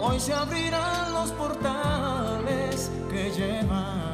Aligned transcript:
Hoy 0.00 0.20
se 0.20 0.32
abrirán 0.32 1.12
los 1.12 1.30
portales 1.32 2.90
que 3.10 3.30
llevan 3.30 4.13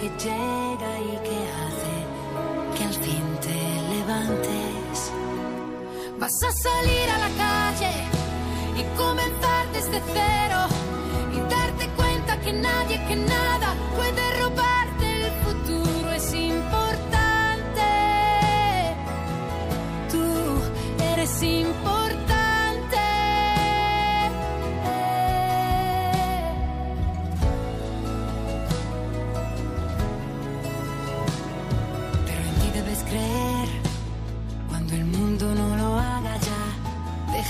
Que 0.00 0.08
llega 0.08 0.92
y 0.98 1.12
que 1.26 1.38
hace 1.60 1.96
que 2.74 2.84
al 2.84 2.94
fin 2.94 3.24
te 3.42 3.60
levantes. 3.94 5.12
Vas 6.18 6.42
a 6.42 6.52
salir 6.52 7.06
a 7.10 7.18
la 7.18 7.30
calle 7.44 7.92
y 8.80 8.82
comenzar 8.96 9.62
desde 9.74 10.00
cero 10.14 10.60
y 11.34 11.40
darte 11.54 11.86
cuenta 11.96 12.40
que 12.40 12.52
nadie, 12.52 12.96
que 13.08 13.16
nada 13.16 13.49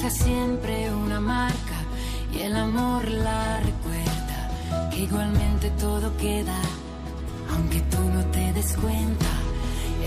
deja 0.00 0.10
siempre 0.10 0.90
una 0.94 1.20
marca 1.20 1.78
y 2.32 2.38
el 2.40 2.56
amor 2.56 3.06
la 3.06 3.60
recuerda, 3.60 4.88
que 4.90 5.00
igualmente 5.00 5.68
todo 5.78 6.16
queda, 6.16 6.58
aunque 7.50 7.82
tú 7.82 7.98
no 8.14 8.24
te 8.26 8.50
des 8.54 8.76
cuenta, 8.78 9.26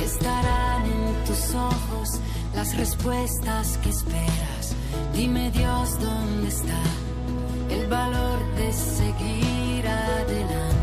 estarán 0.04 0.86
en 0.86 1.26
tus 1.26 1.54
ojos 1.54 2.10
las 2.56 2.76
respuestas 2.76 3.78
que 3.84 3.90
esperas. 3.90 4.76
Dime 5.14 5.52
Dios 5.52 6.00
dónde 6.00 6.48
está 6.48 6.82
el 7.70 7.86
valor 7.86 8.40
de 8.56 8.74
seguir 8.74 9.88
adelante, 9.88 10.83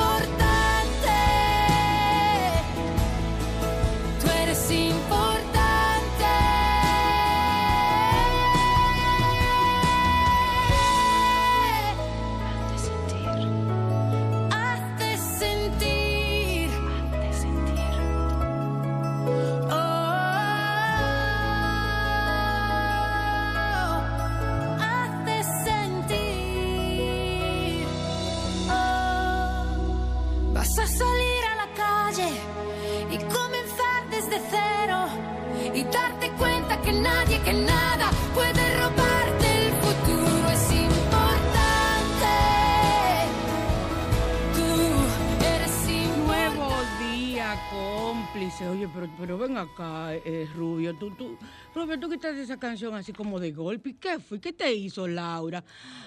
Oye, 48.43 48.87
pero, 48.91 49.09
pero 49.19 49.37
ven 49.37 49.55
acá, 49.55 50.15
eh, 50.15 50.47
Rubio, 50.55 50.97
tú, 50.97 51.11
tú, 51.15 51.37
Rubio, 51.75 51.99
tú 51.99 52.09
quitaste 52.09 52.41
esa 52.41 52.57
canción 52.57 52.95
así 52.95 53.13
como 53.13 53.39
de 53.39 53.51
golpe. 53.51 53.95
¿Qué 53.99 54.19
fue? 54.19 54.41
¿Qué 54.41 54.51
te 54.51 54.73
hizo, 54.73 55.07
Laura? 55.07 55.63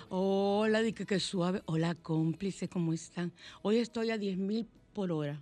Hola, 0.09 0.83
dije 0.83 1.07
que 1.07 1.21
suave. 1.21 1.63
Hola, 1.67 1.95
cómplice, 1.95 2.69
¿cómo 2.69 2.93
están? 2.93 3.33
Hoy 3.63 3.77
estoy 3.77 4.11
a 4.11 4.19
10 4.19 4.37
mil 4.39 4.67
por 4.93 5.13
hora. 5.13 5.41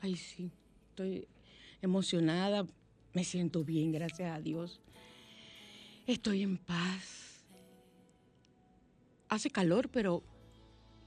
Ay, 0.00 0.16
sí, 0.16 0.50
estoy 0.88 1.28
emocionada, 1.80 2.66
me 3.12 3.22
siento 3.22 3.62
bien, 3.62 3.92
gracias 3.92 4.36
a 4.36 4.40
Dios. 4.40 4.80
Estoy 6.08 6.42
en 6.42 6.56
paz. 6.56 7.44
Hace 9.28 9.48
calor, 9.48 9.88
pero 9.90 10.24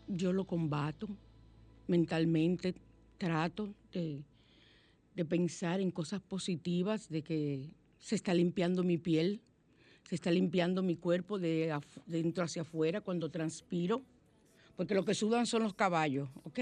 yo 0.07 0.31
lo 0.31 0.45
combato 0.45 1.09
mentalmente. 1.87 2.73
Trato 3.17 3.73
de, 3.91 4.23
de 5.15 5.25
pensar 5.25 5.79
en 5.79 5.91
cosas 5.91 6.21
positivas, 6.21 7.09
de 7.09 7.21
que 7.21 7.69
se 7.99 8.15
está 8.15 8.33
limpiando 8.33 8.83
mi 8.83 8.97
piel, 8.97 9.41
se 10.07 10.15
está 10.15 10.31
limpiando 10.31 10.83
mi 10.83 10.95
cuerpo 10.95 11.39
de, 11.39 11.77
dentro 12.05 12.43
hacia 12.43 12.63
afuera 12.63 13.01
cuando 13.01 13.29
transpiro, 13.29 14.03
porque 14.75 14.95
lo 14.95 15.05
que 15.05 15.13
sudan 15.13 15.45
son 15.45 15.63
los 15.63 15.73
caballos, 15.73 16.29
¿ok? 16.43 16.59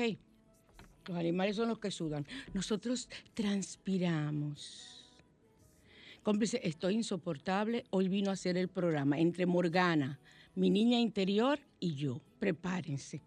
Los 1.08 1.18
animales 1.18 1.56
son 1.56 1.70
los 1.70 1.80
que 1.80 1.90
sudan. 1.90 2.26
Nosotros 2.54 3.10
transpiramos. 3.34 5.10
Cómplice, 6.22 6.62
estoy 6.64 6.96
insoportable. 6.96 7.86
Hoy 7.90 8.08
vino 8.08 8.30
a 8.30 8.34
hacer 8.34 8.58
el 8.58 8.68
programa 8.68 9.18
entre 9.20 9.48
Morgana, 9.48 10.20
mi 10.54 10.70
niña 10.70 11.00
interior 11.00 11.60
y 11.80 11.96
yo. 11.96 12.22
Prepárense. 12.40 13.22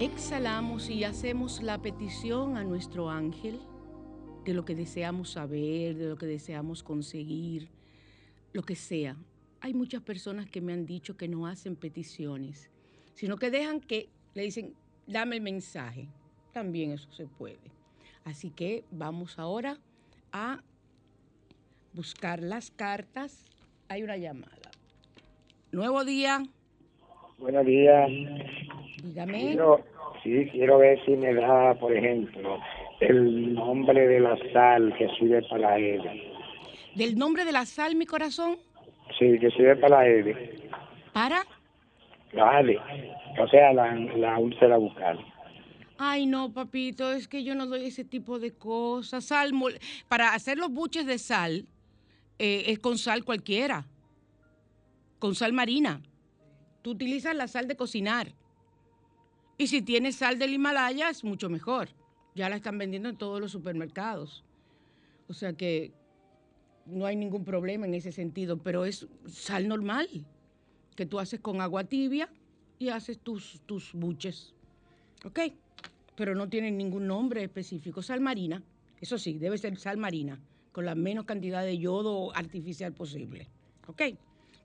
Exhalamos 0.00 0.90
y 0.90 1.04
hacemos 1.04 1.62
la 1.62 1.80
petición 1.80 2.56
a 2.56 2.64
nuestro 2.64 3.08
ángel 3.08 3.60
de 4.44 4.54
lo 4.54 4.64
que 4.64 4.74
deseamos 4.74 5.30
saber, 5.30 5.96
de 5.96 6.08
lo 6.08 6.16
que 6.16 6.26
deseamos 6.26 6.82
conseguir, 6.82 7.68
lo 8.52 8.62
que 8.62 8.76
sea. 8.76 9.16
Hay 9.60 9.72
muchas 9.72 10.02
personas 10.02 10.48
que 10.48 10.60
me 10.60 10.72
han 10.72 10.86
dicho 10.86 11.16
que 11.16 11.28
no 11.28 11.46
hacen 11.46 11.76
peticiones, 11.76 12.70
sino 13.14 13.36
que 13.36 13.50
dejan 13.50 13.80
que 13.80 14.08
le 14.34 14.42
dicen, 14.42 14.74
dame 15.06 15.36
el 15.36 15.42
mensaje. 15.42 16.08
También 16.52 16.92
eso 16.92 17.10
se 17.12 17.26
puede. 17.26 17.72
Así 18.24 18.50
que 18.50 18.84
vamos 18.90 19.38
ahora 19.38 19.78
a 20.32 20.62
buscar 21.92 22.42
las 22.42 22.70
cartas. 22.70 23.46
Hay 23.88 24.02
una 24.02 24.16
llamada. 24.16 24.70
Nuevo 25.72 26.04
día. 26.04 26.42
Buenos 27.38 27.66
días. 27.66 28.08
Dígame. 29.02 29.58
sí, 30.22 30.48
quiero 30.52 30.78
ver 30.78 31.04
si 31.04 31.16
me 31.16 31.34
da, 31.34 31.74
por 31.74 31.94
ejemplo, 31.94 32.58
el 33.00 33.54
nombre 33.54 34.06
de 34.06 34.20
la 34.20 34.36
sal 34.52 34.94
que 34.96 35.08
sirve 35.18 35.42
para 35.42 35.70
la 35.70 35.78
Ede. 35.78 36.32
¿Del 36.94 37.16
nombre 37.16 37.44
de 37.44 37.52
la 37.52 37.66
sal, 37.66 37.96
mi 37.96 38.06
corazón? 38.06 38.58
Sí, 39.18 39.38
que 39.38 39.50
sirve 39.50 39.76
para 39.76 39.98
la 39.98 40.08
Ede. 40.08 40.70
¿Para? 41.12 41.44
La 42.32 42.62
o 43.38 43.48
sea, 43.48 43.72
la, 43.72 43.94
la 43.94 44.38
úlcera 44.38 44.76
bucal. 44.76 45.24
Ay, 45.96 46.26
no, 46.26 46.52
papito, 46.52 47.12
es 47.12 47.28
que 47.28 47.44
yo 47.44 47.54
no 47.54 47.66
doy 47.66 47.86
ese 47.86 48.04
tipo 48.04 48.38
de 48.40 48.52
cosas. 48.52 49.24
Sal, 49.24 49.52
para 50.08 50.34
hacer 50.34 50.58
los 50.58 50.70
buches 50.70 51.06
de 51.06 51.18
sal, 51.18 51.66
eh, 52.38 52.64
es 52.66 52.80
con 52.80 52.98
sal 52.98 53.24
cualquiera, 53.24 53.86
con 55.20 55.36
sal 55.36 55.52
marina. 55.52 56.00
Tú 56.82 56.90
utilizas 56.90 57.36
la 57.36 57.46
sal 57.46 57.68
de 57.68 57.76
cocinar. 57.76 58.32
Y 59.56 59.68
si 59.68 59.82
tienes 59.82 60.16
sal 60.16 60.38
del 60.38 60.52
Himalaya, 60.52 61.10
es 61.10 61.22
mucho 61.22 61.48
mejor. 61.48 61.88
Ya 62.34 62.48
la 62.48 62.56
están 62.56 62.78
vendiendo 62.78 63.08
en 63.08 63.16
todos 63.16 63.40
los 63.40 63.52
supermercados. 63.52 64.44
O 65.28 65.34
sea 65.34 65.52
que 65.52 65.92
no 66.86 67.06
hay 67.06 67.16
ningún 67.16 67.44
problema 67.44 67.86
en 67.86 67.94
ese 67.94 68.12
sentido, 68.12 68.58
pero 68.58 68.84
es 68.84 69.06
sal 69.26 69.68
normal 69.68 70.08
que 70.96 71.06
tú 71.06 71.18
haces 71.18 71.40
con 71.40 71.60
agua 71.60 71.84
tibia 71.84 72.28
y 72.78 72.88
haces 72.88 73.18
tus, 73.18 73.60
tus 73.66 73.92
buches. 73.92 74.52
¿Ok? 75.24 75.40
Pero 76.16 76.34
no 76.34 76.48
tienen 76.48 76.76
ningún 76.76 77.06
nombre 77.06 77.42
específico. 77.42 78.02
Sal 78.02 78.20
marina, 78.20 78.62
eso 79.00 79.18
sí, 79.18 79.38
debe 79.38 79.58
ser 79.58 79.76
sal 79.78 79.96
marina, 79.96 80.40
con 80.72 80.84
la 80.84 80.94
menos 80.94 81.24
cantidad 81.24 81.64
de 81.64 81.78
yodo 81.78 82.34
artificial 82.36 82.92
posible. 82.92 83.48
¿Ok? 83.86 84.02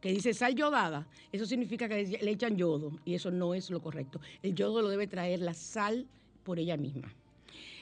Que 0.01 0.11
dice 0.11 0.33
sal 0.33 0.55
yodada, 0.55 1.07
eso 1.31 1.45
significa 1.45 1.87
que 1.87 2.05
le 2.05 2.31
echan 2.31 2.57
yodo 2.57 2.91
y 3.05 3.15
eso 3.15 3.31
no 3.31 3.53
es 3.53 3.69
lo 3.69 3.81
correcto. 3.81 4.21
El 4.41 4.55
yodo 4.55 4.81
lo 4.81 4.89
debe 4.89 5.07
traer 5.07 5.39
la 5.39 5.53
sal 5.53 6.07
por 6.43 6.59
ella 6.59 6.77
misma. 6.77 7.13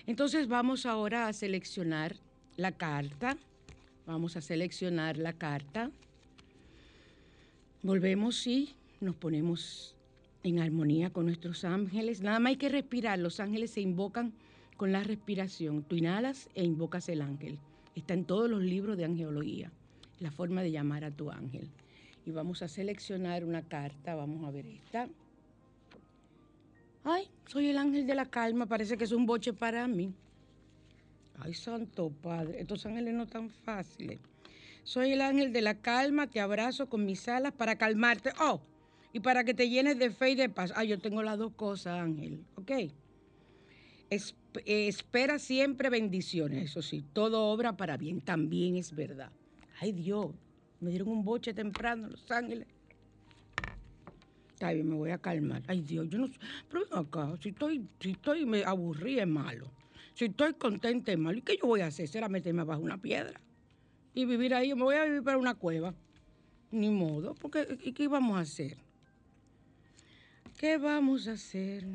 Entonces 0.07 0.47
vamos 0.47 0.85
ahora 0.85 1.27
a 1.27 1.33
seleccionar 1.33 2.15
la 2.55 2.71
carta. 2.71 3.37
Vamos 4.05 4.37
a 4.37 4.41
seleccionar 4.41 5.17
la 5.17 5.33
carta. 5.33 5.91
Volvemos 7.83 8.47
y 8.47 8.73
nos 9.01 9.17
ponemos 9.17 9.95
en 10.43 10.59
armonía 10.59 11.09
con 11.09 11.25
nuestros 11.25 11.65
ángeles. 11.65 12.21
Nada 12.21 12.39
más 12.39 12.51
hay 12.51 12.55
que 12.55 12.69
respirar. 12.69 13.19
Los 13.19 13.41
ángeles 13.41 13.71
se 13.71 13.81
invocan 13.81 14.31
con 14.77 14.93
la 14.93 15.03
respiración. 15.03 15.83
Tú 15.83 15.97
inhalas 15.97 16.47
e 16.55 16.63
invocas 16.63 17.09
el 17.09 17.21
ángel. 17.21 17.59
Está 17.93 18.13
en 18.13 18.23
todos 18.23 18.49
los 18.49 18.61
libros 18.61 18.95
de 18.95 19.03
angeología, 19.03 19.71
la 20.21 20.31
forma 20.31 20.61
de 20.61 20.71
llamar 20.71 21.03
a 21.03 21.11
tu 21.11 21.31
ángel. 21.31 21.67
Y 22.25 22.31
vamos 22.31 22.61
a 22.61 22.69
seleccionar 22.69 23.43
una 23.43 23.61
carta. 23.61 24.15
Vamos 24.15 24.47
a 24.47 24.51
ver 24.51 24.67
esta. 24.67 25.09
Ay, 27.09 27.29
soy 27.45 27.69
el 27.69 27.77
ángel 27.77 28.05
de 28.05 28.15
la 28.15 28.25
calma, 28.25 28.65
parece 28.65 28.97
que 28.97 29.05
es 29.05 29.13
un 29.13 29.25
boche 29.25 29.53
para 29.53 29.87
mí. 29.87 30.13
Ay, 31.39 31.53
santo 31.53 32.09
padre, 32.09 32.59
estos 32.59 32.85
ángeles 32.85 33.13
no 33.13 33.25
tan 33.25 33.49
fáciles. 33.49 34.19
Soy 34.83 35.13
el 35.13 35.21
ángel 35.21 35.53
de 35.53 35.61
la 35.61 35.75
calma, 35.75 36.27
te 36.27 36.41
abrazo 36.41 36.89
con 36.89 37.05
mis 37.05 37.29
alas 37.29 37.53
para 37.53 37.77
calmarte. 37.77 38.31
Oh, 38.41 38.59
y 39.13 39.21
para 39.21 39.45
que 39.45 39.53
te 39.53 39.69
llenes 39.69 39.97
de 39.97 40.09
fe 40.09 40.31
y 40.31 40.35
de 40.35 40.49
paz. 40.49 40.73
Ay, 40.75 40.89
yo 40.89 40.99
tengo 40.99 41.23
las 41.23 41.37
dos 41.37 41.53
cosas, 41.53 41.97
ángel, 41.97 42.43
¿ok? 42.55 42.71
espera 44.65 45.39
siempre 45.39 45.89
bendiciones, 45.89 46.71
eso 46.71 46.81
sí, 46.81 47.05
todo 47.13 47.45
obra 47.51 47.77
para 47.77 47.95
bien, 47.95 48.19
también 48.19 48.75
es 48.75 48.93
verdad. 48.93 49.31
Ay, 49.79 49.93
Dios, 49.93 50.31
me 50.81 50.89
dieron 50.89 51.07
un 51.07 51.23
boche 51.23 51.53
temprano 51.53 52.09
los 52.09 52.29
ángeles. 52.31 52.67
Está 54.57 54.73
bien, 54.73 54.89
me 54.89 54.95
voy 54.95 55.11
a 55.11 55.19
calmar. 55.19 55.61
Ay, 55.67 55.81
Dios, 55.81 56.09
yo 56.09 56.17
no 56.17 56.27
sé. 56.27 56.39
Pero 56.67 56.85
ven 56.89 56.99
acá, 56.99 57.35
si 57.39 57.49
estoy, 57.49 57.87
si 57.99 58.11
estoy 58.11 58.43
me 58.43 58.63
aburrí 58.63 59.19
es 59.19 59.27
malo. 59.27 59.71
Si 60.15 60.25
estoy 60.25 60.55
contenta 60.55 61.11
es 61.11 61.17
malo. 61.19 61.37
¿Y 61.37 61.41
qué 61.43 61.57
yo 61.61 61.67
voy 61.67 61.81
a 61.81 61.87
hacer? 61.87 62.07
¿Será 62.07 62.27
meterme 62.27 62.63
bajo 62.63 62.81
una 62.81 62.97
piedra? 62.97 63.39
y 64.17 64.25
vivir 64.25 64.55
ahí. 64.55 64.73
Me 64.73 64.81
voy 64.81 64.95
a 64.95 65.05
vivir 65.05 65.21
para 65.21 65.37
una 65.37 65.53
cueva. 65.53 65.93
Ni 66.71 66.89
modo, 66.89 67.35
porque 67.35 67.77
¿y 67.83 67.93
qué 67.93 68.07
vamos 68.07 68.35
a 68.35 68.41
hacer? 68.41 68.77
¿Qué 70.57 70.77
vamos 70.77 71.27
a 71.27 71.33
hacer? 71.33 71.85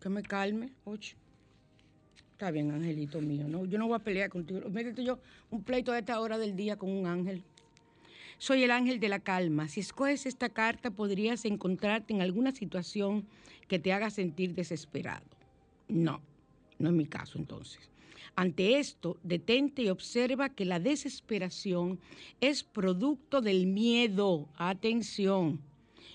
Que 0.00 0.08
me 0.08 0.22
calme, 0.22 0.72
ocho. 0.84 1.16
Está 2.32 2.50
bien, 2.50 2.70
angelito 2.70 3.20
mío. 3.20 3.46
No, 3.46 3.66
yo 3.66 3.78
no 3.78 3.86
voy 3.86 3.96
a 3.96 3.98
pelear 3.98 4.30
contigo. 4.30 4.68
Métete 4.70 5.04
yo 5.04 5.20
un 5.50 5.62
pleito 5.62 5.92
a 5.92 5.98
esta 5.98 6.18
hora 6.18 6.38
del 6.38 6.56
día 6.56 6.76
con 6.76 6.90
un 6.90 7.06
ángel. 7.06 7.44
Soy 8.40 8.64
el 8.64 8.70
ángel 8.70 9.00
de 9.00 9.10
la 9.10 9.18
calma. 9.20 9.68
Si 9.68 9.80
escoges 9.80 10.24
esta 10.24 10.48
carta, 10.48 10.90
podrías 10.90 11.44
encontrarte 11.44 12.14
en 12.14 12.22
alguna 12.22 12.52
situación 12.52 13.26
que 13.68 13.78
te 13.78 13.92
haga 13.92 14.08
sentir 14.08 14.54
desesperado. 14.54 15.26
No, 15.88 16.22
no 16.78 16.88
es 16.88 16.94
mi 16.94 17.04
caso 17.04 17.36
entonces. 17.36 17.90
Ante 18.36 18.78
esto, 18.78 19.18
detente 19.22 19.82
y 19.82 19.90
observa 19.90 20.48
que 20.48 20.64
la 20.64 20.80
desesperación 20.80 22.00
es 22.40 22.64
producto 22.64 23.42
del 23.42 23.66
miedo. 23.66 24.48
Atención 24.56 25.60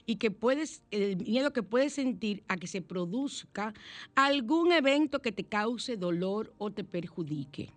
y 0.07 0.15
que 0.15 0.31
puedes, 0.31 0.81
el 0.89 1.17
miedo 1.17 1.53
que 1.53 1.61
puedes 1.61 1.93
sentir 1.93 2.41
a 2.47 2.57
que 2.57 2.65
se 2.65 2.81
produzca 2.81 3.75
algún 4.15 4.71
evento 4.71 5.21
que 5.21 5.31
te 5.31 5.43
cause 5.43 5.95
dolor 5.95 6.51
o 6.57 6.71
te 6.71 6.83
perjudique. 6.83 7.69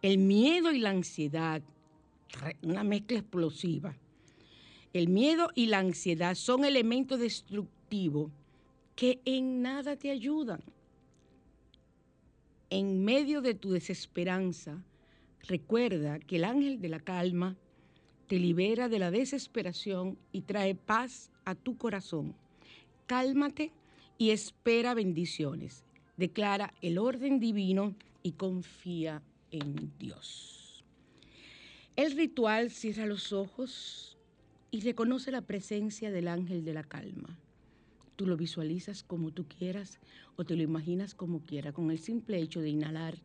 El 0.00 0.18
miedo 0.18 0.70
y 0.70 0.78
la 0.78 0.90
ansiedad, 0.90 1.60
una 2.62 2.84
mezcla 2.84 3.18
explosiva. 3.18 3.96
El 4.92 5.08
miedo 5.08 5.50
y 5.54 5.66
la 5.66 5.78
ansiedad 5.78 6.34
son 6.34 6.64
elementos 6.64 7.20
destructivos 7.20 8.30
que 8.96 9.20
en 9.24 9.62
nada 9.62 9.96
te 9.96 10.10
ayudan. 10.10 10.60
En 12.70 13.04
medio 13.04 13.40
de 13.40 13.54
tu 13.54 13.70
desesperanza, 13.70 14.82
recuerda 15.46 16.18
que 16.18 16.36
el 16.36 16.44
ángel 16.44 16.80
de 16.80 16.88
la 16.88 17.00
calma 17.00 17.56
te 18.26 18.38
libera 18.38 18.88
de 18.88 18.98
la 18.98 19.10
desesperación 19.10 20.18
y 20.32 20.42
trae 20.42 20.74
paz 20.74 21.30
a 21.44 21.54
tu 21.54 21.76
corazón. 21.76 22.34
Cálmate 23.06 23.72
y 24.18 24.30
espera 24.30 24.94
bendiciones. 24.94 25.84
Declara 26.16 26.74
el 26.82 26.98
orden 26.98 27.40
divino 27.40 27.94
y 28.22 28.32
confía 28.32 29.22
en 29.50 29.92
Dios. 29.98 30.57
El 31.98 32.12
ritual 32.12 32.70
cierra 32.70 33.06
los 33.06 33.32
ojos 33.32 34.16
y 34.70 34.82
reconoce 34.82 35.32
la 35.32 35.40
presencia 35.40 36.12
del 36.12 36.28
ángel 36.28 36.64
de 36.64 36.72
la 36.72 36.84
calma. 36.84 37.36
Tú 38.14 38.24
lo 38.24 38.36
visualizas 38.36 39.02
como 39.02 39.32
tú 39.32 39.46
quieras 39.48 39.98
o 40.36 40.44
te 40.44 40.54
lo 40.54 40.62
imaginas 40.62 41.16
como 41.16 41.40
quieras, 41.40 41.74
con 41.74 41.90
el 41.90 41.98
simple 41.98 42.38
hecho 42.38 42.60
de 42.60 42.68
inhalar, 42.68 43.16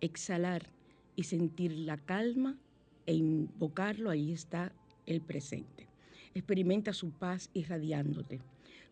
exhalar 0.00 0.68
y 1.16 1.24
sentir 1.24 1.72
la 1.72 1.96
calma 1.96 2.56
e 3.06 3.14
invocarlo, 3.14 4.08
ahí 4.08 4.30
está 4.30 4.70
el 5.06 5.20
presente. 5.20 5.88
Experimenta 6.32 6.92
su 6.92 7.10
paz 7.10 7.50
irradiándote. 7.54 8.38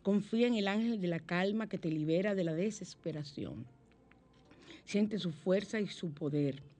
Confía 0.02 0.48
en 0.48 0.56
el 0.56 0.66
ángel 0.66 1.00
de 1.00 1.06
la 1.06 1.20
calma 1.20 1.68
que 1.68 1.78
te 1.78 1.88
libera 1.88 2.34
de 2.34 2.42
la 2.42 2.54
desesperación. 2.54 3.64
Siente 4.84 5.20
su 5.20 5.30
fuerza 5.30 5.80
y 5.80 5.86
su 5.86 6.10
poder 6.10 6.73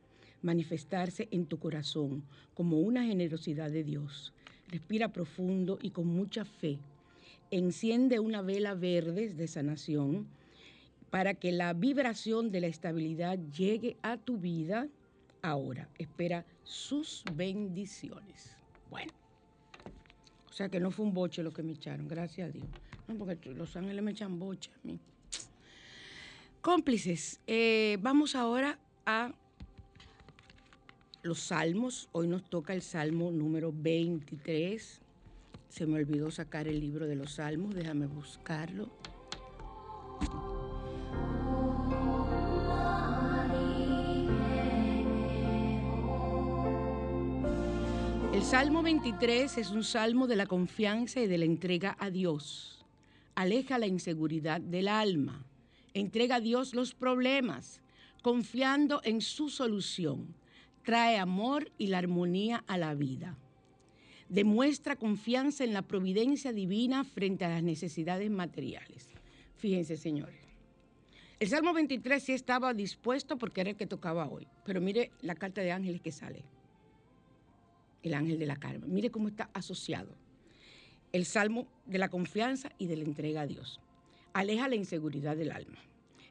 manifestarse 0.45 1.29
en 1.31 1.47
tu 1.47 1.59
corazón 1.59 2.23
como 2.55 2.79
una 2.79 3.05
generosidad 3.05 3.71
de 3.71 3.83
Dios. 3.83 4.33
Respira 4.69 5.13
profundo 5.13 5.79
y 5.83 5.91
con 5.91 6.07
mucha 6.07 6.45
fe. 6.45 6.79
Enciende 7.51 8.21
una 8.21 8.43
vela 8.43 8.75
verde 8.75 9.31
de 9.31 9.49
sanación 9.49 10.27
para 11.11 11.35
que 11.35 11.53
la 11.53 11.73
vibración 11.73 12.51
de 12.51 12.61
la 12.61 12.67
estabilidad 12.67 13.39
llegue 13.57 13.97
a 14.03 14.17
tu 14.17 14.39
vida 14.39 14.89
ahora. 15.43 15.89
Espera 15.99 16.45
sus 16.63 17.25
bendiciones. 17.35 18.57
Bueno. 18.91 19.13
O 20.51 20.53
sea 20.53 20.69
que 20.69 20.79
no 20.79 20.91
fue 20.91 21.07
un 21.07 21.15
boche 21.15 21.43
lo 21.43 21.53
que 21.53 21.63
me 21.63 21.73
echaron, 21.73 22.07
gracias 22.07 22.49
a 22.49 22.53
Dios. 22.53 22.67
No, 23.09 23.17
porque 23.17 23.51
los 23.53 23.77
ángeles 23.77 24.03
me 24.03 24.13
echan 24.13 24.39
boche 24.39 24.71
mí. 24.83 25.01
Cómplices, 26.61 27.41
eh, 27.47 27.99
vamos 28.01 28.35
ahora 28.35 28.79
a 29.05 29.35
los 31.25 31.41
salmos. 31.41 32.09
Hoy 32.13 32.29
nos 32.29 32.45
toca 32.45 32.75
el 32.75 32.83
salmo 32.83 33.33
número 33.33 33.73
23. 33.75 35.01
Se 35.69 35.87
me 35.87 35.97
olvidó 35.97 36.31
sacar 36.31 36.69
el 36.69 36.79
libro 36.79 37.07
de 37.07 37.17
los 37.17 37.33
salmos, 37.33 37.75
déjame 37.75 38.07
buscarlo. 38.07 38.91
El 48.33 48.43
Salmo 48.43 48.83
23 48.83 49.59
es 49.59 49.71
un 49.71 49.85
salmo 49.85 50.27
de 50.27 50.37
la 50.37 50.47
confianza 50.47 51.21
y 51.21 51.27
de 51.27 51.39
la 51.39 51.45
entrega 51.45 51.97
a 51.99 52.11
Dios. 52.11 52.85
Aleja 53.35 53.79
la 53.79 53.87
inseguridad 53.87 54.61
del 54.61 54.89
alma. 54.89 55.47
Entrega 55.95 56.37
a 56.37 56.41
Dios 56.41 56.75
los 56.75 56.95
problemas, 56.95 57.81
confiando 58.23 59.01
en 59.05 59.21
su 59.21 59.49
solución. 59.49 60.35
Trae 60.85 61.19
amor 61.19 61.71
y 61.79 61.89
la 61.89 61.99
armonía 61.99 62.63
a 62.67 62.79
la 62.79 62.95
vida. 62.95 63.37
Demuestra 64.29 64.97
confianza 64.97 65.65
en 65.65 65.73
la 65.73 65.83
providencia 65.83 66.53
divina 66.53 67.05
frente 67.05 67.45
a 67.45 67.49
las 67.49 67.63
necesidades 67.63 68.31
materiales. 68.31 69.09
Fíjense, 69.57 69.97
señores. 69.97 70.45
El 71.41 71.49
Salmo 71.49 71.73
23 71.73 72.23
sí 72.23 72.33
estaba 72.33 72.73
dispuesto 72.75 73.37
porque 73.37 73.63
era 73.63 73.71
el 73.71 73.77
que 73.77 73.87
tocaba 73.87 74.29
hoy. 74.29 74.47
Pero 74.65 74.81
mire 74.81 75.11
la 75.21 75.35
carta 75.35 75.61
de 75.61 75.73
ángeles 75.73 76.01
que 76.01 76.13
sale 76.13 76.45
el 78.05 78.15
ángel 78.15 78.39
de 78.39 78.47
la 78.47 78.57
calma. 78.57 78.87
Mire 78.87 79.11
cómo 79.11 79.29
está 79.29 79.51
asociado. 79.55 80.15
El 81.13 81.25
salmo 81.25 81.67
de 81.87 81.99
la 81.99 82.11
confianza 82.11 82.71
y 82.79 82.87
de 82.87 82.97
la 82.97 83.05
entrega 83.05 83.43
a 83.43 83.47
Dios. 83.47 83.81
Aleja 84.33 84.69
la 84.69 84.75
inseguridad 84.77 85.37
del 85.37 85.53
alma. 85.53 85.79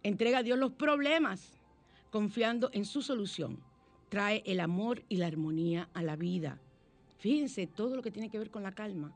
Entrega 0.04 0.40
a 0.40 0.44
Dios 0.44 0.60
los 0.60 0.74
problemas, 0.74 1.54
confiando 2.12 2.70
en 2.74 2.86
su 2.86 3.02
solución. 3.02 3.60
Trae 4.14 4.44
el 4.46 4.60
amor 4.60 5.02
y 5.10 5.18
la 5.18 5.26
armonía 5.26 5.90
a 5.96 6.04
la 6.04 6.16
vida. 6.16 6.60
Fíjense 7.18 7.66
todo 7.66 7.96
lo 7.96 8.04
que 8.04 8.12
tiene 8.12 8.30
que 8.30 8.38
ver 8.38 8.52
con 8.52 8.62
la 8.62 8.72
calma. 8.72 9.12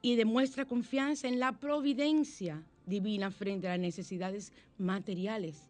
Y 0.00 0.16
demuestra 0.16 0.64
confianza 0.64 1.28
en 1.28 1.38
la 1.38 1.52
providencia 1.52 2.62
divina 2.86 3.30
frente 3.30 3.66
a 3.66 3.72
las 3.72 3.80
necesidades 3.80 4.54
materiales. 4.78 5.68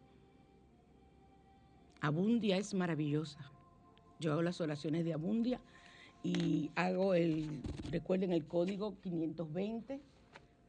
Abundia 1.99 2.55
es 2.55 2.73
maravillosa. 2.73 3.39
Yo 4.21 4.31
hago 4.31 4.41
las 4.41 4.61
oraciones 4.61 5.03
de 5.03 5.11
Abundia 5.11 5.59
y 6.23 6.71
hago 6.75 7.15
el, 7.15 7.61
recuerden 7.91 8.31
el 8.31 8.45
código 8.45 8.95
520 9.03 9.99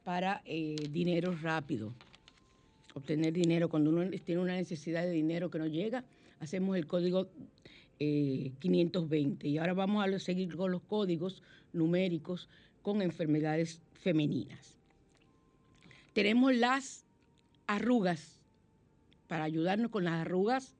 para 0.02 0.42
eh, 0.44 0.74
dinero 0.90 1.38
rápido. 1.40 1.92
Obtener 2.94 3.32
dinero 3.32 3.68
cuando 3.68 3.90
uno 3.90 4.10
tiene 4.24 4.40
una 4.40 4.56
necesidad 4.56 5.02
de 5.02 5.12
dinero 5.12 5.52
que 5.52 5.60
no 5.60 5.68
llega, 5.68 6.02
hacemos 6.40 6.76
el 6.76 6.88
código 6.88 7.28
520. 8.00 9.46
Eh, 9.46 9.50
y 9.50 9.58
ahora 9.58 9.74
vamos 9.74 10.04
a 10.04 10.18
seguir 10.18 10.56
con 10.56 10.72
los 10.72 10.82
códigos 10.82 11.42
numéricos 11.72 12.48
con 12.82 13.02
enfermedades 13.02 13.82
femeninas. 13.92 14.78
Tenemos 16.14 16.54
las 16.54 17.04
arrugas. 17.66 18.38
Para 19.28 19.44
ayudarnos 19.44 19.90
con 19.92 20.04
las 20.04 20.14
arrugas, 20.14 20.74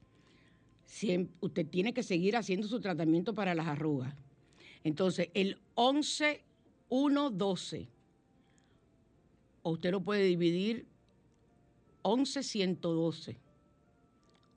usted 1.41 1.67
tiene 1.69 1.95
que 1.95 2.03
seguir 2.03 2.37
haciendo 2.37 2.67
su 2.67 2.81
tratamiento 2.81 3.33
para 3.33 3.55
las 3.55 3.69
arrugas. 3.69 4.15
Entonces, 4.83 5.29
el 5.35 5.59
11, 5.75 6.43
1, 6.89 7.31
12. 7.31 7.89
O 9.63 9.71
usted 9.73 9.91
lo 9.93 10.01
puede 10.01 10.25
dividir 10.25 10.87
11, 12.03 12.43
112. 12.43 13.37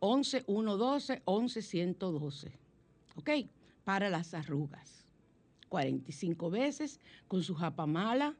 11, 0.05 0.43
1, 0.47 0.77
12, 0.77 1.21
11, 1.23 1.61
112. 1.61 2.51
¿Ok? 3.15 3.29
Para 3.85 4.09
las 4.09 4.33
arrugas. 4.33 5.05
45 5.69 6.49
veces 6.49 6.99
con 7.29 7.41
su 7.41 7.55
japamala. 7.55 8.35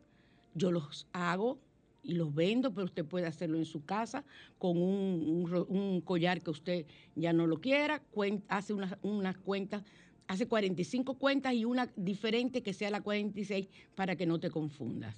Yo 0.56 0.74
los 0.74 1.08
hago 1.14 1.58
y 2.04 2.16
los 2.16 2.36
vendo, 2.36 2.74
pero 2.74 2.84
usted 2.84 3.06
puede 3.06 3.28
hacerlo 3.28 3.58
en 3.58 3.64
su 3.64 3.86
casa 3.86 4.26
con 4.60 4.78
un, 4.78 6.02
collar 6.04 6.42
que 6.42 6.52
usted 6.52 6.86
ya 7.16 7.32
no 7.32 7.48
lo 7.48 7.62
quiera. 7.62 8.04
hace 8.50 8.74
unas, 8.74 8.98
unas 9.02 9.38
cuentas 9.38 9.84
hace 10.28 10.48
45 10.48 11.14
cuentas 11.14 11.54
y 11.54 11.64
una 11.64 11.90
diferente 11.96 12.62
que 12.62 12.74
sea 12.74 12.90
la 12.90 13.00
46 13.00 13.70
para 13.96 14.18
que 14.18 14.26
no 14.26 14.38
te 14.38 14.50
confundas. 14.50 15.16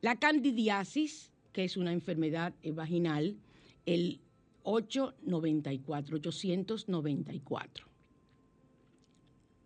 La 0.00 0.14
candidiasis, 0.14 1.32
que 1.52 1.64
es 1.64 1.76
una 1.76 1.92
enfermedad 1.92 2.54
eh, 2.62 2.70
vaginal, 2.70 3.36
el 3.84 4.20
894, 4.66 6.16
894. 6.16 7.86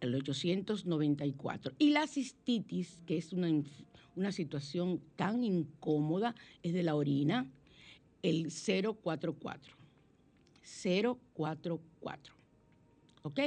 El 0.01 0.15
894. 0.15 1.73
Y 1.79 1.91
la 1.91 2.07
cistitis, 2.07 3.01
que 3.07 3.17
es 3.17 3.33
una, 3.33 4.33
situación 4.33 5.01
tan 5.17 5.43
incómoda, 5.43 6.35
es 6.63 6.75
de 6.75 6.83
la 6.83 6.95
orina, 6.95 7.51
el 8.23 8.51
044. 8.53 9.75
044. 10.63 12.35
¿Ok? 13.23 13.41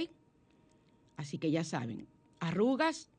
Así 1.18 1.38
que 1.38 1.52
ya 1.52 1.64
saben, 1.64 2.08
arrugas 2.40 3.10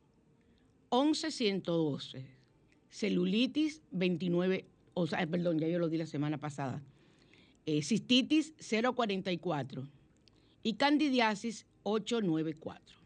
11112, 0.89 2.27
celulitis 2.91 3.83
29, 3.93 4.65
o 4.95 5.07
perdón, 5.07 5.61
ya 5.61 5.69
yo 5.69 5.79
lo 5.79 5.89
di 5.89 5.99
la 5.99 6.07
semana 6.07 6.39
pasada, 6.39 6.83
eh, 7.67 7.83
cistitis 7.83 8.55
044 8.59 9.89
y 10.63 10.75
candidiasis 10.75 11.67
894. 11.83 12.97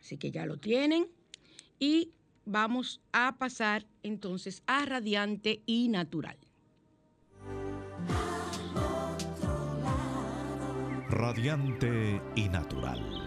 Así 0.00 0.16
que 0.16 0.30
ya 0.30 0.46
lo 0.46 0.56
tienen 0.56 1.06
y 1.78 2.10
vamos 2.44 3.00
a 3.12 3.36
pasar 3.38 3.86
entonces 4.02 4.62
a 4.66 4.84
radiante 4.84 5.62
y 5.66 5.88
natural. 5.88 6.36
Radiante 11.08 12.20
y 12.34 12.48
natural. 12.48 13.21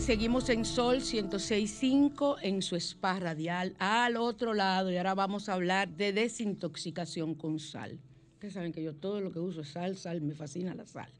Seguimos 0.00 0.48
en 0.48 0.64
Sol 0.64 1.00
106.5 1.02 2.38
en 2.40 2.62
su 2.62 2.74
spa 2.76 3.20
radial 3.20 3.76
al 3.78 4.16
otro 4.16 4.54
lado 4.54 4.90
y 4.90 4.96
ahora 4.96 5.14
vamos 5.14 5.48
a 5.48 5.52
hablar 5.52 5.90
de 5.90 6.14
desintoxicación 6.14 7.34
con 7.34 7.60
sal. 7.60 8.00
Ustedes 8.32 8.54
saben 8.54 8.72
que 8.72 8.82
yo 8.82 8.94
todo 8.94 9.20
lo 9.20 9.30
que 9.30 9.38
uso 9.38 9.60
es 9.60 9.68
sal, 9.68 9.98
sal, 9.98 10.22
me 10.22 10.34
fascina 10.34 10.74
la 10.74 10.86
sal. 10.86 11.12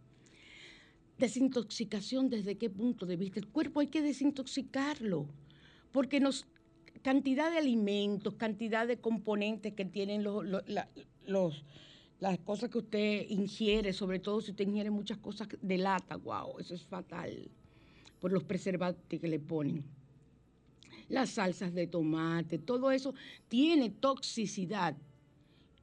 Desintoxicación 1.18 2.30
desde 2.30 2.56
qué 2.56 2.70
punto 2.70 3.04
de 3.04 3.16
vista. 3.16 3.38
El 3.38 3.49
cuerpo 3.49 3.80
hay 3.80 3.88
que 3.88 4.00
desintoxicarlo 4.00 5.26
porque 5.92 6.18
nos 6.18 6.46
cantidad 7.02 7.50
de 7.50 7.58
alimentos, 7.58 8.34
cantidad 8.37 8.87
de 8.87 8.96
componentes 8.96 9.75
que 9.75 9.84
tienen 9.84 10.25
los, 10.25 10.42
los, 11.26 11.64
las 12.18 12.38
cosas 12.40 12.70
que 12.70 12.78
usted 12.78 13.26
ingiere, 13.28 13.92
sobre 13.92 14.20
todo 14.20 14.40
si 14.40 14.52
usted 14.52 14.66
ingiere 14.66 14.90
muchas 14.90 15.18
cosas 15.18 15.49
de 15.60 15.78
lata, 15.78 16.16
wow, 16.16 16.58
eso 16.58 16.75
es 16.75 16.82
fatal 16.82 17.50
por 18.20 18.32
los 18.32 18.44
preservantes 18.44 19.18
que 19.18 19.28
le 19.28 19.40
ponen. 19.40 19.84
Las 21.08 21.30
salsas 21.30 21.74
de 21.74 21.86
tomate, 21.86 22.58
todo 22.58 22.92
eso 22.92 23.14
tiene 23.48 23.90
toxicidad. 23.90 24.96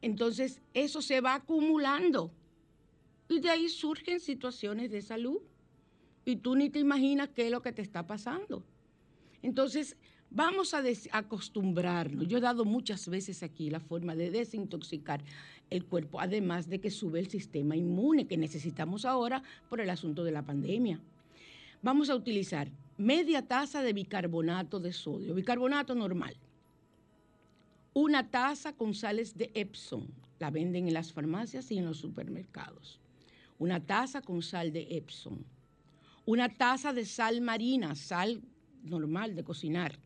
Entonces, 0.02 0.62
eso 0.74 1.02
se 1.02 1.20
va 1.20 1.36
acumulando. 1.36 2.32
Y 3.28 3.40
de 3.40 3.50
ahí 3.50 3.68
surgen 3.68 4.20
situaciones 4.20 4.90
de 4.92 5.02
salud. 5.02 5.40
Y 6.24 6.38
tú 6.38 6.56
ni 6.56 6.70
te 6.70 6.80
imaginas 6.80 7.30
qué 7.30 7.48
es 7.48 7.52
lo 7.52 7.62
que 7.62 7.74
te 7.74 7.82
está 7.82 8.06
pasando. 8.06 8.64
Entonces, 9.42 9.98
vamos 10.30 10.74
a 10.74 10.84
acostumbrarnos. 11.12 12.28
Yo 12.28 12.38
he 12.38 12.42
dado 12.42 12.64
muchas 12.64 13.10
veces 13.10 13.44
aquí 13.44 13.70
la 13.70 13.80
forma 13.80 14.16
de 14.16 14.30
desintoxicar 14.30 15.24
el 15.70 15.84
cuerpo, 15.84 16.22
además 16.22 16.70
de 16.70 16.80
que 16.80 16.92
sube 16.92 17.20
el 17.20 17.30
sistema 17.30 17.76
inmune 17.76 18.28
que 18.28 18.38
necesitamos 18.38 19.04
ahora 19.04 19.44
por 19.70 19.82
el 19.82 19.90
asunto 19.90 20.24
de 20.24 20.32
la 20.32 20.46
pandemia 20.46 21.02
vamos 21.82 22.10
a 22.10 22.16
utilizar 22.16 22.70
media 22.98 23.42
taza 23.42 23.82
de 23.82 23.94
bicarbonato 23.94 24.80
de 24.80 24.94
sodio, 24.94 25.34
bicarbonato 25.34 25.96
normal, 25.96 26.36
una 27.94 28.30
taza 28.30 28.74
con 28.74 28.94
sales 28.94 29.38
de 29.38 29.52
Epsom, 29.54 30.08
la 30.40 30.52
venden 30.52 30.88
en 30.88 30.94
las 30.94 31.12
farmacias 31.14 31.72
y 31.72 31.78
en 31.78 31.86
los 31.86 31.98
supermercados, 31.98 33.00
una 33.60 33.80
taza 33.80 34.22
con 34.22 34.42
sal 34.42 34.72
de 34.72 34.88
Epsom, 34.98 35.40
una 36.26 36.50
taza 36.50 36.94
de 36.94 37.06
sal 37.06 37.42
marina, 37.42 37.96
sal 37.96 38.42
normal 38.84 39.36
de 39.36 39.44
cocinar, 39.44 39.98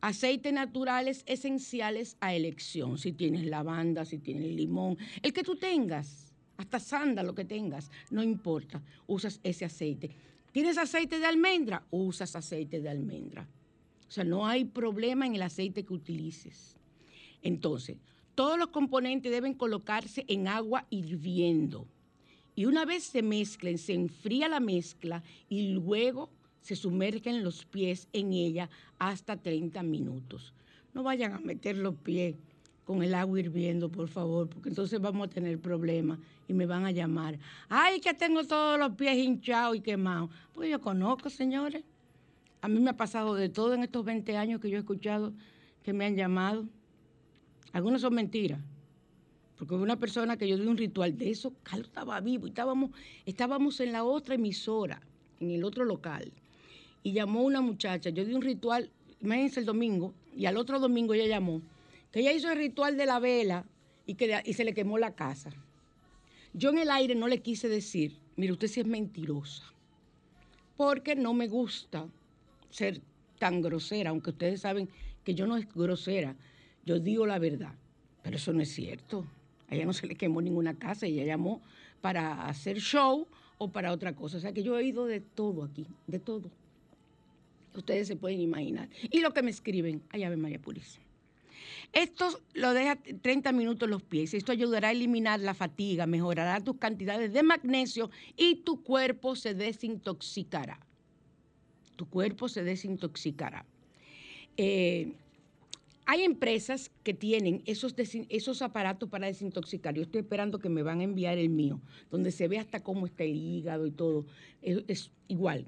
aceites 0.00 0.52
naturales 0.52 1.24
esenciales 1.26 2.16
a 2.20 2.34
elección, 2.34 2.98
si 2.98 3.12
tienes 3.12 3.46
lavanda, 3.46 4.04
si 4.04 4.18
tienes 4.18 4.52
limón, 4.52 4.96
el 5.22 5.32
que 5.32 5.42
tú 5.42 5.56
tengas, 5.56 6.32
hasta 6.56 6.80
sándalo 6.80 7.34
que 7.34 7.44
tengas, 7.44 7.90
no 8.10 8.22
importa, 8.22 8.82
usas 9.06 9.40
ese 9.42 9.64
aceite. 9.64 10.10
¿Tienes 10.52 10.78
aceite 10.78 11.18
de 11.18 11.26
almendra? 11.26 11.84
Usas 11.90 12.34
aceite 12.34 12.80
de 12.80 12.88
almendra. 12.88 13.48
O 14.08 14.10
sea, 14.10 14.24
no 14.24 14.46
hay 14.46 14.64
problema 14.64 15.26
en 15.26 15.34
el 15.34 15.42
aceite 15.42 15.84
que 15.84 15.92
utilices. 15.92 16.76
Entonces, 17.42 17.98
todos 18.34 18.58
los 18.58 18.68
componentes 18.68 19.30
deben 19.30 19.54
colocarse 19.54 20.24
en 20.28 20.48
agua 20.48 20.86
hirviendo. 20.90 21.86
Y 22.54 22.64
una 22.64 22.84
vez 22.84 23.04
se 23.04 23.22
mezclen, 23.22 23.78
se 23.78 23.94
enfría 23.94 24.48
la 24.48 24.60
mezcla 24.60 25.22
y 25.48 25.68
luego 25.72 26.30
se 26.60 26.76
sumergen 26.76 27.44
los 27.44 27.64
pies 27.64 28.08
en 28.12 28.32
ella 28.32 28.68
hasta 28.98 29.36
30 29.36 29.82
minutos. 29.82 30.54
No 30.94 31.02
vayan 31.02 31.32
a 31.32 31.38
meter 31.38 31.76
los 31.76 31.94
pies 31.96 32.36
con 32.88 33.02
el 33.02 33.12
agua 33.12 33.38
hirviendo, 33.38 33.90
por 33.90 34.08
favor, 34.08 34.48
porque 34.48 34.70
entonces 34.70 34.98
vamos 34.98 35.28
a 35.28 35.30
tener 35.30 35.60
problemas 35.60 36.18
y 36.48 36.54
me 36.54 36.64
van 36.64 36.86
a 36.86 36.90
llamar. 36.90 37.38
Ay, 37.68 38.00
que 38.00 38.14
tengo 38.14 38.42
todos 38.44 38.78
los 38.78 38.94
pies 38.94 39.14
hinchados 39.18 39.76
y 39.76 39.80
quemados. 39.80 40.30
Pues 40.54 40.70
yo 40.70 40.80
conozco, 40.80 41.28
señores. 41.28 41.84
A 42.62 42.68
mí 42.68 42.80
me 42.80 42.88
ha 42.88 42.96
pasado 42.96 43.34
de 43.34 43.50
todo 43.50 43.74
en 43.74 43.82
estos 43.82 44.06
20 44.06 44.34
años 44.38 44.58
que 44.58 44.70
yo 44.70 44.78
he 44.78 44.80
escuchado 44.80 45.34
que 45.82 45.92
me 45.92 46.06
han 46.06 46.16
llamado. 46.16 46.64
Algunos 47.74 48.00
son 48.00 48.14
mentiras. 48.14 48.58
Porque 49.58 49.74
una 49.74 49.98
persona 49.98 50.38
que 50.38 50.48
yo 50.48 50.56
di 50.56 50.66
un 50.66 50.78
ritual 50.78 51.14
de 51.18 51.28
eso, 51.28 51.52
Carlos 51.62 51.88
estaba 51.88 52.18
vivo 52.20 52.46
y 52.46 52.50
estábamos, 52.50 52.92
estábamos 53.26 53.80
en 53.80 53.92
la 53.92 54.02
otra 54.02 54.36
emisora, 54.36 55.02
en 55.40 55.50
el 55.50 55.62
otro 55.62 55.84
local. 55.84 56.32
Y 57.02 57.12
llamó 57.12 57.42
una 57.42 57.60
muchacha, 57.60 58.08
yo 58.08 58.24
di 58.24 58.32
un 58.32 58.40
ritual, 58.40 58.88
imagínense 59.20 59.60
el 59.60 59.66
domingo, 59.66 60.14
y 60.34 60.46
al 60.46 60.56
otro 60.56 60.80
domingo 60.80 61.12
ella 61.12 61.26
llamó 61.26 61.60
que 62.12 62.20
ella 62.20 62.32
hizo 62.32 62.50
el 62.50 62.58
ritual 62.58 62.96
de 62.96 63.06
la 63.06 63.18
vela 63.18 63.64
y, 64.06 64.14
que, 64.14 64.42
y 64.44 64.52
se 64.54 64.64
le 64.64 64.74
quemó 64.74 64.98
la 64.98 65.14
casa. 65.14 65.50
Yo 66.54 66.70
en 66.70 66.78
el 66.78 66.90
aire 66.90 67.14
no 67.14 67.28
le 67.28 67.40
quise 67.40 67.68
decir, 67.68 68.16
mire, 68.36 68.52
usted 68.52 68.68
sí 68.68 68.80
es 68.80 68.86
mentirosa, 68.86 69.64
porque 70.76 71.14
no 71.14 71.34
me 71.34 71.48
gusta 71.48 72.06
ser 72.70 73.00
tan 73.38 73.62
grosera, 73.62 74.10
aunque 74.10 74.30
ustedes 74.30 74.60
saben 74.62 74.88
que 75.24 75.34
yo 75.34 75.46
no 75.46 75.56
es 75.56 75.72
grosera, 75.72 76.34
yo 76.84 76.98
digo 76.98 77.26
la 77.26 77.38
verdad, 77.38 77.74
pero 78.22 78.36
eso 78.36 78.52
no 78.52 78.62
es 78.62 78.72
cierto. 78.72 79.26
A 79.68 79.74
ella 79.74 79.84
no 79.84 79.92
se 79.92 80.06
le 80.06 80.14
quemó 80.14 80.40
ninguna 80.40 80.74
casa, 80.74 81.06
ella 81.06 81.24
llamó 81.24 81.60
para 82.00 82.46
hacer 82.46 82.78
show 82.78 83.26
o 83.58 83.70
para 83.70 83.92
otra 83.92 84.14
cosa. 84.14 84.38
O 84.38 84.40
sea 84.40 84.52
que 84.52 84.62
yo 84.62 84.74
he 84.74 84.78
oído 84.78 85.04
de 85.04 85.20
todo 85.20 85.64
aquí, 85.64 85.86
de 86.06 86.18
todo. 86.18 86.50
Ustedes 87.74 88.08
se 88.08 88.16
pueden 88.16 88.40
imaginar. 88.40 88.88
Y 89.10 89.20
lo 89.20 89.34
que 89.34 89.42
me 89.42 89.50
escriben, 89.50 90.02
allá 90.10 90.28
Ave 90.28 90.36
María 90.36 90.58
Purísima. 90.58 91.07
Esto 91.92 92.40
lo 92.54 92.74
deja 92.74 92.96
30 92.96 93.52
minutos 93.52 93.88
los 93.88 94.02
pies. 94.02 94.34
Esto 94.34 94.52
ayudará 94.52 94.88
a 94.88 94.92
eliminar 94.92 95.40
la 95.40 95.54
fatiga, 95.54 96.06
mejorará 96.06 96.62
tus 96.62 96.76
cantidades 96.76 97.32
de 97.32 97.42
magnesio 97.42 98.10
y 98.36 98.56
tu 98.56 98.82
cuerpo 98.82 99.36
se 99.36 99.54
desintoxicará. 99.54 100.80
Tu 101.96 102.08
cuerpo 102.08 102.48
se 102.48 102.62
desintoxicará. 102.62 103.64
Eh, 104.56 105.12
hay 106.10 106.22
empresas 106.22 106.90
que 107.02 107.12
tienen 107.12 107.62
esos, 107.66 107.94
esos 108.30 108.62
aparatos 108.62 109.10
para 109.10 109.26
desintoxicar. 109.26 109.94
Yo 109.94 110.02
estoy 110.02 110.22
esperando 110.22 110.58
que 110.58 110.70
me 110.70 110.82
van 110.82 111.00
a 111.00 111.04
enviar 111.04 111.36
el 111.36 111.50
mío, 111.50 111.82
donde 112.10 112.32
se 112.32 112.48
ve 112.48 112.58
hasta 112.58 112.82
cómo 112.82 113.04
está 113.04 113.24
el 113.24 113.36
hígado 113.36 113.86
y 113.86 113.90
todo. 113.90 114.24
Es, 114.62 115.10
igual, 115.28 115.66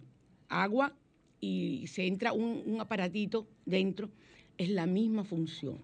agua 0.48 0.94
y 1.40 1.87
se 1.88 2.07
entra 2.07 2.33
un, 2.33 2.62
un 2.64 2.81
aparatito 2.81 3.46
dentro. 3.66 4.09
Es 4.61 4.68
la 4.68 4.85
misma 4.85 5.25
función 5.25 5.79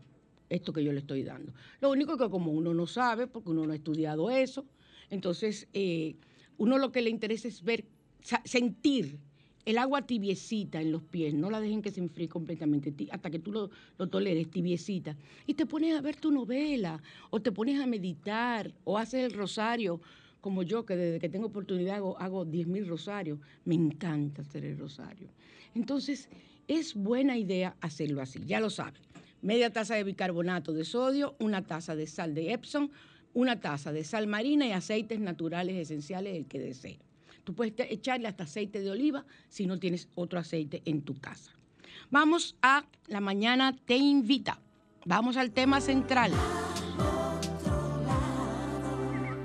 esto 0.50 0.70
que 0.70 0.84
yo 0.84 0.92
le 0.92 0.98
estoy 0.98 1.22
dando. 1.22 1.50
Lo 1.80 1.90
único 1.90 2.18
que 2.18 2.28
como 2.28 2.52
uno 2.52 2.74
no 2.74 2.86
sabe, 2.86 3.26
porque 3.26 3.48
uno 3.48 3.64
no 3.64 3.72
ha 3.72 3.76
estudiado 3.76 4.28
eso, 4.30 4.66
entonces 5.08 5.66
eh, 5.72 6.14
uno 6.58 6.76
lo 6.76 6.92
que 6.92 7.00
le 7.00 7.08
interesa 7.08 7.48
es 7.48 7.64
ver, 7.64 7.86
sentir 8.44 9.18
el 9.64 9.78
agua 9.78 10.06
tibiecita 10.06 10.78
en 10.82 10.92
los 10.92 11.02
pies, 11.02 11.32
no 11.32 11.48
la 11.48 11.58
dejen 11.58 11.80
que 11.80 11.90
se 11.90 12.00
enfríe 12.00 12.28
completamente, 12.28 12.92
hasta 13.10 13.30
que 13.30 13.38
tú 13.38 13.50
lo, 13.50 13.70
lo, 13.96 14.08
toleres, 14.08 14.50
tibiecita. 14.50 15.16
Y 15.46 15.54
te 15.54 15.64
pones 15.64 15.96
a 15.96 16.02
ver 16.02 16.16
tu 16.16 16.30
novela, 16.30 17.02
o 17.30 17.40
te 17.40 17.52
pones 17.52 17.80
a 17.80 17.86
meditar, 17.86 18.74
o 18.84 18.98
haces 18.98 19.24
el 19.24 19.32
rosario, 19.32 20.02
como 20.42 20.62
yo, 20.62 20.84
que 20.84 20.96
desde 20.96 21.18
que 21.18 21.30
tengo 21.30 21.46
oportunidad 21.46 21.96
hago, 21.96 22.18
hago 22.18 22.44
10.000 22.44 22.86
rosarios. 22.86 23.38
Me 23.64 23.74
encanta 23.74 24.42
hacer 24.42 24.66
el 24.66 24.76
rosario. 24.76 25.30
Entonces, 25.74 26.28
es 26.68 26.94
buena 26.94 27.37
idea 27.37 27.76
hacerlo 27.81 28.22
así, 28.22 28.44
ya 28.46 28.61
lo 28.61 28.70
saben 28.70 29.07
media 29.46 29.72
taza 29.72 29.94
de 29.94 30.05
bicarbonato 30.05 30.72
de 30.72 30.85
sodio, 30.85 31.37
una 31.38 31.62
taza 31.62 31.94
de 31.94 32.07
sal 32.07 32.35
de 32.35 32.52
Epsom, 32.52 32.88
una 33.33 33.61
taza 33.61 33.92
de 33.92 34.02
sal 34.02 34.26
marina 34.26 34.66
y 34.66 34.72
aceites 34.72 35.20
naturales 35.20 35.76
esenciales, 35.76 36.35
el 36.35 36.46
que 36.46 36.59
desee. 36.59 36.98
Tú 37.44 37.55
puedes 37.55 37.74
echarle 37.79 38.26
hasta 38.26 38.44
aceite 38.44 38.81
de 38.81 38.90
oliva 38.90 39.24
si 39.48 39.66
no 39.66 39.79
tienes 39.79 40.09
otro 40.16 40.40
aceite 40.40 40.83
en 40.85 41.02
tu 41.02 41.20
casa. 41.20 41.52
Vamos 42.11 42.57
a 42.61 42.87
La 43.07 43.20
Mañana 43.20 43.76
Te 43.85 43.96
Invita. 43.96 44.61
Vamos 45.05 45.37
al 45.37 45.52
tema 45.52 45.81
central. 45.81 46.33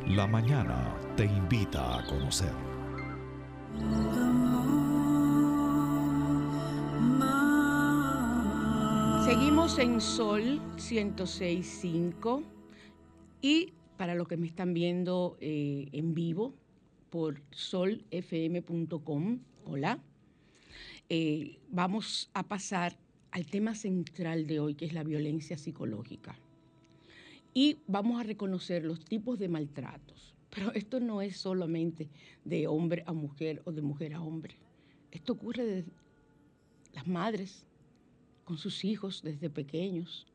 La 0.07 0.25
Mañana 0.25 0.97
te 1.15 1.25
invita 1.25 1.99
a 1.99 2.05
conocer. 2.05 2.51
Seguimos 9.31 9.79
en 9.79 10.01
Sol 10.01 10.59
106.5 10.75 12.43
y 13.41 13.71
para 13.95 14.13
los 14.13 14.27
que 14.27 14.35
me 14.35 14.45
están 14.45 14.73
viendo 14.73 15.37
eh, 15.39 15.87
en 15.93 16.13
vivo 16.13 16.53
por 17.09 17.41
solfm.com, 17.51 19.39
hola, 19.63 19.99
eh, 21.07 21.59
vamos 21.69 22.29
a 22.33 22.43
pasar 22.43 22.97
al 23.31 23.45
tema 23.45 23.73
central 23.73 24.47
de 24.47 24.59
hoy, 24.59 24.75
que 24.75 24.83
es 24.83 24.91
la 24.91 25.05
violencia 25.05 25.57
psicológica. 25.57 26.37
Y 27.53 27.77
vamos 27.87 28.19
a 28.19 28.23
reconocer 28.23 28.83
los 28.83 29.05
tipos 29.05 29.39
de 29.39 29.47
maltratos. 29.47 30.35
Pero 30.53 30.73
esto 30.73 30.99
no 30.99 31.21
es 31.21 31.37
solamente 31.37 32.09
de 32.43 32.67
hombre 32.67 33.05
a 33.07 33.13
mujer 33.13 33.61
o 33.63 33.71
de 33.71 33.81
mujer 33.81 34.13
a 34.13 34.21
hombre. 34.21 34.57
Esto 35.09 35.31
ocurre 35.31 35.63
de 35.63 35.85
las 36.91 37.07
madres 37.07 37.65
con 38.51 38.57
sus 38.57 38.83
hijos 38.83 39.21
desde 39.23 39.49
pequeños, 39.49 40.27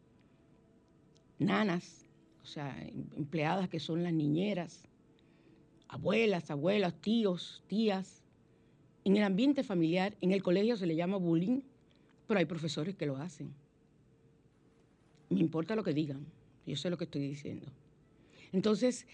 nanas, 1.38 2.06
o 2.42 2.46
sea, 2.46 2.74
em, 2.80 3.04
empleadas 3.14 3.68
que 3.68 3.78
son 3.78 4.02
las 4.02 4.14
niñeras, 4.14 4.84
abuelas, 5.86 6.50
abuelas, 6.50 6.94
tíos, 6.94 7.62
tías. 7.66 8.22
En 9.04 9.18
el 9.18 9.22
ambiente 9.22 9.62
familiar, 9.62 10.16
en 10.22 10.32
el 10.32 10.42
colegio 10.42 10.78
se 10.78 10.86
le 10.86 10.96
llama 10.96 11.18
bullying, 11.18 11.60
pero 12.26 12.38
hay 12.38 12.46
profesores 12.46 12.96
que 12.96 13.04
lo 13.04 13.18
hacen. 13.18 13.52
Me 15.28 15.40
importa 15.40 15.76
lo 15.76 15.84
que 15.84 15.92
digan, 15.92 16.24
yo 16.66 16.74
sé 16.74 16.88
lo 16.88 16.96
que 16.96 17.04
estoy 17.04 17.28
diciendo. 17.28 17.66
Entonces, 18.50 19.06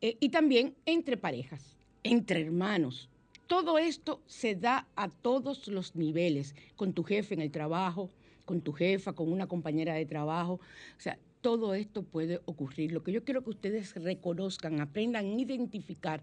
eh, 0.00 0.16
y 0.20 0.28
también 0.28 0.76
entre 0.86 1.16
parejas, 1.16 1.76
entre 2.04 2.42
hermanos. 2.42 3.08
Todo 3.48 3.78
esto 3.78 4.22
se 4.26 4.54
da 4.54 4.86
a 4.94 5.08
todos 5.08 5.66
los 5.66 5.96
niveles, 5.96 6.54
con 6.76 6.92
tu 6.92 7.02
jefe 7.02 7.34
en 7.34 7.40
el 7.40 7.50
trabajo, 7.50 8.10
con 8.44 8.60
tu 8.60 8.72
jefa, 8.72 9.12
con 9.12 9.32
una 9.32 9.46
compañera 9.46 9.94
de 9.94 10.06
trabajo. 10.06 10.54
O 10.54 11.00
sea, 11.00 11.18
todo 11.40 11.74
esto 11.74 12.02
puede 12.02 12.40
ocurrir. 12.46 12.92
Lo 12.92 13.02
que 13.02 13.12
yo 13.12 13.22
quiero 13.22 13.44
que 13.44 13.50
ustedes 13.50 13.94
reconozcan, 13.96 14.80
aprendan 14.80 15.26
a 15.26 15.40
identificar 15.40 16.22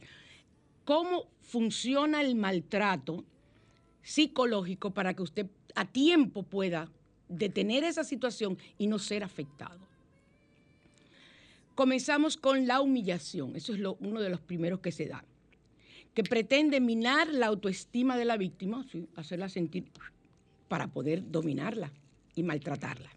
cómo 0.83 1.27
funciona 1.41 2.21
el 2.21 2.35
maltrato 2.35 3.23
psicológico 4.01 4.91
para 4.91 5.13
que 5.13 5.21
usted 5.21 5.47
a 5.75 5.85
tiempo 5.85 6.43
pueda 6.43 6.89
detener 7.29 7.83
esa 7.83 8.03
situación 8.03 8.57
y 8.77 8.87
no 8.87 8.97
ser 8.97 9.23
afectado. 9.23 9.79
Comenzamos 11.75 12.35
con 12.35 12.67
la 12.67 12.81
humillación, 12.81 13.55
eso 13.55 13.73
es 13.73 13.79
uno 13.99 14.21
de 14.21 14.29
los 14.29 14.41
primeros 14.41 14.79
que 14.79 14.91
se 14.91 15.05
da, 15.05 15.23
que 16.13 16.23
pretende 16.23 16.79
minar 16.81 17.27
la 17.29 17.47
autoestima 17.47 18.17
de 18.17 18.25
la 18.25 18.37
víctima, 18.37 18.85
hacerla 19.15 19.49
sentir 19.49 19.85
para 20.67 20.87
poder 20.87 21.31
dominarla 21.31 21.91
y 22.35 22.43
maltratarla, 22.43 23.09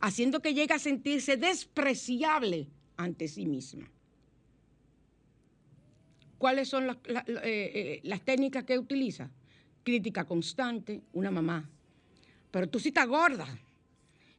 haciendo 0.00 0.40
que 0.40 0.54
llegue 0.54 0.74
a 0.74 0.78
sentirse 0.78 1.36
despreciable 1.36 2.68
ante 2.96 3.28
sí 3.28 3.46
misma. 3.46 3.90
¿Cuáles 6.38 6.68
son 6.68 6.86
las, 6.88 6.96
eh, 7.06 8.00
eh, 8.02 8.20
técnicas 8.24 8.64
que 8.64 8.78
utiliza? 8.78 9.30
Crítica 9.84 10.24
constante, 10.24 11.02
una 11.12 11.30
mamá. 11.30 11.68
Pero 12.50 12.68
tú 12.68 12.80
sí 12.80 12.88
estás 12.88 13.06
gorda. 13.06 13.46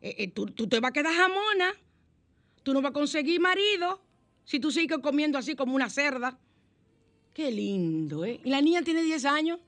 Eh, 0.02 0.28
tú, 0.32 0.48
tú, 0.48 0.68
te 0.68 0.82
vas 0.82 0.90
a 0.90 0.94
quedar 0.94 1.14
jamona. 1.14 1.72
Tú 2.62 2.74
no 2.74 2.82
vas 2.82 2.90
a 2.90 2.94
conseguir 2.94 3.40
marido 3.40 4.02
si 4.44 4.60
tú 4.60 4.72
sigues 4.72 5.00
comiendo 5.00 5.38
así 5.38 5.56
como 5.56 5.76
una 5.76 5.90
cerda. 5.90 6.38
Qué 7.34 7.52
lindo, 7.52 8.26
¿eh? 8.26 8.40
Y 8.44 8.50
la 8.50 8.62
niña 8.62 8.82
tiene 8.84 9.02
10 9.02 9.26
años. 9.26 9.60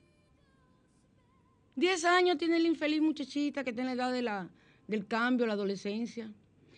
10 1.76 2.06
años 2.06 2.38
tiene 2.38 2.60
la 2.60 2.68
infeliz 2.68 3.02
muchachita 3.02 3.64
que 3.64 3.74
tiene 3.74 3.96
la 3.96 4.04
edad 4.04 4.14
de 4.14 4.22
la, 4.22 4.50
del 4.88 5.08
cambio, 5.08 5.46
la 5.46 5.54
adolescencia. 5.54 6.32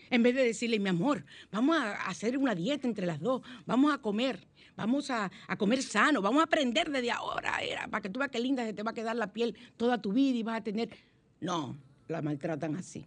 En 0.09 0.23
vez 0.23 0.35
de 0.35 0.43
decirle, 0.43 0.79
mi 0.79 0.89
amor, 0.89 1.25
vamos 1.51 1.77
a 1.77 2.07
hacer 2.07 2.37
una 2.37 2.55
dieta 2.55 2.87
entre 2.87 3.05
las 3.05 3.19
dos, 3.19 3.41
vamos 3.65 3.93
a 3.93 3.97
comer, 3.97 4.47
vamos 4.75 5.11
a, 5.11 5.29
comer 5.57 5.83
sano, 5.83 6.21
vamos 6.21 6.39
a 6.39 6.45
aprender 6.45 6.89
desde 6.89 7.11
ahora, 7.11 7.59
para 7.89 8.01
que 8.01 8.09
tú 8.09 8.19
veas 8.19 8.31
qué 8.31 8.39
linda 8.39 8.65
se 8.65 8.73
te 8.73 8.83
va 8.83 8.91
a 8.91 8.93
quedar 8.93 9.15
la 9.15 9.33
piel 9.33 9.55
toda 9.75 10.01
tu 10.01 10.13
vida 10.13 10.37
y 10.37 10.43
vas 10.43 10.59
a 10.59 10.63
tener... 10.63 10.89
No, 11.41 11.75
la 12.07 12.21
maltratan 12.21 12.75
así. 12.77 13.05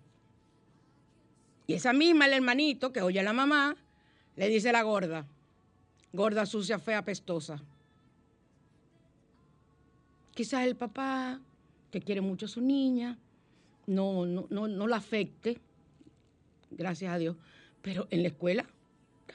Y 1.67 1.73
esa 1.75 1.93
misma, 1.93 2.27
el 2.27 2.35
hermanito 2.35 2.93
que 2.93 3.01
oye 3.01 3.21
a 3.21 3.23
la 3.23 3.33
mamá, 3.33 3.77
le 4.37 4.49
dice 4.49 4.71
la 4.71 4.83
gorda, 4.83 5.27
gorda, 6.13 6.45
sucia, 6.45 6.79
fea, 6.79 7.03
pestosa. 7.03 7.63
Quizás 10.35 10.67
el 10.67 10.77
papá 10.77 11.41
que 11.91 12.01
quiere 12.01 12.21
mucho 12.21 12.47
a 12.47 12.49
su 12.49 12.61
niña, 12.61 13.19
no, 13.87 14.27
no, 14.27 14.47
no, 14.49 14.87
la 14.87 14.97
afecte, 14.97 15.59
gracias 16.71 17.13
a 17.13 17.19
Dios, 17.19 17.37
pero 17.83 18.07
en 18.11 18.23
la 18.23 18.29
escuela 18.29 18.67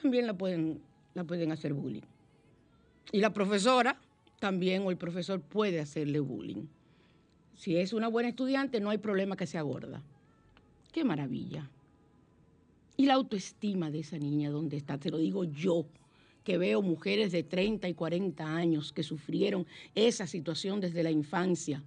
también 0.00 0.26
la 0.26 0.34
pueden, 0.34 0.80
la 1.14 1.24
pueden 1.24 1.52
hacer 1.52 1.74
bullying. 1.74 2.02
Y 3.12 3.20
la 3.20 3.32
profesora 3.32 4.00
también, 4.40 4.82
o 4.82 4.90
el 4.90 4.96
profesor 4.96 5.40
puede 5.40 5.80
hacerle 5.80 6.20
bullying. 6.20 6.66
Si 7.54 7.76
es 7.76 7.92
una 7.92 8.08
buena 8.08 8.28
estudiante, 8.28 8.80
no 8.80 8.90
hay 8.90 8.98
problema 8.98 9.36
que 9.36 9.46
sea 9.46 9.62
gorda. 9.62 10.02
Qué 10.92 11.04
maravilla. 11.04 11.70
Y 12.96 13.06
la 13.06 13.14
autoestima 13.14 13.90
de 13.90 14.00
esa 14.00 14.18
niña, 14.18 14.50
¿dónde 14.50 14.76
está? 14.76 14.98
Te 14.98 15.10
lo 15.10 15.18
digo 15.18 15.44
yo, 15.44 15.86
que 16.44 16.58
veo 16.58 16.80
mujeres 16.80 17.32
de 17.32 17.42
30 17.42 17.88
y 17.88 17.94
40 17.94 18.44
años 18.44 18.92
que 18.92 19.02
sufrieron 19.02 19.66
esa 19.94 20.26
situación 20.26 20.80
desde 20.80 21.02
la 21.02 21.10
infancia 21.10 21.82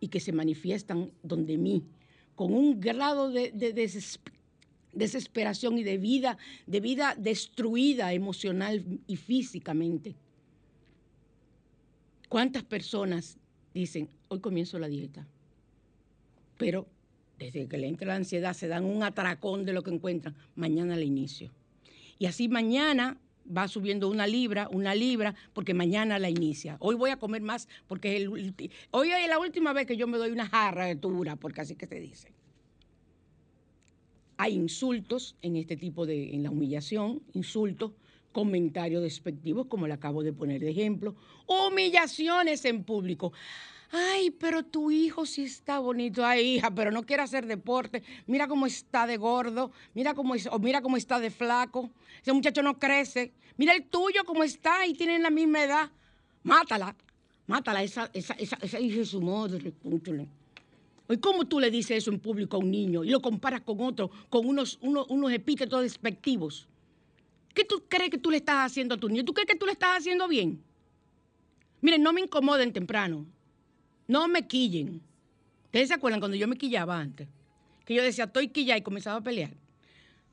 y 0.00 0.08
que 0.08 0.20
se 0.20 0.32
manifiestan 0.32 1.10
donde 1.22 1.56
mí, 1.56 1.84
con 2.34 2.52
un 2.52 2.80
grado 2.80 3.30
de, 3.30 3.52
desesperación 4.92 5.78
y 5.78 5.82
de 5.82 5.98
vida, 5.98 6.38
de 6.66 6.80
vida 6.80 7.14
destruida 7.16 8.12
emocional 8.12 8.84
y 9.06 9.16
físicamente. 9.16 10.14
¿Cuántas 12.28 12.64
personas 12.64 13.38
dicen, 13.72 14.08
hoy 14.28 14.40
comienzo 14.40 14.78
la 14.78 14.88
dieta? 14.88 15.26
Pero 16.58 16.86
desde 17.38 17.66
que 17.68 17.78
le 17.78 17.88
entra 17.88 18.08
la 18.08 18.16
ansiedad 18.16 18.54
se 18.54 18.68
dan 18.68 18.84
un 18.84 19.02
atracón 19.02 19.64
de 19.64 19.72
lo 19.72 19.82
que 19.82 19.90
encuentran, 19.90 20.34
mañana 20.54 20.96
le 20.96 21.04
inicio. 21.04 21.50
Y 22.18 22.26
así 22.26 22.48
mañana 22.48 23.18
va 23.44 23.68
subiendo 23.68 24.08
una 24.08 24.26
libra, 24.26 24.68
una 24.70 24.94
libra, 24.94 25.34
porque 25.52 25.74
mañana 25.74 26.18
la 26.18 26.30
inicia. 26.30 26.76
Hoy 26.80 26.94
voy 26.94 27.10
a 27.10 27.18
comer 27.18 27.42
más 27.42 27.68
porque 27.86 28.16
es 28.16 28.22
el, 28.22 28.28
hoy 28.90 29.10
es 29.10 29.28
la 29.28 29.38
última 29.38 29.72
vez 29.72 29.86
que 29.86 29.96
yo 29.96 30.06
me 30.06 30.18
doy 30.18 30.30
una 30.30 30.46
jarra 30.48 30.86
de 30.86 30.94
dura, 30.94 31.36
porque 31.36 31.60
así 31.60 31.76
que 31.76 31.86
se 31.86 32.00
dice. 32.00 32.32
Hay 34.36 34.54
insultos 34.54 35.36
en 35.42 35.56
este 35.56 35.76
tipo 35.76 36.06
de, 36.06 36.34
en 36.34 36.42
la 36.42 36.50
humillación, 36.50 37.22
insultos, 37.34 37.92
comentarios 38.32 39.00
despectivos, 39.02 39.66
como 39.68 39.86
le 39.86 39.94
acabo 39.94 40.24
de 40.24 40.32
poner 40.32 40.60
de 40.60 40.70
ejemplo, 40.70 41.14
humillaciones 41.46 42.64
en 42.64 42.82
público. 42.82 43.32
Ay, 43.90 44.30
pero 44.30 44.64
tu 44.64 44.90
hijo 44.90 45.26
sí 45.26 45.44
está 45.44 45.78
bonito. 45.78 46.24
Ay, 46.24 46.56
hija, 46.56 46.70
pero 46.74 46.90
no 46.90 47.04
quiere 47.04 47.22
hacer 47.22 47.46
deporte. 47.46 48.02
Mira 48.26 48.48
cómo 48.48 48.66
está 48.66 49.06
de 49.06 49.16
gordo. 49.16 49.70
Mira 49.94 50.14
cómo, 50.14 50.34
o 50.50 50.58
mira 50.58 50.82
cómo 50.82 50.96
está 50.96 51.20
de 51.20 51.30
flaco. 51.30 51.90
Ese 52.20 52.32
muchacho 52.32 52.62
no 52.62 52.78
crece. 52.78 53.32
Mira 53.56 53.74
el 53.74 53.84
tuyo 53.84 54.24
cómo 54.24 54.42
está 54.42 54.86
y 54.86 54.94
tienen 54.94 55.22
la 55.22 55.30
misma 55.30 55.62
edad. 55.62 55.90
Mátala. 56.42 56.96
Mátala. 57.46 57.82
Esa, 57.82 58.10
esa, 58.12 58.34
esa, 58.34 58.56
esa 58.60 58.80
hija 58.80 59.00
es 59.00 59.10
su 59.10 59.20
madre. 59.20 59.72
¿Y 61.08 61.16
cómo 61.18 61.44
tú 61.44 61.60
le 61.60 61.70
dices 61.70 61.98
eso 61.98 62.10
en 62.10 62.18
público 62.18 62.56
a 62.56 62.60
un 62.60 62.70
niño 62.70 63.04
y 63.04 63.10
lo 63.10 63.20
comparas 63.20 63.60
con 63.60 63.80
otro, 63.80 64.10
con 64.30 64.46
unos, 64.46 64.78
unos, 64.80 65.06
unos 65.10 65.32
epítetos 65.32 65.82
despectivos? 65.82 66.66
¿Qué 67.52 67.64
tú 67.64 67.84
crees 67.88 68.10
que 68.10 68.18
tú 68.18 68.30
le 68.30 68.38
estás 68.38 68.66
haciendo 68.70 68.94
a 68.94 68.98
tu 68.98 69.08
niño? 69.08 69.24
¿Tú 69.24 69.32
crees 69.32 69.46
que 69.46 69.56
tú 69.56 69.66
le 69.66 69.72
estás 69.72 69.98
haciendo 69.98 70.26
bien? 70.26 70.62
Miren, 71.82 72.02
no 72.02 72.12
me 72.12 72.22
incomoden 72.22 72.72
temprano. 72.72 73.26
No 74.06 74.28
me 74.28 74.46
quillen. 74.46 75.00
¿Ustedes 75.66 75.88
se 75.88 75.94
acuerdan 75.94 76.20
cuando 76.20 76.36
yo 76.36 76.46
me 76.46 76.56
quillaba 76.56 76.98
antes? 76.98 77.28
Que 77.84 77.94
yo 77.94 78.02
decía, 78.02 78.24
estoy 78.24 78.48
quillada 78.48 78.78
y 78.78 78.82
comenzaba 78.82 79.18
a 79.18 79.22
pelear. 79.22 79.50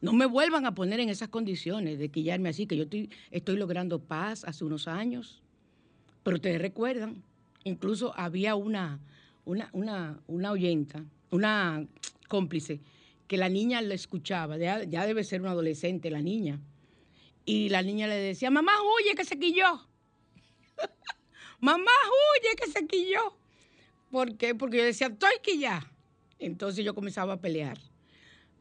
No 0.01 0.13
me 0.13 0.25
vuelvan 0.25 0.65
a 0.65 0.73
poner 0.73 0.99
en 0.99 1.09
esas 1.09 1.29
condiciones 1.29 1.99
de 1.99 2.09
quillarme 2.09 2.49
así, 2.49 2.65
que 2.65 2.75
yo 2.75 2.85
estoy, 3.29 3.57
logrando 3.57 3.99
paz 3.99 4.43
hace 4.45 4.63
unos 4.63 4.87
años. 4.87 5.41
Pero 6.23 6.37
ustedes 6.37 6.61
recuerdan, 6.61 7.23
incluso 7.63 8.13
había 8.17 8.55
una, 8.55 8.99
una, 9.45 9.69
una, 9.73 10.19
una 10.27 10.51
oyenta, 10.51 11.03
una 11.29 11.85
cómplice, 12.27 12.81
que 13.27 13.37
la 13.37 13.47
niña 13.49 13.81
le 13.81 13.95
escuchaba, 13.95 14.57
ya, 14.57 14.83
ya, 14.83 15.05
debe 15.05 15.23
ser 15.23 15.41
una 15.41 15.51
adolescente 15.51 16.09
la 16.09 16.21
niña, 16.21 16.59
y 17.45 17.69
la 17.69 17.81
niña 17.81 18.07
le 18.07 18.15
decía, 18.15 18.49
mamá, 18.49 18.73
huye 18.81 19.15
que 19.15 19.23
se 19.23 19.39
quilló. 19.39 19.87
mamá, 21.59 21.91
huye 22.09 22.55
que 22.55 22.71
se 22.71 22.85
quilló. 22.87 23.40
¿Por 24.11 24.35
qué? 24.35 24.53
Porque 24.53 24.77
yo 24.77 24.83
decía, 24.83 25.07
estoy 25.07 25.31
que 25.41 25.57
ya. 25.57 25.89
Entonces 26.37 26.83
yo 26.83 26.93
comenzaba 26.93 27.33
a 27.33 27.41
pelear. 27.41 27.79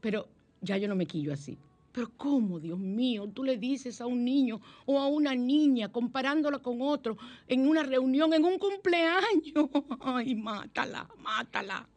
Pero 0.01 0.29
ya 0.61 0.77
yo 0.77 0.89
no 0.89 0.95
me 0.95 1.07
quillo 1.07 1.33
así. 1.33 1.59
Pero 1.93 2.11
¿cómo, 2.17 2.61
Dios 2.61 2.79
mío? 2.79 3.29
Tú 3.35 3.43
le 3.43 3.57
dices 3.57 4.01
a 4.01 4.07
un 4.07 4.25
niño 4.25 4.61
o 4.87 5.01
a 5.01 5.09
una 5.09 5.35
niña, 5.35 5.91
comparándola 5.91 6.61
con 6.61 6.81
otro, 6.83 7.19
en 7.49 7.67
una 7.69 7.83
reunión, 7.83 8.33
en 8.33 8.45
un 8.45 8.59
cumpleaños. 8.59 9.69
Ay, 10.01 10.37
mátala, 10.37 11.09
mátala. 11.19 11.89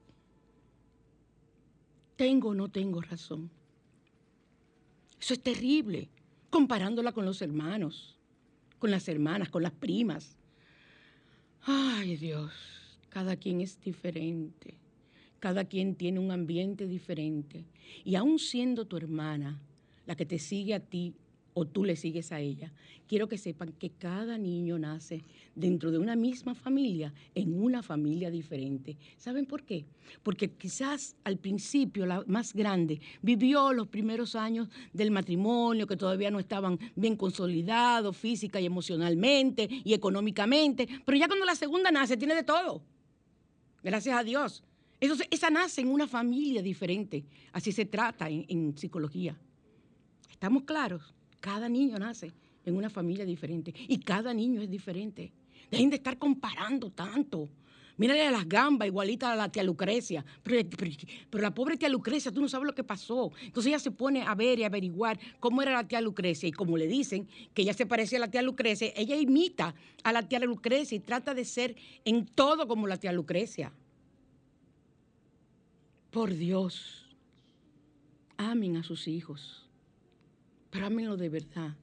¿Tengo 2.16 2.50
o 2.50 2.54
no 2.56 2.70
tengo 2.70 3.02
razón? 3.02 3.52
Eso 5.20 5.36
es 5.36 5.42
terrible, 5.42 6.10
comparándola 6.50 7.12
con 7.12 7.26
los 7.26 7.42
hermanos, 7.42 8.18
con 8.80 8.92
las 8.92 9.08
hermanas, 9.08 9.50
con 9.50 9.64
las 9.64 9.72
primas. 9.72 10.38
Ay 11.66 12.18
Dios, 12.18 12.52
cada 13.14 13.36
quien 13.36 13.62
es 13.62 13.80
diferente, 13.80 14.74
cada 15.40 15.66
quien 15.66 15.94
tiene 15.94 16.18
un 16.18 16.32
ambiente 16.32 16.88
diferente. 16.88 17.64
Y 18.04 18.16
aún 18.16 18.40
siendo 18.40 18.86
tu 18.86 18.98
hermana, 18.98 19.62
la 20.08 20.16
que 20.16 20.26
te 20.26 20.40
sigue 20.40 20.74
a 20.74 20.80
ti 20.80 21.14
o 21.54 21.66
tú 21.66 21.86
le 21.86 21.96
sigues 21.96 22.32
a 22.32 22.40
ella, 22.40 22.74
quiero 23.08 23.28
que 23.28 23.38
sepan 23.38 23.72
que 23.74 23.92
cada 23.92 24.40
niño 24.40 24.80
nace 24.80 25.22
dentro 25.54 25.92
de 25.92 26.00
una 26.00 26.16
misma 26.16 26.56
familia, 26.56 27.14
en 27.36 27.62
una 27.62 27.84
familia 27.84 28.32
diferente. 28.32 28.98
¿Saben 29.18 29.46
por 29.46 29.62
qué? 29.62 29.86
Porque 30.24 30.50
quizás 30.50 31.16
al 31.24 31.38
principio, 31.38 32.08
la 32.08 32.24
más 32.26 32.52
grande, 32.52 33.00
vivió 33.22 33.74
los 33.74 33.90
primeros 33.90 34.34
años 34.34 34.70
del 34.92 35.12
matrimonio, 35.12 35.86
que 35.86 35.98
todavía 35.98 36.32
no 36.32 36.40
estaban 36.40 36.80
bien 36.96 37.16
consolidados 37.16 38.18
física 38.18 38.60
y 38.60 38.66
emocionalmente 38.66 39.70
y 39.84 39.94
económicamente, 39.94 40.88
pero 41.06 41.16
ya 41.16 41.28
cuando 41.28 41.46
la 41.46 41.54
segunda 41.54 41.92
nace, 41.92 42.18
tiene 42.18 42.34
de 42.34 42.44
todo. 42.44 42.82
Gracias 43.84 44.18
a 44.18 44.24
Dios. 44.24 44.64
Esa 45.00 45.50
nace 45.50 45.82
en 45.82 45.90
una 45.90 46.08
familia 46.08 46.62
diferente. 46.62 47.26
Así 47.52 47.72
se 47.72 47.86
trata 47.86 48.30
en, 48.30 48.46
en 48.48 48.78
psicología. 48.78 49.38
¿Estamos 50.32 50.64
claros? 50.64 51.14
Cada 51.40 51.68
niño 51.68 52.00
nace 52.00 52.32
en 52.66 52.76
una 52.76 52.90
familia 52.90 53.26
diferente 53.26 53.74
y 53.88 54.00
cada 54.00 54.34
niño 54.34 54.62
es 54.62 54.70
diferente. 54.70 55.34
Dejen 55.70 55.90
de 55.90 55.98
estar 55.98 56.18
comparando 56.18 56.90
tanto. 56.92 57.50
Mírale 57.98 58.26
a 58.26 58.32
las 58.32 58.48
gambas, 58.48 58.88
igualita 58.88 59.32
a 59.32 59.36
la 59.36 59.50
tía 59.50 59.64
Lucrecia. 59.64 60.26
Pero, 60.44 61.44
la 61.44 61.54
pobre 61.54 61.78
tía 61.78 61.90
Lucrecia, 61.90 62.32
tú 62.32 62.42
no 62.42 62.50
sabes 62.50 62.66
lo 62.66 62.76
que 62.76 62.84
pasó. 62.84 63.32
Entonces 63.42 63.70
ella 63.70 63.80
se 63.80 63.92
pone 63.92 64.24
a 64.24 64.34
ver 64.36 64.60
y 64.60 64.64
averiguar 64.64 65.20
cómo 65.40 65.62
era 65.62 65.72
la 65.74 65.88
tía 65.88 66.02
Lucrecia. 66.02 66.50
Y 66.50 66.52
como 66.52 66.78
le 66.78 66.88
dicen 66.88 67.28
que 67.54 67.62
ella 67.62 67.74
se 67.74 67.86
parece 67.86 68.18
a 68.18 68.20
la 68.20 68.32
tía 68.32 68.42
Lucrecia, 68.42 68.92
ella 68.96 69.16
imita 69.16 69.76
a 70.04 70.12
la 70.12 70.28
tía 70.28 70.40
Lucrecia 70.40 70.96
y 70.96 71.00
trata 71.00 71.34
de 71.34 71.46
ser 71.46 71.76
en 72.06 72.26
todo 72.26 72.68
como 72.68 72.88
la 72.88 72.98
tía 72.98 73.12
Lucrecia. 73.12 73.72
Por 76.10 76.34
Dios, 76.34 77.08
amen 78.38 78.78
a 78.78 78.84
sus 78.84 79.08
hijos 79.08 79.64
pero 80.74 80.88
ámenlo 80.88 81.16
de 81.18 81.30
verdad. 81.30 81.76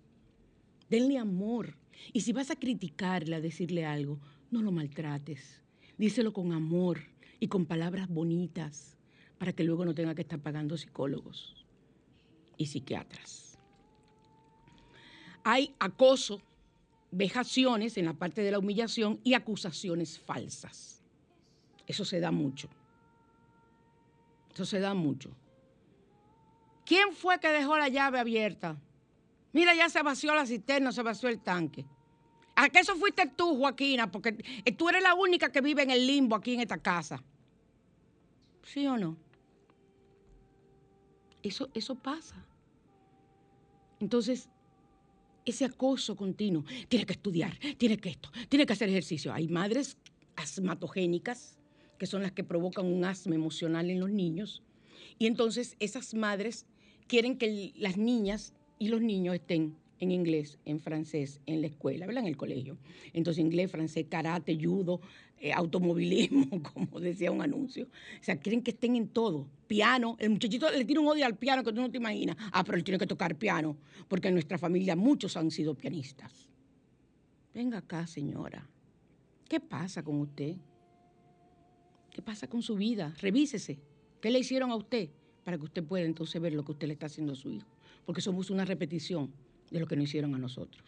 Denle 0.91 1.17
amor. 1.17 1.77
Y 2.13 2.23
si 2.23 2.33
vas 2.33 2.51
a 2.51 2.57
criticarle, 2.57 3.37
a 3.37 3.41
decirle 3.41 3.87
algo, 3.87 4.19
no 4.51 4.63
lo 4.63 4.73
maltrates. 4.73 5.61
Díselo 6.01 6.33
con 6.33 6.55
amor 6.55 7.03
y 7.41 7.49
con 7.49 7.67
palabras 7.67 8.09
bonitas 8.09 8.97
para 9.37 9.53
que 9.53 9.65
luego 9.65 9.85
no 9.85 9.95
tenga 9.95 10.15
que 10.15 10.23
estar 10.23 10.41
pagando 10.41 10.79
psicólogos 10.79 11.67
y 12.57 12.65
psiquiatras. 12.65 13.59
Hay 15.45 15.75
acoso, 15.79 16.41
vejaciones 17.11 17.99
en 17.99 18.07
la 18.07 18.15
parte 18.15 18.41
de 18.41 18.51
la 18.51 18.59
humillación 18.59 19.21
y 19.25 19.35
acusaciones 19.35 20.19
falsas. 20.19 21.03
Eso 21.87 22.07
se 22.07 22.19
da 22.19 22.31
mucho. 22.31 22.71
Eso 24.55 24.65
se 24.65 24.81
da 24.81 24.95
mucho. 24.95 25.37
¿Quién 26.87 27.13
fue 27.13 27.39
que 27.41 27.49
dejó 27.49 27.77
la 27.77 27.91
llave 27.91 28.19
abierta? 28.19 28.81
Mira, 29.53 29.75
ya 29.75 29.91
se 29.91 30.03
vació 30.03 30.35
la 30.35 30.47
cisterna, 30.47 30.93
se 30.93 31.03
vació 31.03 31.29
el 31.29 31.41
tanque. 31.41 31.85
¿A 32.61 32.69
qué 32.69 32.81
eso 32.81 32.95
fuiste 32.97 33.27
tú, 33.27 33.57
Joaquina? 33.57 34.11
Porque 34.11 34.33
tú 34.77 34.91
eres 34.91 35.03
la 35.03 35.15
única 35.15 35.51
que 35.51 35.63
vive 35.63 35.83
en 35.83 35.91
el 35.91 36.07
limbo 36.07 36.37
aquí 36.37 36.53
en 36.53 36.61
esta 36.61 36.77
casa. 36.77 37.23
¿Sí 38.63 38.87
o 38.87 38.99
no? 38.99 39.17
Eso, 41.43 41.71
eso 41.73 41.95
pasa. 41.95 42.37
Entonces, 43.99 44.51
ese 45.47 45.65
acoso 45.65 46.15
continuo, 46.17 46.67
tiene 46.89 47.07
que 47.07 47.15
estudiar, 47.15 47.59
tiene 47.79 47.97
que 47.97 48.11
esto, 48.11 48.31
tiene 48.51 48.67
que 48.67 48.75
hacer 48.75 48.91
ejercicio. 48.91 49.33
Hay 49.33 49.49
madres 49.49 49.97
asmatogénicas, 50.37 51.59
que 51.97 52.05
son 52.05 52.21
las 52.21 52.33
que 52.33 52.45
provocan 52.45 52.85
un 52.85 53.07
asma 53.07 53.37
emocional 53.37 53.89
en 53.89 54.01
los 54.01 54.11
niños, 54.11 54.63
y 55.19 55.27
entonces 55.27 55.77
esas 55.81 56.13
madres 56.13 56.67
quieren 57.07 57.39
que 57.39 57.73
las 57.77 57.97
niñas 57.97 58.53
y 58.79 58.89
los 58.89 59.01
niños 59.01 59.35
estén 59.35 59.79
en 60.01 60.11
inglés, 60.11 60.59
en 60.65 60.81
francés, 60.81 61.41
en 61.47 61.61
la 61.61 61.69
escuela, 61.69 62.07
¿verdad? 62.07 62.25
En 62.25 62.29
el 62.29 62.37
colegio. 62.37 62.79
Entonces, 63.13 63.41
inglés, 63.41 63.71
francés, 63.71 64.07
karate, 64.09 64.59
judo, 64.61 65.01
eh, 65.39 65.53
automovilismo, 65.53 66.63
como 66.75 66.99
decía 67.01 67.31
un 67.31 67.43
anuncio. 67.43 67.85
O 67.85 68.25
sea, 68.25 68.37
quieren 68.37 68.63
que 68.63 68.73
estén 68.73 68.97
en 68.97 69.09
todo. 69.09 69.47
Piano, 69.67 70.17
el 70.19 70.31
muchachito 70.31 70.71
le 70.71 70.85
tiene 70.85 71.01
un 71.01 71.09
odio 71.09 71.25
al 71.25 71.37
piano 71.37 71.63
que 71.63 71.73
tú 71.73 71.81
no 71.81 71.91
te 71.91 71.99
imaginas. 71.99 72.37
Ah, 72.53 72.65
pero 72.65 72.77
él 72.77 72.85
tiene 72.85 72.99
que 72.99 73.07
tocar 73.07 73.37
piano, 73.37 73.77
porque 74.09 74.29
en 74.29 74.35
nuestra 74.35 74.59
familia 74.59 74.97
muchos 74.97 75.37
han 75.37 75.51
sido 75.51 75.75
pianistas. 75.75 76.49
Venga 77.55 77.79
acá, 77.79 78.07
señora. 78.07 78.69
¿Qué 79.49 79.61
pasa 79.61 80.03
con 80.03 80.21
usted? 80.21 80.57
¿Qué 82.11 82.23
pasa 82.23 82.49
con 82.49 82.63
su 82.63 82.75
vida? 82.77 83.15
Revísese. 83.21 83.79
¿Qué 84.21 84.31
le 84.31 84.39
hicieron 84.39 84.71
a 84.71 84.77
usted? 84.77 85.11
para 85.45 85.59
que 85.59 85.65
usted 85.65 85.85
pueda 85.85 86.05
entonces 86.05 86.41
ver 86.41 86.53
lo 86.53 86.65
que 86.65 86.73
usted 86.73 86.87
le 86.87 86.95
está 86.95 87.07
haciendo 87.07 87.33
a 87.33 87.37
su 87.37 87.51
hijo, 87.51 87.69
porque 88.05 88.21
somos 88.21 88.51
una 88.51 88.65
repetición 88.65 89.33
de 89.71 89.81
lo 89.81 89.87
que 89.87 89.97
nos 89.97 90.05
hicieron 90.05 90.35
a 90.35 90.39
nosotros. 90.39 90.85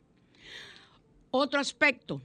Otro 1.31 1.61
aspecto 1.61 2.21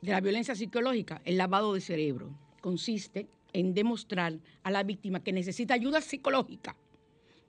de 0.00 0.12
la 0.12 0.20
violencia 0.20 0.54
psicológica, 0.54 1.20
el 1.24 1.36
lavado 1.36 1.74
de 1.74 1.80
cerebro, 1.80 2.36
consiste 2.60 3.28
en 3.52 3.74
demostrar 3.74 4.38
a 4.62 4.70
la 4.70 4.82
víctima 4.82 5.22
que 5.22 5.32
necesita 5.32 5.74
ayuda 5.74 6.00
psicológica, 6.00 6.76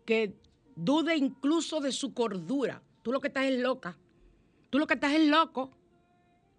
que 0.05 0.33
dude 0.75 1.15
incluso 1.15 1.79
de 1.79 1.91
su 1.91 2.13
cordura. 2.13 2.81
Tú 3.01 3.11
lo 3.11 3.19
que 3.19 3.27
estás 3.27 3.45
es 3.45 3.59
loca, 3.59 3.97
tú 4.69 4.79
lo 4.79 4.87
que 4.87 4.95
estás 4.95 5.13
es 5.13 5.27
loco, 5.27 5.71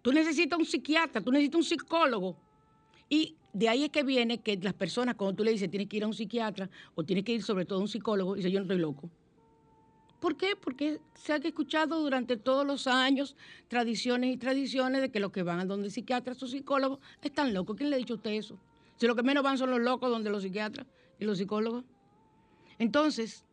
tú 0.01 0.11
necesitas 0.11 0.57
un 0.57 0.65
psiquiatra, 0.65 1.21
tú 1.21 1.31
necesitas 1.31 1.57
un 1.57 1.63
psicólogo. 1.63 2.37
Y 3.09 3.35
de 3.53 3.69
ahí 3.69 3.83
es 3.85 3.89
que 3.89 4.03
viene 4.03 4.41
que 4.41 4.57
las 4.57 4.73
personas, 4.73 5.15
cuando 5.15 5.35
tú 5.35 5.43
le 5.43 5.51
dices 5.51 5.69
tienes 5.69 5.87
que 5.87 5.97
ir 5.97 6.03
a 6.03 6.07
un 6.07 6.13
psiquiatra 6.13 6.69
o 6.95 7.03
tienes 7.03 7.25
que 7.25 7.33
ir 7.33 7.43
sobre 7.43 7.65
todo 7.65 7.79
a 7.79 7.81
un 7.81 7.87
psicólogo, 7.87 8.35
dice 8.35 8.51
yo 8.51 8.59
no 8.59 8.63
estoy 8.63 8.79
loco. 8.79 9.09
¿Por 10.25 10.37
qué? 10.37 10.55
Porque 10.55 10.99
se 11.13 11.33
ha 11.33 11.35
escuchado 11.35 11.99
durante 11.99 12.35
todos 12.35 12.65
los 12.65 12.87
años 12.87 13.35
tradiciones 13.67 14.33
y 14.33 14.37
tradiciones 14.37 15.01
de 15.01 15.11
que 15.11 15.19
los 15.19 15.31
que 15.31 15.43
van 15.43 15.59
a 15.59 15.65
donde 15.65 15.91
psiquiatras 15.91 16.41
o 16.41 16.47
psicólogos 16.47 16.97
están 17.21 17.53
locos. 17.53 17.75
¿Quién 17.75 17.91
le 17.91 17.95
ha 17.95 17.99
dicho 17.99 18.13
a 18.13 18.17
usted 18.17 18.31
eso? 18.31 18.57
Si 18.95 19.05
los 19.05 19.15
que 19.15 19.21
menos 19.21 19.43
van 19.43 19.59
son 19.59 19.69
los 19.69 19.79
locos 19.79 20.09
donde 20.09 20.31
los 20.31 20.41
psiquiatras 20.41 20.87
y 21.19 21.25
los 21.25 21.37
psicólogos. 21.37 21.85
Entonces, 22.79 23.45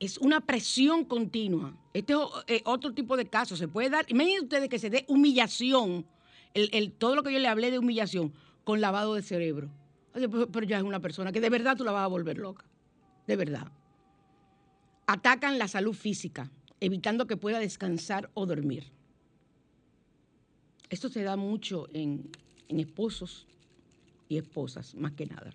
es 0.00 0.18
una 0.18 0.40
presión 0.40 1.04
continua. 1.04 1.72
Este 1.94 2.14
es 2.14 2.18
eh, 2.48 2.62
otro 2.64 2.92
tipo 2.92 3.16
de 3.16 3.26
caso. 3.26 3.56
Se 3.56 3.68
puede 3.68 3.90
dar, 3.90 4.06
imagínense 4.08 4.42
ustedes 4.42 4.68
que 4.68 4.80
se 4.80 4.90
dé 4.90 5.04
humillación, 5.06 6.04
el, 6.52 6.90
todo 6.94 7.14
lo 7.14 7.22
que 7.22 7.32
yo 7.32 7.38
le 7.38 7.46
hablé 7.46 7.70
de 7.70 7.78
humillación, 7.78 8.32
con 8.64 8.80
lavado 8.80 9.14
de 9.14 9.22
cerebro. 9.22 9.70
Pero 10.12 10.66
ya 10.66 10.78
es 10.78 10.82
una 10.82 10.98
persona 10.98 11.30
que 11.30 11.40
de 11.40 11.48
verdad 11.48 11.76
tú 11.76 11.84
la 11.84 11.92
vas 11.92 12.02
a 12.02 12.08
volver 12.08 12.38
loca. 12.38 12.64
De 13.28 13.36
verdad. 13.36 13.70
Atacan 15.08 15.58
la 15.58 15.68
salud 15.68 15.94
física, 15.94 16.50
evitando 16.80 17.26
que 17.26 17.38
pueda 17.38 17.58
descansar 17.58 18.30
o 18.34 18.44
dormir. 18.44 18.84
Esto 20.90 21.08
se 21.08 21.22
da 21.22 21.34
mucho 21.36 21.88
en, 21.94 22.30
esposos 22.68 23.46
y 24.28 24.36
esposas, 24.36 24.94
más 24.94 25.12
que 25.12 25.24
nada. 25.24 25.50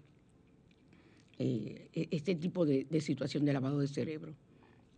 Eh, 1.37 1.87
e, 1.93 2.07
este 2.09 2.33
tipo 2.33 2.65
de, 2.65 2.85
de 2.85 2.99
situación 2.99 3.45
de 3.45 3.53
lavado 3.53 3.77
de 3.77 3.87
cerebro. 3.87 4.33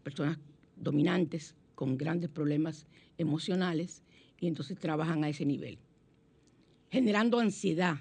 Personas 0.03 0.39
dominantes 0.77 1.53
con 1.75 1.97
grandes 1.97 2.29
problemas 2.29 2.87
emocionales 3.17 4.03
y 4.39 4.47
entonces 4.47 4.79
trabajan 4.79 5.23
a 5.25 5.29
ese 5.29 5.45
nivel 5.45 5.77
generando 6.95 7.39
ansiedad 7.39 7.97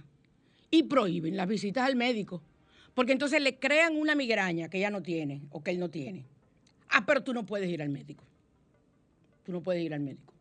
y 0.70 0.84
prohíben 0.84 1.36
las 1.36 1.48
visitas 1.48 1.84
al 1.84 1.96
médico, 1.96 2.44
porque 2.94 3.10
entonces 3.10 3.42
le 3.42 3.58
crean 3.58 3.96
una 3.96 4.14
migraña 4.14 4.68
que 4.68 4.78
ella 4.78 4.90
no 4.90 5.02
tiene 5.02 5.42
o 5.50 5.64
que 5.64 5.72
él 5.72 5.80
no 5.80 5.90
tiene. 5.90 6.26
Ah, 6.94 7.04
pero 7.04 7.24
tú 7.24 7.34
no 7.34 7.44
puedes 7.44 7.68
ir 7.68 7.82
al 7.82 7.88
médico. 7.88 8.24
Tú 9.42 9.50
no 9.50 9.60
puedes 9.60 9.82
ir 9.82 9.92
al 9.92 10.00
médico. 10.00 10.32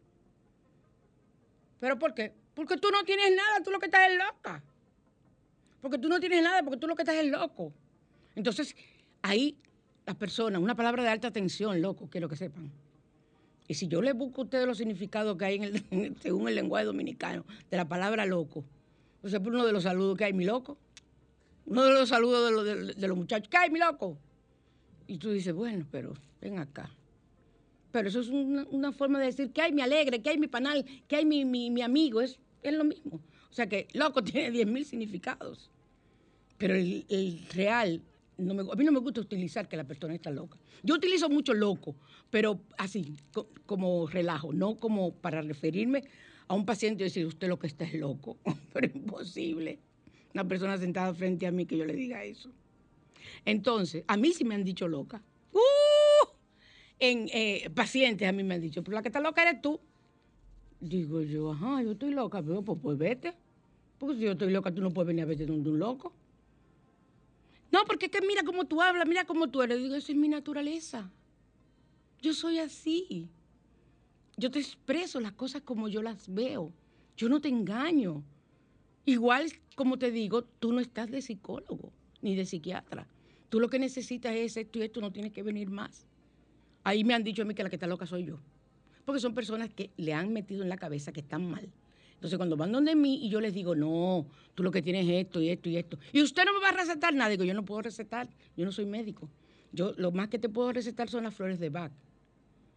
¿Pero 1.80 1.98
por 1.98 2.14
qué? 2.14 2.32
Porque 2.54 2.78
tú 2.78 2.90
no 2.92 3.04
tienes 3.04 3.36
nada, 3.36 3.64
tú 3.64 3.72
lo 3.72 3.80
que 3.80 3.88
estás 3.88 4.12
es 4.12 4.18
loca. 4.18 4.64
Porque 5.82 5.98
tú 5.98 6.08
no 6.10 6.20
tienes 6.20 6.44
nada, 6.44 6.62
porque 6.62 6.78
tú 6.78 6.88
lo 6.88 6.96
que 6.96 7.02
estás 7.02 7.16
es 7.16 7.26
loco. 7.26 7.74
Entonces, 8.36 8.76
ahí 9.24 9.58
las 10.06 10.16
personas, 10.16 10.62
una 10.62 10.76
palabra 10.76 11.02
de 11.02 11.10
alta 11.10 11.32
tensión, 11.32 11.82
loco, 11.82 12.08
quiero 12.08 12.30
que 12.30 12.36
sepan. 12.36 12.72
Y 13.68 13.74
si 13.74 13.88
yo 13.88 14.00
le 14.04 14.14
busco 14.14 14.42
a 14.42 14.44
ustedes 14.44 14.68
los 14.68 14.78
significados 14.78 15.36
que 15.36 15.46
hay 15.46 15.56
en 15.56 15.64
el, 15.64 16.16
según 16.22 16.48
el 16.48 16.54
lenguaje 16.54 16.86
dominicano 16.86 17.46
de 17.72 17.78
la 17.78 17.88
palabra 17.88 18.28
loco, 18.28 18.64
por 19.22 19.48
uno 19.48 19.66
de 19.66 19.74
los 19.74 19.84
saludos 19.84 20.18
que 20.18 20.26
hay, 20.26 20.34
mi 20.34 20.46
loco. 20.46 20.78
Uno 21.66 21.84
de 21.84 21.94
los 21.94 22.10
saludos 22.10 22.96
de 22.96 23.08
los, 23.08 23.18
muchachos, 23.18 23.48
¿qué 23.50 23.58
hay, 23.58 23.72
mi 23.72 23.80
loco? 23.80 24.20
Y 25.14 25.20
tú 25.20 25.30
dices, 25.30 25.54
bueno, 25.54 25.86
pero 25.92 26.16
ven 26.42 26.58
acá. 26.58 26.90
Pero 27.92 28.10
eso 28.10 28.20
es 28.22 28.30
una, 28.30 28.92
forma 28.92 29.20
de 29.20 29.28
decir, 29.28 29.52
¿qué 29.54 29.62
hay, 29.62 29.72
mi 29.72 29.84
alegre? 29.84 30.24
¿Qué 30.24 30.32
hay, 30.32 30.40
mi 30.40 30.48
panal? 30.48 30.84
¿Qué 31.08 31.18
hay, 31.18 31.24
mi, 31.24 31.46
mi, 31.46 31.84
amigo? 31.84 32.20
Es, 32.20 32.40
es 32.64 32.74
lo 32.74 32.84
mismo. 32.84 33.22
O 33.52 33.54
sea 33.54 33.70
que 33.70 33.88
loco 33.94 34.24
tiene 34.24 34.50
10.000 34.50 34.84
significados. 34.86 35.70
Pero 36.58 36.74
el, 36.74 37.06
el 37.10 37.46
real 37.54 38.02
a 38.40 38.76
mí 38.76 38.84
no 38.84 38.92
me 38.92 39.00
gusta 39.02 39.22
utilizar 39.22 39.70
que 39.70 39.78
la 39.78 39.84
persona 39.84 40.16
está 40.16 40.32
loca. 40.32 40.58
Yo 40.82 40.96
utilizo 40.96 41.30
mucho 41.30 41.54
loco, 41.54 41.96
pero 42.32 42.60
así, 42.80 43.16
co- 43.32 43.50
como 43.68 44.08
relajo, 44.08 44.52
no 44.52 44.78
como 44.78 45.14
para 45.14 45.44
referirme 45.44 46.06
a 46.48 46.56
un 46.56 46.66
paciente 46.66 47.04
y 47.04 47.06
decir, 47.06 47.28
usted 47.28 47.50
lo 47.50 47.60
que 47.60 47.68
está 47.68 47.86
es 47.86 47.94
loco. 47.94 48.40
pero 48.74 48.88
imposible. 48.88 49.78
Una 50.34 50.48
persona 50.48 50.76
sentada 50.80 51.14
frente 51.14 51.46
a 51.46 51.52
mí 51.52 51.68
que 51.68 51.78
yo 51.78 51.86
le 51.86 51.94
diga 51.94 52.24
eso. 52.24 52.50
Entonces, 53.46 54.04
a 54.08 54.18
mí 54.18 54.32
sí 54.34 54.44
me 54.44 54.56
han 54.56 54.64
dicho 54.64 54.88
loca. 54.88 55.22
¡Uh! 55.52 56.28
En 57.00 57.30
eh, 57.34 57.70
pacientes 57.74 58.28
a 58.28 58.32
mí 58.32 58.44
me 58.44 58.56
han 58.56 58.62
dicho, 58.62 58.84
pero 58.84 58.96
la 58.96 59.02
que 59.02 59.10
está 59.10 59.20
loca 59.20 59.42
eres 59.42 59.62
tú. 59.62 59.80
Digo 60.80 61.22
yo, 61.22 61.52
ajá, 61.52 61.82
yo 61.82 61.92
estoy 61.92 62.12
loca, 62.12 62.42
pero 62.42 62.62
pues, 62.62 62.80
pues 62.82 62.98
vete. 62.98 63.34
Porque 63.98 64.16
si 64.16 64.22
yo 64.24 64.32
estoy 64.34 64.52
loca, 64.52 64.74
tú 64.74 64.82
no 64.82 64.92
puedes 64.92 65.08
venir 65.08 65.24
a 65.24 65.26
verte 65.26 65.46
donde 65.46 65.70
un 65.70 65.80
loco. 65.80 66.14
No, 67.72 67.86
porque 67.86 68.06
es 68.06 68.12
que 68.12 68.22
mira 68.22 68.44
cómo 68.44 68.66
tú 68.66 68.82
hablas, 68.82 69.08
mira 69.08 69.26
cómo 69.26 69.50
tú 69.50 69.62
eres. 69.62 69.80
Digo, 69.80 69.96
esa 69.96 70.12
es 70.12 70.18
mi 70.18 70.28
naturaleza. 70.28 71.10
Yo 72.22 72.34
soy 72.34 72.60
así. 72.60 73.30
Yo 74.38 74.52
te 74.52 74.60
expreso 74.60 75.20
las 75.20 75.32
cosas 75.34 75.62
como 75.62 75.88
yo 75.88 76.02
las 76.02 76.34
veo. 76.34 76.72
Yo 77.18 77.30
no 77.30 77.42
te 77.42 77.50
engaño. 77.50 78.24
Igual, 79.06 79.52
como 79.76 79.98
te 79.98 80.12
digo, 80.12 80.44
tú 80.44 80.72
no 80.72 80.80
estás 80.80 81.10
de 81.10 81.22
psicólogo 81.22 81.92
ni 82.22 82.36
de 82.36 82.46
psiquiatra. 82.46 83.08
Tú 83.54 83.60
lo 83.60 83.70
que 83.70 83.78
necesitas 83.78 84.34
es 84.36 84.58
esto 84.58 84.80
y 84.80 84.82
esto, 84.82 85.00
no 85.00 85.12
tienes 85.12 85.32
que 85.32 85.44
venir 85.44 85.70
más. 85.70 86.08
Ahí 86.84 87.04
me 87.04 87.14
han 87.14 87.24
dicho 87.24 87.44
a 87.44 87.46
mí 87.46 87.54
que 87.54 87.62
la 87.62 87.70
que 87.70 87.76
está 87.76 87.86
loca 87.86 88.08
soy 88.08 88.26
yo. 88.26 88.40
Porque 89.06 89.22
son 89.22 89.36
personas 89.36 89.70
que 89.70 89.92
le 89.96 90.12
han 90.12 90.34
metido 90.34 90.64
en 90.64 90.70
la 90.70 90.78
cabeza 90.78 91.12
que 91.12 91.20
están 91.20 91.48
mal. 91.48 91.70
Entonces, 92.16 92.38
cuando 92.38 92.58
van 92.58 92.72
donde 92.72 92.96
mí 92.96 93.24
y 93.24 93.30
yo 93.30 93.40
les 93.40 93.54
digo, 93.54 93.76
no, 93.76 94.26
tú 94.56 94.64
lo 94.64 94.72
que 94.72 94.82
tienes 94.82 95.08
es 95.08 95.28
esto 95.28 95.40
y 95.40 95.50
esto 95.50 95.70
y 95.70 95.78
esto. 95.78 96.00
Y 96.12 96.24
usted 96.24 96.46
no 96.46 96.54
me 96.56 96.62
va 96.62 96.70
a 96.70 96.72
recetar 96.72 97.14
nada. 97.14 97.30
Digo, 97.30 97.44
yo 97.44 97.54
no 97.54 97.64
puedo 97.64 97.84
recetar. 97.84 98.28
Yo 98.58 98.66
no 98.66 98.72
soy 98.72 98.88
médico. 98.88 99.30
Yo 99.72 99.94
lo 99.98 100.12
más 100.12 100.30
que 100.30 100.40
te 100.40 100.50
puedo 100.50 100.74
recetar 100.74 101.08
son 101.08 101.24
las 101.24 101.36
flores 101.36 101.60
de 101.60 101.70
Bach. 101.70 101.92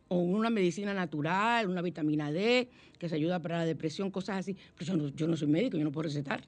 O 0.09 0.19
una 0.19 0.51
medicina 0.51 0.93
natural, 0.93 1.71
una 1.71 1.81
vitamina 1.81 2.31
D, 2.31 2.69
que 2.99 3.09
se 3.09 3.15
ayuda 3.15 3.41
para 3.41 3.57
la 3.57 3.65
depresión, 3.65 4.11
cosas 4.11 4.41
así. 4.41 4.55
Pero 4.77 4.93
yo 4.93 4.97
no, 4.99 5.09
yo 5.09 5.27
no 5.27 5.39
soy 5.39 5.49
médico, 5.49 5.79
yo 5.79 5.85
no 5.85 5.91
puedo 5.91 6.03
recetar. 6.03 6.45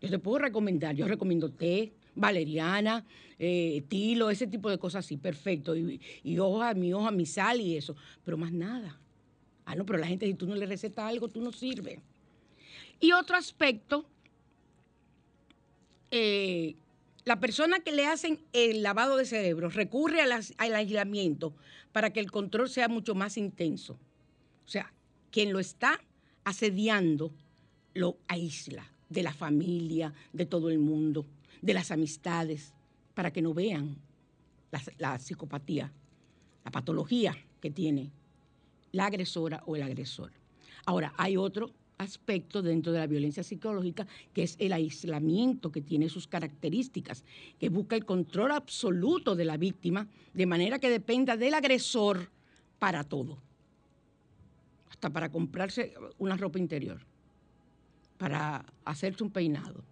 Yo 0.00 0.08
te 0.08 0.18
puedo 0.18 0.38
recomendar, 0.38 0.94
yo 0.94 1.06
recomiendo 1.06 1.50
té, 1.50 1.92
valeriana, 2.14 3.04
eh, 3.38 3.82
tilo, 3.88 4.30
ese 4.30 4.46
tipo 4.46 4.70
de 4.70 4.78
cosas 4.78 5.04
así, 5.04 5.16
perfecto. 5.16 5.76
Y, 5.76 6.00
y 6.22 6.38
hoja, 6.38 6.74
mi 6.74 6.92
hoja, 6.92 7.10
mi 7.10 7.26
sal 7.26 7.60
y 7.60 7.76
eso, 7.76 7.96
pero 8.24 8.36
más 8.36 8.52
nada. 8.52 8.98
Ah, 9.66 9.74
no, 9.74 9.84
pero 9.86 9.98
la 9.98 10.06
gente, 10.06 10.26
si 10.26 10.34
tú 10.34 10.46
no 10.46 10.54
le 10.54 10.66
recetas 10.66 11.06
algo, 11.06 11.28
tú 11.28 11.40
no 11.40 11.52
sirves. 11.52 11.98
Y 13.00 13.12
otro 13.12 13.36
aspecto, 13.36 14.06
eh, 16.10 16.76
la 17.24 17.40
persona 17.40 17.80
que 17.80 17.92
le 17.92 18.06
hacen 18.06 18.38
el 18.52 18.82
lavado 18.82 19.16
de 19.16 19.24
cerebro 19.24 19.68
recurre 19.70 20.20
a 20.20 20.26
las- 20.26 20.52
al 20.58 20.74
aislamiento 20.74 21.54
para 21.92 22.12
que 22.12 22.20
el 22.20 22.30
control 22.30 22.68
sea 22.68 22.88
mucho 22.88 23.14
más 23.14 23.36
intenso. 23.36 23.94
O 24.66 24.68
sea, 24.68 24.92
quien 25.30 25.52
lo 25.52 25.58
está 25.58 26.00
asediando 26.44 27.32
lo 27.94 28.18
aísla 28.28 28.90
de 29.08 29.22
la 29.22 29.32
familia, 29.32 30.12
de 30.32 30.46
todo 30.46 30.68
el 30.70 30.78
mundo, 30.78 31.24
de 31.62 31.74
las 31.74 31.90
amistades, 31.90 32.72
para 33.14 33.32
que 33.32 33.42
no 33.42 33.54
vean 33.54 33.96
la, 34.98 35.18
psicopatía, 35.18 35.92
la 36.64 36.70
patología 36.70 37.36
que 37.60 37.70
tiene 37.70 38.10
la 38.92 39.06
agresora 39.06 39.62
o 39.66 39.76
el 39.76 39.82
agresor. 39.82 40.32
Ahora, 40.86 41.14
hay 41.16 41.36
otro 41.36 41.70
aspecto 41.98 42.60
dentro 42.60 42.92
de 42.92 42.98
la 42.98 43.06
violencia 43.06 43.42
psicológica 43.42 44.06
que 44.32 44.42
es 44.42 44.56
el 44.58 44.72
aislamiento 44.72 45.70
que 45.70 45.80
tiene 45.80 46.08
sus 46.08 46.26
características, 46.26 47.24
que 47.58 47.68
busca 47.68 47.96
el 47.96 48.04
control 48.04 48.50
absoluto 48.52 49.36
de 49.36 49.44
la 49.44 49.56
víctima 49.56 50.08
de 50.32 50.46
manera 50.46 50.78
que 50.78 50.90
dependa 50.90 51.36
del 51.36 51.54
agresor 51.54 52.30
para 52.78 53.04
todo, 53.04 53.38
hasta 54.90 55.10
para 55.10 55.30
comprarse 55.30 55.94
una 56.18 56.36
ropa 56.36 56.58
interior, 56.58 57.00
para 58.18 58.64
hacerse 58.84 59.22
un 59.22 59.30
peinado, 59.30 59.84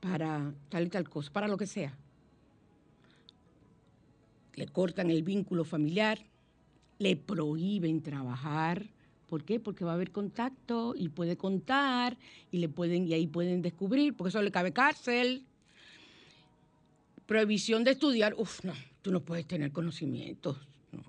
para 0.00 0.52
tal 0.68 0.86
y 0.86 0.88
tal 0.88 1.08
cosa, 1.08 1.32
para 1.32 1.48
lo 1.48 1.56
que 1.56 1.66
sea. 1.66 1.96
Le 4.54 4.66
cortan 4.66 5.10
el 5.10 5.22
vínculo 5.22 5.64
familiar, 5.64 6.18
le 6.98 7.16
prohíben 7.16 8.02
trabajar. 8.02 8.86
¿Por 9.28 9.44
qué? 9.44 9.60
Porque 9.60 9.84
va 9.84 9.92
a 9.92 9.94
haber 9.94 10.10
contacto 10.10 10.94
y 10.96 11.08
puede 11.08 11.36
contar 11.36 12.18
y 12.50 12.58
le 12.58 12.68
pueden 12.68 13.06
y 13.06 13.14
ahí 13.14 13.26
pueden 13.26 13.62
descubrir, 13.62 14.16
porque 14.16 14.30
eso 14.30 14.42
le 14.42 14.50
cabe 14.50 14.72
cárcel. 14.72 15.44
Prohibición 17.26 17.84
de 17.84 17.92
estudiar, 17.92 18.34
uf, 18.36 18.64
no, 18.64 18.72
tú 19.02 19.12
no 19.12 19.20
puedes 19.20 19.46
tener 19.46 19.70
conocimientos, 19.70 20.58
no, 20.90 21.04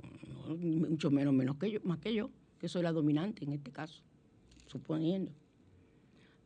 no, 0.50 0.56
mucho 0.56 1.10
menos 1.10 1.34
menos 1.34 1.58
que 1.58 1.72
yo, 1.72 1.80
más 1.84 1.98
que 1.98 2.14
yo, 2.14 2.30
que 2.60 2.70
soy 2.70 2.84
la 2.84 2.92
dominante 2.92 3.44
en 3.44 3.54
este 3.54 3.72
caso, 3.72 4.04
suponiendo. 4.68 5.32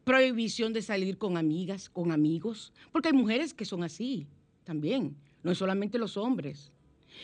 Prohibición 0.05 0.71
de 0.71 0.81
salir 0.81 1.17
con 1.17 1.35
amigas, 1.35 1.89
con 1.89 2.11
amigos, 2.11 2.71
porque 2.91 3.09
hay 3.09 3.13
mujeres 3.13 3.53
que 3.53 3.65
son 3.65 3.83
así 3.83 4.27
también, 4.63 5.15
no 5.43 5.51
es 5.51 5.57
solamente 5.57 5.97
los 5.97 6.15
hombres. 6.15 6.71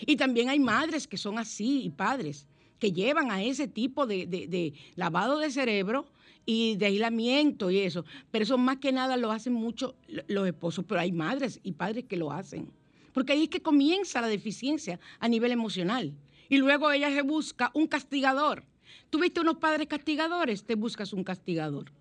Y 0.05 0.15
también 0.15 0.49
hay 0.49 0.59
madres 0.59 1.07
que 1.07 1.17
son 1.17 1.37
así 1.37 1.83
y 1.83 1.89
padres 1.91 2.47
que 2.79 2.91
llevan 2.91 3.29
a 3.31 3.43
ese 3.43 3.67
tipo 3.67 4.07
de, 4.07 4.25
de- 4.25 4.73
lavado 4.95 5.37
de 5.37 5.51
cerebro 5.51 6.07
y 6.45 6.75
de 6.77 6.87
aislamiento 6.87 7.69
y 7.69 7.77
eso. 7.77 8.03
Pero 8.31 8.43
eso 8.43 8.57
más 8.57 8.77
que 8.77 8.91
nada 8.91 9.15
lo 9.15 9.31
hacen 9.31 9.53
mucho 9.53 9.95
lo- 10.07 10.23
los 10.27 10.47
esposos, 10.47 10.83
pero 10.87 10.99
hay 11.01 11.11
madres 11.11 11.59
y 11.61 11.73
padres 11.73 12.05
que 12.05 12.17
lo 12.17 12.31
hacen. 12.31 12.71
Porque 13.13 13.33
ahí 13.33 13.43
es 13.43 13.49
que 13.49 13.61
comienza 13.61 14.21
la 14.21 14.27
deficiencia 14.27 14.99
a 15.19 15.27
nivel 15.27 15.51
emocional. 15.51 16.13
Y 16.49 16.57
luego 16.57 16.89
ella 16.91 17.11
se 17.11 17.21
busca 17.21 17.69
un 17.75 17.85
castigador. 17.85 18.63
Tú 19.11 19.19
viste 19.19 19.39
unos 19.39 19.57
padres 19.57 19.87
castigadores, 19.87 20.63
te 20.63 20.73
buscas 20.73 21.13
un 21.13 21.23
castigador. 21.23 21.91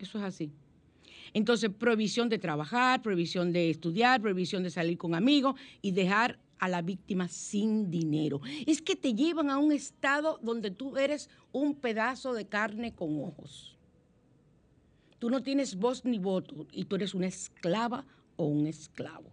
Eso 0.00 0.18
es 0.18 0.24
así. 0.24 0.50
Entonces, 1.32 1.70
prohibición 1.70 2.28
de 2.28 2.38
trabajar, 2.38 3.02
prohibición 3.02 3.52
de 3.52 3.70
estudiar, 3.70 4.20
prohibición 4.20 4.62
de 4.62 4.70
salir 4.70 4.98
con 4.98 5.14
amigos 5.14 5.54
y 5.82 5.92
dejar 5.92 6.38
a 6.58 6.68
la 6.68 6.82
víctima 6.82 7.28
sin 7.28 7.90
dinero. 7.90 8.40
Es 8.66 8.82
que 8.82 8.96
te 8.96 9.14
llevan 9.14 9.50
a 9.50 9.58
un 9.58 9.72
estado 9.72 10.38
donde 10.42 10.70
tú 10.70 10.96
eres 10.96 11.28
un 11.52 11.74
pedazo 11.74 12.34
de 12.34 12.46
carne 12.46 12.94
con 12.94 13.22
ojos. 13.22 13.76
Tú 15.18 15.30
no 15.30 15.42
tienes 15.42 15.76
voz 15.76 16.04
ni 16.04 16.18
voto 16.18 16.66
y 16.72 16.86
tú 16.86 16.96
eres 16.96 17.14
una 17.14 17.26
esclava 17.26 18.06
o 18.36 18.46
un 18.46 18.66
esclavo. 18.66 19.30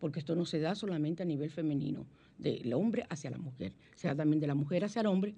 Porque 0.00 0.18
esto 0.18 0.34
no 0.34 0.44
se 0.44 0.58
da 0.58 0.74
solamente 0.74 1.22
a 1.22 1.26
nivel 1.26 1.50
femenino, 1.50 2.06
del 2.38 2.72
hombre 2.74 3.06
hacia 3.08 3.30
la 3.30 3.38
mujer, 3.38 3.72
se 3.94 4.08
da 4.08 4.16
también 4.16 4.40
de 4.40 4.48
la 4.48 4.54
mujer 4.54 4.84
hacia 4.84 5.00
el 5.00 5.06
hombre 5.06 5.34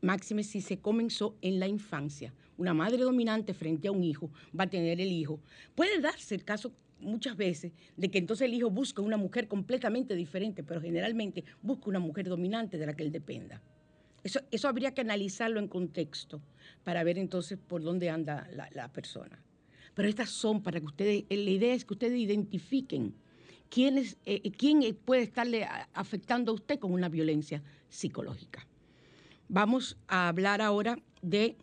máxime 0.00 0.42
si 0.42 0.60
se 0.60 0.78
comenzó 0.78 1.36
en 1.42 1.60
la 1.60 1.68
infancia. 1.68 2.32
Una 2.56 2.74
madre 2.74 2.98
dominante 2.98 3.54
frente 3.54 3.88
a 3.88 3.92
un 3.92 4.04
hijo 4.04 4.30
va 4.58 4.64
a 4.64 4.70
tener 4.70 5.00
el 5.00 5.10
hijo. 5.12 5.40
Puede 5.74 6.00
darse 6.00 6.34
el 6.34 6.44
caso 6.44 6.72
muchas 7.00 7.36
veces 7.36 7.72
de 7.96 8.10
que 8.10 8.18
entonces 8.18 8.46
el 8.46 8.54
hijo 8.54 8.70
busca 8.70 9.02
una 9.02 9.16
mujer 9.16 9.48
completamente 9.48 10.14
diferente, 10.14 10.62
pero 10.62 10.80
generalmente 10.80 11.44
busca 11.62 11.88
una 11.88 11.98
mujer 11.98 12.28
dominante 12.28 12.78
de 12.78 12.86
la 12.86 12.94
que 12.94 13.02
él 13.02 13.12
dependa. 13.12 13.62
Eso, 14.22 14.40
eso 14.50 14.68
habría 14.68 14.92
que 14.92 15.00
analizarlo 15.00 15.60
en 15.60 15.68
contexto 15.68 16.42
para 16.84 17.02
ver 17.04 17.18
entonces 17.18 17.58
por 17.58 17.82
dónde 17.82 18.10
anda 18.10 18.48
la, 18.74 18.92
persona. 18.92 19.42
Pero 19.94 20.08
estas 20.08 20.30
son 20.30 20.62
para 20.62 20.78
que 20.80 20.86
ustedes, 20.86 21.24
eh, 21.28 21.36
la 21.36 21.50
idea 21.50 21.74
es 21.74 21.84
que 21.84 21.94
ustedes 21.94 22.18
identifiquen 22.18 23.14
quién, 23.70 23.96
es, 23.96 24.18
eh, 24.26 24.50
quién 24.52 24.82
puede 25.04 25.22
estarle 25.22 25.66
afectando 25.94 26.52
a 26.52 26.54
usted 26.54 26.78
con 26.78 26.92
una 26.92 27.08
violencia 27.08 27.62
psicológica. 27.88 28.66
Vamos 29.52 29.96
a 30.06 30.28
hablar 30.28 30.62
ahora 30.62 30.96
de 31.22 31.56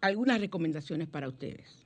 algunas 0.00 0.40
recomendaciones 0.40 1.06
para 1.06 1.28
ustedes. 1.28 1.84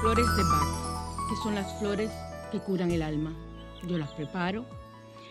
Flores 0.00 0.26
de 0.36 0.42
Bach, 0.42 1.28
que 1.28 1.36
son 1.44 1.54
las 1.54 1.78
flores 1.78 2.10
que 2.50 2.58
curan 2.58 2.90
el 2.90 3.02
alma. 3.02 3.32
Yo 3.86 3.96
las 3.96 4.10
preparo. 4.10 4.66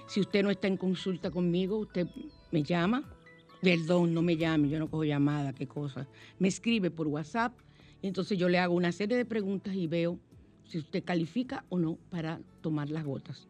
Si 0.08 0.22
usted 0.22 0.42
no 0.42 0.52
está 0.52 0.68
en 0.68 0.78
consulta 0.78 1.32
conmigo, 1.32 1.80
usted 1.80 2.08
me 2.52 2.64
llama. 2.64 3.04
Perdón, 3.62 4.14
no 4.14 4.22
me 4.22 4.38
llame, 4.38 4.70
yo 4.70 4.78
no 4.80 4.88
cojo 4.90 5.04
llamada, 5.04 5.54
qué 5.54 5.68
cosa. 5.68 6.08
Me 6.40 6.48
escribe 6.48 6.92
por 6.92 7.08
WhatsApp 7.08 7.54
y 8.02 8.08
entonces 8.08 8.38
yo 8.38 8.50
le 8.50 8.60
hago 8.60 8.76
una 8.76 8.92
serie 8.92 9.18
de 9.18 9.26
preguntas 9.26 9.76
y 9.76 9.88
veo 9.88 10.20
si 10.66 10.78
usted 10.78 11.04
califica 11.04 11.66
o 11.70 11.80
no 11.80 11.98
para 12.10 12.40
tomar 12.62 12.90
las 12.90 13.04
gotas. 13.04 13.48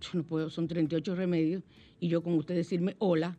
Yo 0.00 0.10
no 0.18 0.24
puedo, 0.24 0.50
son 0.50 0.68
38 0.68 1.14
remedios 1.14 1.62
y 2.00 2.08
yo 2.08 2.22
con 2.22 2.34
usted 2.34 2.54
decirme 2.54 2.96
hola. 2.98 3.36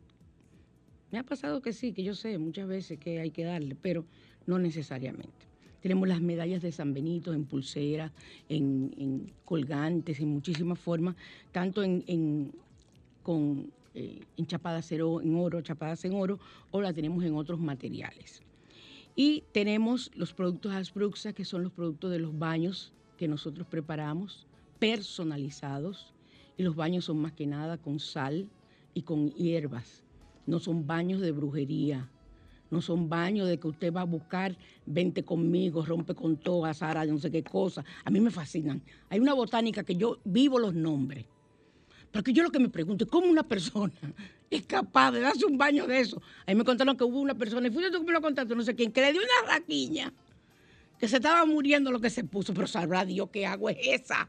Me 1.12 1.18
ha 1.18 1.22
pasado 1.22 1.62
que 1.62 1.72
sí, 1.72 1.92
que 1.92 2.02
yo 2.02 2.14
sé 2.14 2.36
muchas 2.38 2.66
veces 2.66 2.98
que 2.98 3.20
hay 3.20 3.30
que 3.30 3.44
darle, 3.44 3.76
pero 3.80 4.04
no 4.46 4.58
necesariamente. 4.58 5.46
Tenemos 5.80 6.08
las 6.08 6.20
medallas 6.20 6.60
de 6.60 6.72
San 6.72 6.92
Benito 6.92 7.32
en 7.32 7.44
pulseras, 7.44 8.10
en, 8.48 9.32
colgantes, 9.44 10.18
en 10.18 10.28
muchísimas 10.28 10.78
formas, 10.80 11.14
tanto 11.52 11.84
en- 11.84 12.52
con 13.22 13.70
eh, 13.94 14.20
enchapadas 14.36 14.86
cero- 14.86 15.20
en 15.20 15.34
oro, 15.36 15.60
chapadas 15.62 16.04
en 16.04 16.14
oro, 16.14 16.38
o 16.70 16.80
la 16.80 16.92
tenemos 16.92 17.24
en 17.24 17.34
otros 17.34 17.58
materiales. 17.58 18.42
Y 19.16 19.42
tenemos 19.52 20.10
los 20.14 20.32
productos 20.32 20.72
Asbruxa, 20.72 21.32
que 21.32 21.44
son 21.44 21.62
los 21.64 21.72
productos 21.72 22.10
de 22.10 22.18
los 22.20 22.38
baños 22.38 22.92
que 23.16 23.26
nosotros 23.26 23.66
preparamos, 23.66 24.46
personalizados. 24.78 26.12
Y 26.56 26.62
los 26.62 26.76
baños 26.76 27.04
son 27.04 27.18
más 27.18 27.32
que 27.32 27.46
nada 27.46 27.78
con 27.78 27.98
sal 27.98 28.48
y 28.94 29.02
con 29.02 29.30
hierbas. 29.32 30.04
No 30.46 30.58
son 30.60 30.86
baños 30.86 31.20
de 31.20 31.32
brujería. 31.32 32.08
No 32.70 32.82
son 32.82 33.08
baños 33.08 33.48
de 33.48 33.58
que 33.58 33.66
usted 33.66 33.92
va 33.92 34.02
a 34.02 34.04
buscar, 34.04 34.56
vente 34.84 35.22
conmigo, 35.24 35.84
rompe 35.84 36.14
con 36.14 36.36
toda, 36.36 36.74
Sara, 36.74 37.04
no 37.06 37.18
sé 37.18 37.30
qué 37.30 37.42
cosa. 37.42 37.84
A 38.04 38.10
mí 38.10 38.20
me 38.20 38.30
fascinan. 38.30 38.82
Hay 39.08 39.20
una 39.20 39.32
botánica 39.34 39.82
que 39.84 39.96
yo 39.96 40.18
vivo 40.24 40.58
los 40.58 40.74
nombres. 40.74 41.24
Porque 42.12 42.32
yo 42.32 42.42
lo 42.42 42.50
que 42.50 42.58
me 42.58 42.68
pregunto 42.68 43.04
es 43.04 43.10
cómo 43.10 43.26
una 43.26 43.42
persona 43.42 43.92
es 44.50 44.66
capaz 44.66 45.12
de 45.12 45.20
darse 45.20 45.44
un 45.44 45.58
baño 45.58 45.86
de 45.86 46.00
eso. 46.00 46.20
Ahí 46.46 46.54
me 46.54 46.64
contaron 46.64 46.96
que 46.96 47.04
hubo 47.04 47.20
una 47.20 47.34
persona, 47.34 47.68
y 47.68 47.70
fuiste 47.70 47.90
tú 47.90 48.00
que 48.00 48.06
me 48.06 48.12
lo 48.12 48.20
contaste, 48.20 48.54
no 48.54 48.62
sé 48.62 48.74
quién, 48.74 48.92
que 48.92 49.00
le 49.00 49.12
dio 49.12 49.20
una 49.20 49.52
raquiña, 49.54 50.12
que 50.98 51.08
se 51.08 51.16
estaba 51.16 51.44
muriendo 51.44 51.92
lo 51.92 52.00
que 52.00 52.10
se 52.10 52.24
puso, 52.24 52.54
pero 52.54 52.66
sabrá 52.66 53.04
Dios 53.04 53.28
qué 53.30 53.46
agua 53.46 53.72
es 53.72 54.02
esa. 54.02 54.28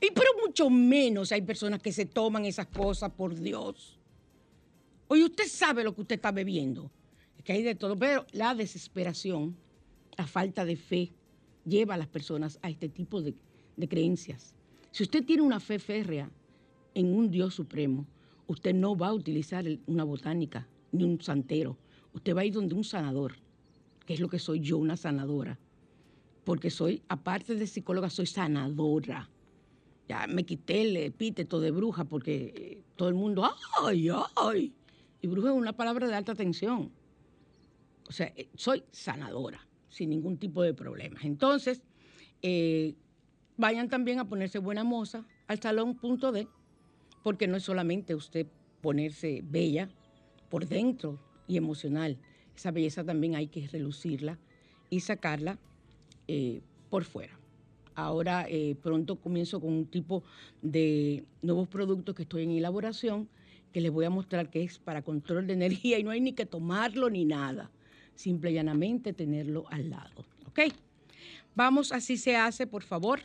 Y 0.00 0.10
pero 0.10 0.30
mucho 0.44 0.68
menos 0.68 1.32
hay 1.32 1.42
personas 1.42 1.80
que 1.80 1.92
se 1.92 2.04
toman 2.04 2.44
esas 2.44 2.66
cosas, 2.66 3.10
por 3.12 3.34
Dios. 3.34 3.98
Oye, 5.08 5.24
usted 5.24 5.46
sabe 5.46 5.84
lo 5.84 5.94
que 5.94 6.02
usted 6.02 6.16
está 6.16 6.32
bebiendo. 6.32 6.90
Es 7.38 7.44
que 7.44 7.52
hay 7.52 7.62
de 7.62 7.74
todo, 7.74 7.96
pero 7.96 8.26
la 8.32 8.54
desesperación, 8.54 9.56
la 10.16 10.26
falta 10.26 10.64
de 10.64 10.76
fe, 10.76 11.12
lleva 11.64 11.94
a 11.94 11.98
las 11.98 12.08
personas 12.08 12.58
a 12.62 12.68
este 12.68 12.88
tipo 12.88 13.22
de, 13.22 13.34
de 13.76 13.88
creencias. 13.88 14.54
Si 14.90 15.02
usted 15.04 15.24
tiene 15.24 15.42
una 15.42 15.60
fe 15.60 15.78
férrea 15.78 16.28
en 16.94 17.14
un 17.14 17.30
Dios 17.30 17.54
supremo, 17.54 18.06
usted 18.46 18.74
no 18.74 18.96
va 18.96 19.08
a 19.08 19.14
utilizar 19.14 19.64
una 19.86 20.04
botánica 20.04 20.66
ni 20.92 21.04
un 21.04 21.20
santero. 21.20 21.76
Usted 22.12 22.36
va 22.36 22.42
a 22.42 22.44
ir 22.44 22.52
donde 22.52 22.74
un 22.74 22.84
sanador, 22.84 23.34
que 24.06 24.14
es 24.14 24.20
lo 24.20 24.28
que 24.28 24.38
soy 24.38 24.60
yo, 24.60 24.78
una 24.78 24.96
sanadora. 24.96 25.58
Porque 26.44 26.70
soy, 26.70 27.02
aparte 27.08 27.54
de 27.54 27.66
psicóloga, 27.66 28.10
soy 28.10 28.26
sanadora. 28.26 29.28
Ya 30.08 30.26
me 30.26 30.44
quité 30.44 30.82
el 30.82 30.96
epíteto 30.98 31.60
de 31.60 31.70
bruja 31.70 32.04
porque 32.04 32.52
eh, 32.54 32.82
todo 32.96 33.08
el 33.08 33.14
mundo, 33.14 33.48
¡ay, 33.82 34.08
ay! 34.36 34.72
Y 35.22 35.26
bruja 35.26 35.48
es 35.48 35.56
una 35.56 35.72
palabra 35.72 36.06
de 36.06 36.14
alta 36.14 36.34
tensión. 36.34 36.92
O 38.06 38.12
sea, 38.12 38.32
eh, 38.36 38.48
soy 38.54 38.84
sanadora, 38.92 39.66
sin 39.88 40.10
ningún 40.10 40.36
tipo 40.36 40.62
de 40.62 40.74
problemas. 40.74 41.24
Entonces, 41.24 41.82
eh, 42.42 42.94
vayan 43.56 43.88
también 43.88 44.18
a 44.18 44.28
ponerse 44.28 44.58
buena 44.58 44.84
moza 44.84 45.24
al 45.46 45.60
salón 45.60 45.94
punto 45.96 46.30
D, 46.30 46.46
porque 47.24 47.48
no 47.48 47.56
es 47.56 47.64
solamente 47.64 48.14
usted 48.14 48.46
ponerse 48.82 49.40
bella 49.42 49.88
por 50.50 50.68
dentro 50.68 51.18
y 51.48 51.56
emocional. 51.56 52.18
Esa 52.54 52.70
belleza 52.70 53.02
también 53.02 53.34
hay 53.34 53.48
que 53.48 53.66
relucirla 53.66 54.38
y 54.90 55.00
sacarla 55.00 55.58
eh, 56.28 56.60
por 56.90 57.04
fuera. 57.04 57.32
Ahora 57.94 58.46
eh, 58.48 58.76
pronto 58.80 59.16
comienzo 59.16 59.58
con 59.58 59.72
un 59.72 59.86
tipo 59.86 60.22
de 60.60 61.24
nuevos 61.40 61.66
productos 61.66 62.14
que 62.14 62.24
estoy 62.24 62.42
en 62.42 62.50
elaboración, 62.50 63.28
que 63.72 63.80
les 63.80 63.90
voy 63.90 64.04
a 64.04 64.10
mostrar 64.10 64.50
que 64.50 64.62
es 64.62 64.78
para 64.78 65.00
control 65.00 65.46
de 65.46 65.54
energía 65.54 65.98
y 65.98 66.04
no 66.04 66.10
hay 66.10 66.20
ni 66.20 66.34
que 66.34 66.44
tomarlo 66.44 67.08
ni 67.08 67.24
nada. 67.24 67.70
Simple 68.14 68.50
y 68.50 68.54
llanamente 68.54 69.14
tenerlo 69.14 69.64
al 69.70 69.88
lado. 69.88 70.26
¿Ok? 70.46 70.60
Vamos, 71.54 71.90
así 71.90 72.18
se 72.18 72.36
hace, 72.36 72.66
por 72.66 72.82
favor. 72.82 73.20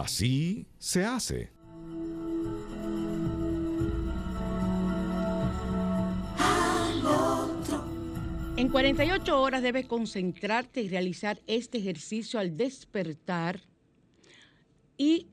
Así 0.00 0.66
se 0.78 1.04
hace. 1.04 1.50
En 8.56 8.68
48 8.70 9.40
horas 9.40 9.62
debes 9.62 9.84
concentrarte 9.84 10.80
y 10.80 10.88
realizar 10.88 11.42
este 11.46 11.76
ejercicio 11.76 12.40
al 12.40 12.56
despertar 12.56 13.60
y 14.96 15.26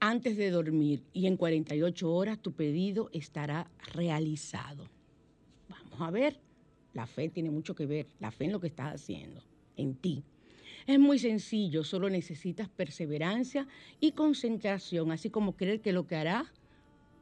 antes 0.00 0.38
de 0.38 0.50
dormir. 0.50 1.02
Y 1.12 1.26
en 1.26 1.36
48 1.36 2.10
horas 2.10 2.38
tu 2.38 2.52
pedido 2.52 3.10
estará 3.12 3.70
realizado. 3.92 4.88
Vamos 5.68 6.00
a 6.00 6.10
ver, 6.10 6.40
la 6.94 7.06
fe 7.06 7.28
tiene 7.28 7.50
mucho 7.50 7.74
que 7.74 7.84
ver, 7.84 8.06
la 8.20 8.30
fe 8.30 8.46
en 8.46 8.52
lo 8.52 8.60
que 8.60 8.68
estás 8.68 8.94
haciendo, 8.94 9.42
en 9.76 9.94
ti. 9.96 10.24
Es 10.86 10.98
muy 10.98 11.18
sencillo, 11.18 11.84
solo 11.84 12.10
necesitas 12.10 12.68
perseverancia 12.68 13.66
y 14.00 14.12
concentración, 14.12 15.12
así 15.12 15.30
como 15.30 15.56
creer 15.56 15.80
que 15.80 15.92
lo 15.92 16.06
que 16.06 16.16
hará, 16.16 16.52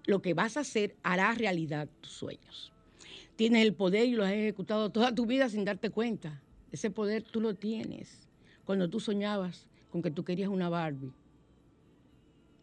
lo 0.04 0.20
que 0.20 0.34
vas 0.34 0.56
a 0.56 0.60
hacer 0.60 0.96
hará 1.02 1.32
realidad 1.34 1.88
tus 2.00 2.12
sueños 2.12 2.72
tienes 3.36 3.62
el 3.62 3.74
poder 3.74 4.06
y 4.06 4.12
lo 4.12 4.24
has 4.24 4.32
ejecutado 4.32 4.90
toda 4.90 5.14
tu 5.14 5.26
vida 5.26 5.48
sin 5.48 5.64
darte 5.64 5.90
cuenta. 5.90 6.40
Ese 6.70 6.90
poder 6.90 7.22
tú 7.22 7.40
lo 7.40 7.54
tienes. 7.54 8.28
Cuando 8.64 8.88
tú 8.88 9.00
soñabas 9.00 9.66
con 9.90 10.02
que 10.02 10.10
tú 10.10 10.24
querías 10.24 10.48
una 10.48 10.68
Barbie 10.68 11.12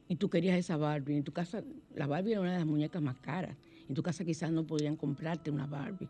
y 0.08 0.16
tú 0.16 0.30
querías 0.30 0.58
esa 0.58 0.78
Barbie, 0.78 1.18
en 1.18 1.24
tu 1.24 1.32
casa 1.32 1.64
la 1.94 2.08
Barbie 2.08 2.32
era 2.32 2.42
una 2.42 2.54
de 2.54 2.60
las 2.60 2.68
muñecas 2.68 3.02
más 3.02 3.20
caras. 3.20 3.58
En 3.88 3.96
tu 3.96 4.04
casa 4.04 4.24
quizás 4.24 4.52
no 4.52 4.66
podían 4.66 4.96
comprarte 4.96 5.52
una 5.52 5.68
Barbie, 5.68 6.10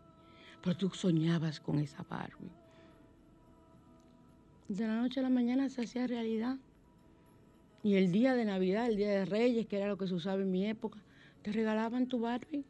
pero 0.62 0.76
tú 0.76 0.90
soñabas 0.90 1.60
con 1.60 1.78
esa 1.78 2.04
Barbie. 2.08 2.59
De 4.70 4.86
la 4.86 5.00
noche 5.00 5.18
a 5.18 5.24
la 5.24 5.30
mañana 5.30 5.68
se 5.68 5.82
hacía 5.82 6.06
realidad. 6.06 6.56
Y 7.82 7.96
el 7.96 8.12
día 8.12 8.34
de 8.34 8.44
Navidad, 8.44 8.86
el 8.86 8.96
día 8.96 9.10
de 9.10 9.24
Reyes, 9.24 9.66
que 9.66 9.76
era 9.76 9.88
lo 9.88 9.98
que 9.98 10.06
se 10.06 10.14
usaba 10.14 10.40
en 10.40 10.50
mi 10.52 10.64
época, 10.64 11.02
te 11.42 11.50
regalaban 11.50 12.06
tu 12.06 12.20
Barbie. 12.20 12.62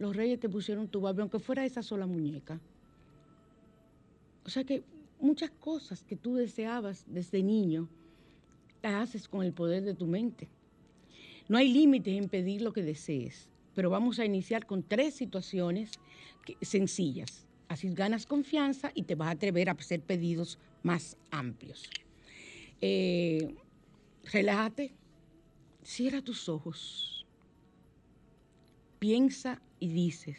Los 0.00 0.16
reyes 0.16 0.40
te 0.40 0.48
pusieron 0.48 0.88
tu 0.88 1.00
Barbie, 1.00 1.20
aunque 1.20 1.38
fuera 1.38 1.64
esa 1.64 1.84
sola 1.84 2.04
muñeca. 2.08 2.58
O 4.44 4.50
sea 4.50 4.64
que 4.64 4.82
muchas 5.20 5.50
cosas 5.50 6.02
que 6.02 6.16
tú 6.16 6.34
deseabas 6.34 7.04
desde 7.06 7.44
niño, 7.44 7.88
las 8.82 8.94
haces 8.94 9.28
con 9.28 9.44
el 9.44 9.52
poder 9.52 9.84
de 9.84 9.94
tu 9.94 10.08
mente. 10.08 10.48
No 11.48 11.58
hay 11.58 11.72
límites 11.72 12.20
en 12.20 12.28
pedir 12.28 12.60
lo 12.60 12.72
que 12.72 12.82
desees, 12.82 13.48
pero 13.76 13.88
vamos 13.88 14.18
a 14.18 14.24
iniciar 14.24 14.66
con 14.66 14.82
tres 14.82 15.14
situaciones 15.14 15.92
sencillas. 16.60 17.46
Así 17.70 17.88
ganas 17.94 18.26
confianza 18.26 18.90
y 18.96 19.04
te 19.04 19.14
vas 19.14 19.28
a 19.28 19.30
atrever 19.30 19.68
a 19.68 19.72
hacer 19.74 20.00
pedidos 20.00 20.58
más 20.82 21.16
amplios. 21.30 21.88
Eh, 22.80 23.54
relájate, 24.24 24.92
cierra 25.84 26.20
tus 26.20 26.48
ojos 26.48 27.24
piensa 28.98 29.62
y 29.78 29.86
dices, 29.86 30.36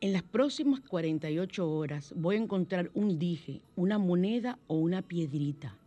en 0.00 0.12
las 0.12 0.24
próximas 0.24 0.80
48 0.80 1.70
horas 1.70 2.12
voy 2.16 2.34
a 2.34 2.40
encontrar 2.40 2.90
un 2.94 3.16
dije, 3.20 3.62
una 3.76 3.98
moneda 3.98 4.58
o 4.66 4.74
una 4.74 5.02
piedrita. 5.02 5.78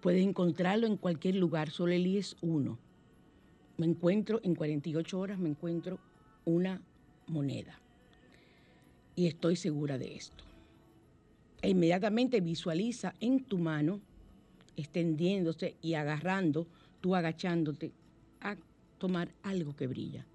Puedes 0.00 0.26
encontrarlo 0.26 0.86
en 0.86 0.96
cualquier 0.96 1.34
lugar, 1.34 1.68
solo 1.68 1.92
eliges 1.92 2.38
uno. 2.40 2.78
Me 3.80 3.86
encuentro, 3.86 4.40
en 4.42 4.54
48 4.54 5.18
horas 5.18 5.38
me 5.38 5.48
encuentro 5.48 5.98
una 6.44 6.82
moneda. 7.28 7.80
Y 9.16 9.26
estoy 9.26 9.56
segura 9.56 9.96
de 9.96 10.16
esto. 10.16 10.44
E 11.62 11.70
inmediatamente 11.70 12.42
visualiza 12.42 13.14
en 13.20 13.42
tu 13.42 13.56
mano 13.56 14.02
extendiéndose 14.76 15.76
y 15.80 15.94
agarrando, 15.94 16.66
tú 17.00 17.14
agachándote 17.14 17.90
a 18.42 18.54
tomar 18.98 19.30
algo 19.42 19.74
que 19.74 19.86
brilla. 19.86 20.26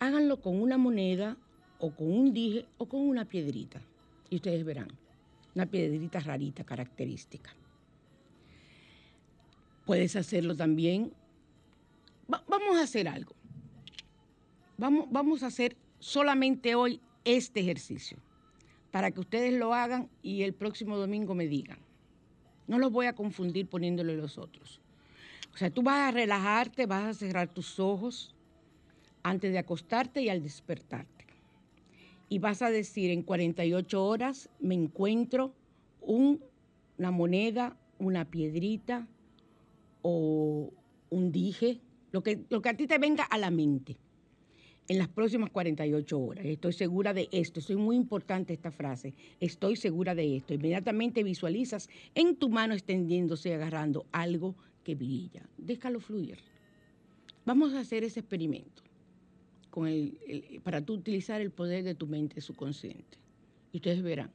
Háganlo 0.00 0.40
con 0.40 0.60
una 0.60 0.76
moneda 0.76 1.36
o 1.78 1.92
con 1.92 2.10
un 2.10 2.34
dije 2.34 2.66
o 2.78 2.86
con 2.86 3.00
una 3.00 3.26
piedrita. 3.26 3.80
Y 4.28 4.36
ustedes 4.36 4.64
verán, 4.64 4.88
una 5.54 5.66
piedrita 5.66 6.18
rarita, 6.18 6.64
característica. 6.64 7.54
Puedes 9.84 10.16
hacerlo 10.16 10.56
también. 10.56 11.12
Va- 12.32 12.44
vamos 12.48 12.76
a 12.76 12.82
hacer 12.82 13.08
algo. 13.08 13.34
Vamos, 14.78 15.06
vamos 15.10 15.42
a 15.42 15.46
hacer 15.46 15.76
solamente 15.98 16.74
hoy 16.74 17.00
este 17.24 17.60
ejercicio 17.60 18.18
para 18.90 19.10
que 19.10 19.20
ustedes 19.20 19.52
lo 19.54 19.74
hagan 19.74 20.08
y 20.22 20.42
el 20.42 20.54
próximo 20.54 20.96
domingo 20.96 21.34
me 21.34 21.46
digan. 21.46 21.78
No 22.66 22.78
los 22.78 22.90
voy 22.92 23.06
a 23.06 23.14
confundir 23.14 23.68
poniéndole 23.68 24.16
los 24.16 24.38
otros. 24.38 24.80
O 25.54 25.56
sea, 25.56 25.70
tú 25.70 25.82
vas 25.82 26.08
a 26.08 26.10
relajarte, 26.10 26.86
vas 26.86 27.04
a 27.04 27.14
cerrar 27.14 27.48
tus 27.52 27.78
ojos 27.80 28.34
antes 29.22 29.52
de 29.52 29.58
acostarte 29.58 30.20
y 30.22 30.28
al 30.28 30.42
despertarte. 30.42 31.26
Y 32.28 32.38
vas 32.38 32.60
a 32.62 32.70
decir, 32.70 33.10
en 33.10 33.22
48 33.22 34.04
horas 34.04 34.50
me 34.60 34.74
encuentro 34.74 35.54
un- 36.00 36.42
una 36.98 37.10
moneda, 37.10 37.76
una 37.98 38.24
piedrita 38.26 39.06
o 40.02 40.72
un 41.10 41.32
dije, 41.32 41.80
lo 42.16 42.22
que, 42.22 42.46
lo 42.48 42.62
que 42.62 42.70
a 42.70 42.74
ti 42.74 42.86
te 42.86 42.96
venga 42.96 43.24
a 43.24 43.36
la 43.36 43.50
mente 43.50 43.94
en 44.88 44.96
las 44.96 45.08
próximas 45.08 45.50
48 45.50 46.18
horas. 46.18 46.46
Estoy 46.46 46.72
segura 46.72 47.12
de 47.12 47.28
esto. 47.30 47.60
Es 47.60 47.68
muy 47.76 47.94
importante 47.94 48.54
esta 48.54 48.70
frase. 48.70 49.12
Estoy 49.38 49.76
segura 49.76 50.14
de 50.14 50.38
esto. 50.38 50.54
Inmediatamente 50.54 51.22
visualizas 51.22 51.90
en 52.14 52.36
tu 52.36 52.48
mano 52.48 52.72
extendiéndose 52.72 53.50
y 53.50 53.52
agarrando 53.52 54.06
algo 54.12 54.54
que 54.82 54.94
brilla. 54.94 55.46
Déjalo 55.58 56.00
fluir. 56.00 56.38
Vamos 57.44 57.74
a 57.74 57.80
hacer 57.80 58.02
ese 58.02 58.20
experimento 58.20 58.82
con 59.68 59.86
el- 59.86 60.16
para 60.64 60.80
tú 60.80 60.94
utilizar 60.94 61.42
el 61.42 61.50
poder 61.50 61.84
de 61.84 61.94
tu 61.94 62.06
mente 62.06 62.40
subconsciente. 62.40 63.18
Y 63.72 63.76
ustedes 63.76 64.02
verán, 64.02 64.30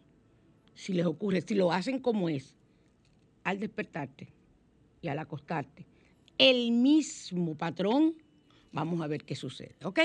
si 0.75 0.93
les 0.93 1.07
ocurre, 1.07 1.41
si 1.41 1.55
lo 1.55 1.71
hacen 1.71 1.97
como 1.97 2.29
es, 2.29 2.53
al 3.43 3.59
despertarte 3.59 4.27
y 5.01 5.07
al 5.07 5.17
acostarte, 5.17 5.87
el 6.41 6.71
mismo 6.71 7.55
patrón, 7.55 8.15
vamos 8.71 8.99
a 9.01 9.07
ver 9.07 9.23
qué 9.23 9.35
sucede, 9.35 9.75
¿ok? 9.83 9.99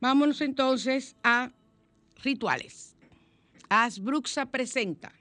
Vámonos 0.00 0.40
entonces 0.40 1.14
a 1.22 1.52
rituales. 2.24 2.96
Asbruxa 3.68 4.46
presenta. 4.46 5.12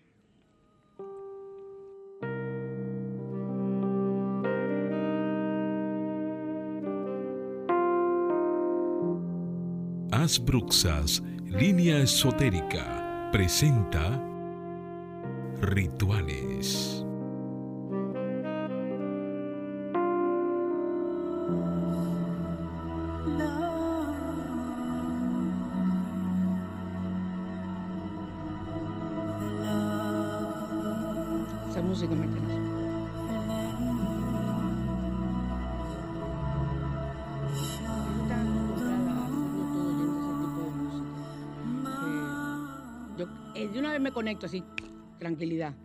Asbruxas, 10.11 11.21
línea 11.45 11.99
esotérica, 11.99 13.29
presenta 13.31 14.23
Rituales. 15.61 16.96
Así, 44.45 44.63
tranquilidad. 45.19 45.75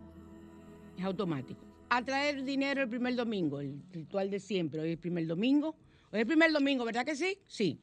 Es 0.97 1.03
automático. 1.03 1.61
A 1.89 2.03
traer 2.03 2.43
dinero 2.43 2.83
el 2.83 2.89
primer 2.89 3.15
domingo, 3.15 3.59
el 3.59 3.81
ritual 3.91 4.29
de 4.29 4.39
siempre. 4.39 4.79
Hoy 4.79 4.89
es 4.89 4.93
el 4.93 4.99
primer 4.99 5.27
domingo. 5.27 5.75
Hoy 6.11 6.19
es 6.19 6.21
el 6.21 6.27
primer 6.27 6.51
domingo, 6.51 6.85
¿verdad 6.85 7.05
que 7.05 7.15
sí? 7.15 7.37
Sí. 7.47 7.79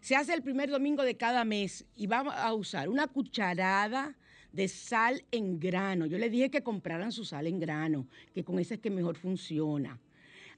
Se 0.00 0.16
hace 0.16 0.34
el 0.34 0.42
primer 0.42 0.70
domingo 0.70 1.02
de 1.02 1.16
cada 1.16 1.44
mes 1.44 1.86
y 1.96 2.06
vamos 2.06 2.34
a 2.36 2.52
usar 2.52 2.88
una 2.88 3.06
cucharada 3.06 4.16
de 4.52 4.68
sal 4.68 5.24
en 5.30 5.58
grano. 5.58 6.06
Yo 6.06 6.18
les 6.18 6.30
dije 6.30 6.50
que 6.50 6.62
compraran 6.62 7.10
su 7.10 7.24
sal 7.24 7.46
en 7.46 7.58
grano, 7.58 8.06
que 8.34 8.44
con 8.44 8.58
esa 8.58 8.74
es 8.74 8.80
que 8.80 8.90
mejor 8.90 9.16
funciona. 9.16 9.98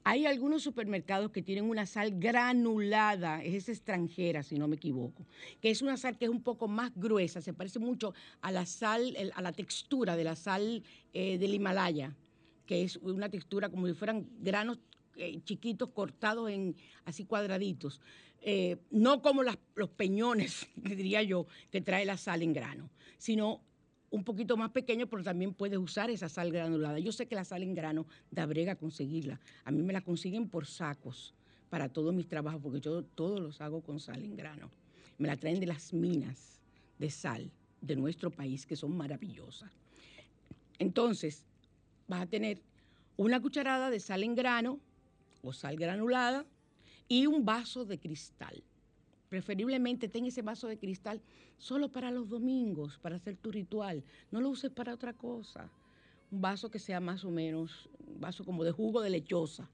Hay 0.09 0.25
algunos 0.25 0.63
supermercados 0.63 1.31
que 1.31 1.41
tienen 1.41 1.65
una 1.69 1.85
sal 1.85 2.17
granulada, 2.17 3.43
es 3.43 3.67
extranjera, 3.67 4.41
si 4.41 4.57
no 4.57 4.65
me 4.69 4.77
equivoco, 4.77 5.25
que 5.59 5.69
es 5.69 5.81
una 5.81 5.97
sal 5.97 6.17
que 6.17 6.23
es 6.23 6.31
un 6.31 6.41
poco 6.43 6.69
más 6.69 6.93
gruesa, 6.95 7.41
se 7.41 7.51
parece 7.51 7.79
mucho 7.79 8.13
a 8.39 8.53
la 8.53 8.65
sal, 8.65 9.13
a 9.35 9.41
la 9.41 9.51
textura 9.51 10.15
de 10.15 10.23
la 10.23 10.37
sal 10.37 10.81
eh, 11.13 11.37
del 11.37 11.53
Himalaya, 11.53 12.15
que 12.65 12.83
es 12.83 12.95
una 12.95 13.27
textura 13.27 13.67
como 13.67 13.85
si 13.85 13.93
fueran 13.95 14.25
granos 14.39 14.79
eh, 15.17 15.41
chiquitos 15.43 15.89
cortados 15.89 16.49
en 16.51 16.77
así 17.03 17.25
cuadraditos. 17.25 17.99
Eh, 18.41 18.77
no 18.91 19.21
como 19.21 19.43
las- 19.43 19.57
los 19.75 19.89
peñones, 19.89 20.67
diría 20.77 21.21
yo, 21.21 21.47
que 21.69 21.81
trae 21.81 22.05
la 22.05 22.15
sal 22.15 22.43
en 22.43 22.53
grano, 22.53 22.89
sino 23.17 23.59
un 24.09 24.23
poquito 24.23 24.55
más 24.55 24.71
pequeño, 24.71 25.07
pero 25.07 25.23
también 25.23 25.53
puedes 25.53 25.77
usar 25.77 26.09
esa 26.09 26.29
sal 26.29 26.51
granulada. 26.51 26.99
Yo 26.99 27.11
sé 27.11 27.27
que 27.27 27.35
la 27.35 27.43
sal 27.43 27.63
en 27.63 27.73
grano 27.73 28.05
da 28.31 28.45
brega 28.45 28.75
conseguirla. 28.75 29.39
A 29.65 29.71
mí 29.71 29.81
me 29.81 29.93
la 29.93 30.01
consiguen 30.01 30.47
por 30.49 30.65
sacos 30.65 31.33
para 31.69 31.89
todos 31.89 32.13
mis 32.13 32.27
trabajos, 32.27 32.61
porque 32.61 32.79
yo 32.79 33.03
todos 33.03 33.39
los 33.39 33.59
hago 33.59 33.81
con 33.81 33.99
sal 33.99 34.23
en 34.23 34.37
grano. 34.37 34.69
Me 35.17 35.27
la 35.27 35.35
traen 35.35 35.59
de 35.59 35.65
las 35.65 35.93
minas 35.93 36.59
de 36.97 37.09
sal 37.09 37.51
de 37.81 37.95
nuestro 37.95 38.31
país, 38.31 38.65
que 38.65 38.75
son 38.75 38.95
maravillosas. 38.95 39.71
Entonces, 40.79 41.45
vas 42.07 42.21
a 42.21 42.27
tener 42.27 42.61
una 43.17 43.41
cucharada 43.41 43.89
de 43.89 43.99
sal 43.99 44.23
en 44.23 44.35
grano 44.35 44.79
o 45.41 45.51
sal 45.51 45.75
granulada 45.75 46.45
y 47.07 47.25
un 47.25 47.45
vaso 47.45 47.85
de 47.85 47.97
cristal. 47.97 48.63
Preferiblemente 49.29 50.07
ten 50.07 50.25
ese 50.25 50.41
vaso 50.41 50.67
de 50.67 50.77
cristal 50.77 51.21
solo 51.57 51.91
para 51.91 52.11
los 52.11 52.29
domingos, 52.29 52.97
para 52.97 53.17
hacer 53.17 53.35
tu 53.35 53.51
ritual. 53.51 54.03
No 54.31 54.41
lo 54.41 54.49
uses 54.49 54.71
para 54.71 54.93
otra 54.93 55.13
cosa. 55.13 55.69
Un 56.31 56.41
vaso 56.41 56.69
que 56.69 56.79
sea 56.79 56.99
más 56.99 57.23
o 57.23 57.31
menos, 57.31 57.89
un 58.07 58.19
vaso 58.19 58.43
como 58.45 58.63
de 58.63 58.71
jugo 58.71 59.01
de 59.01 59.09
lechosa. 59.09 59.69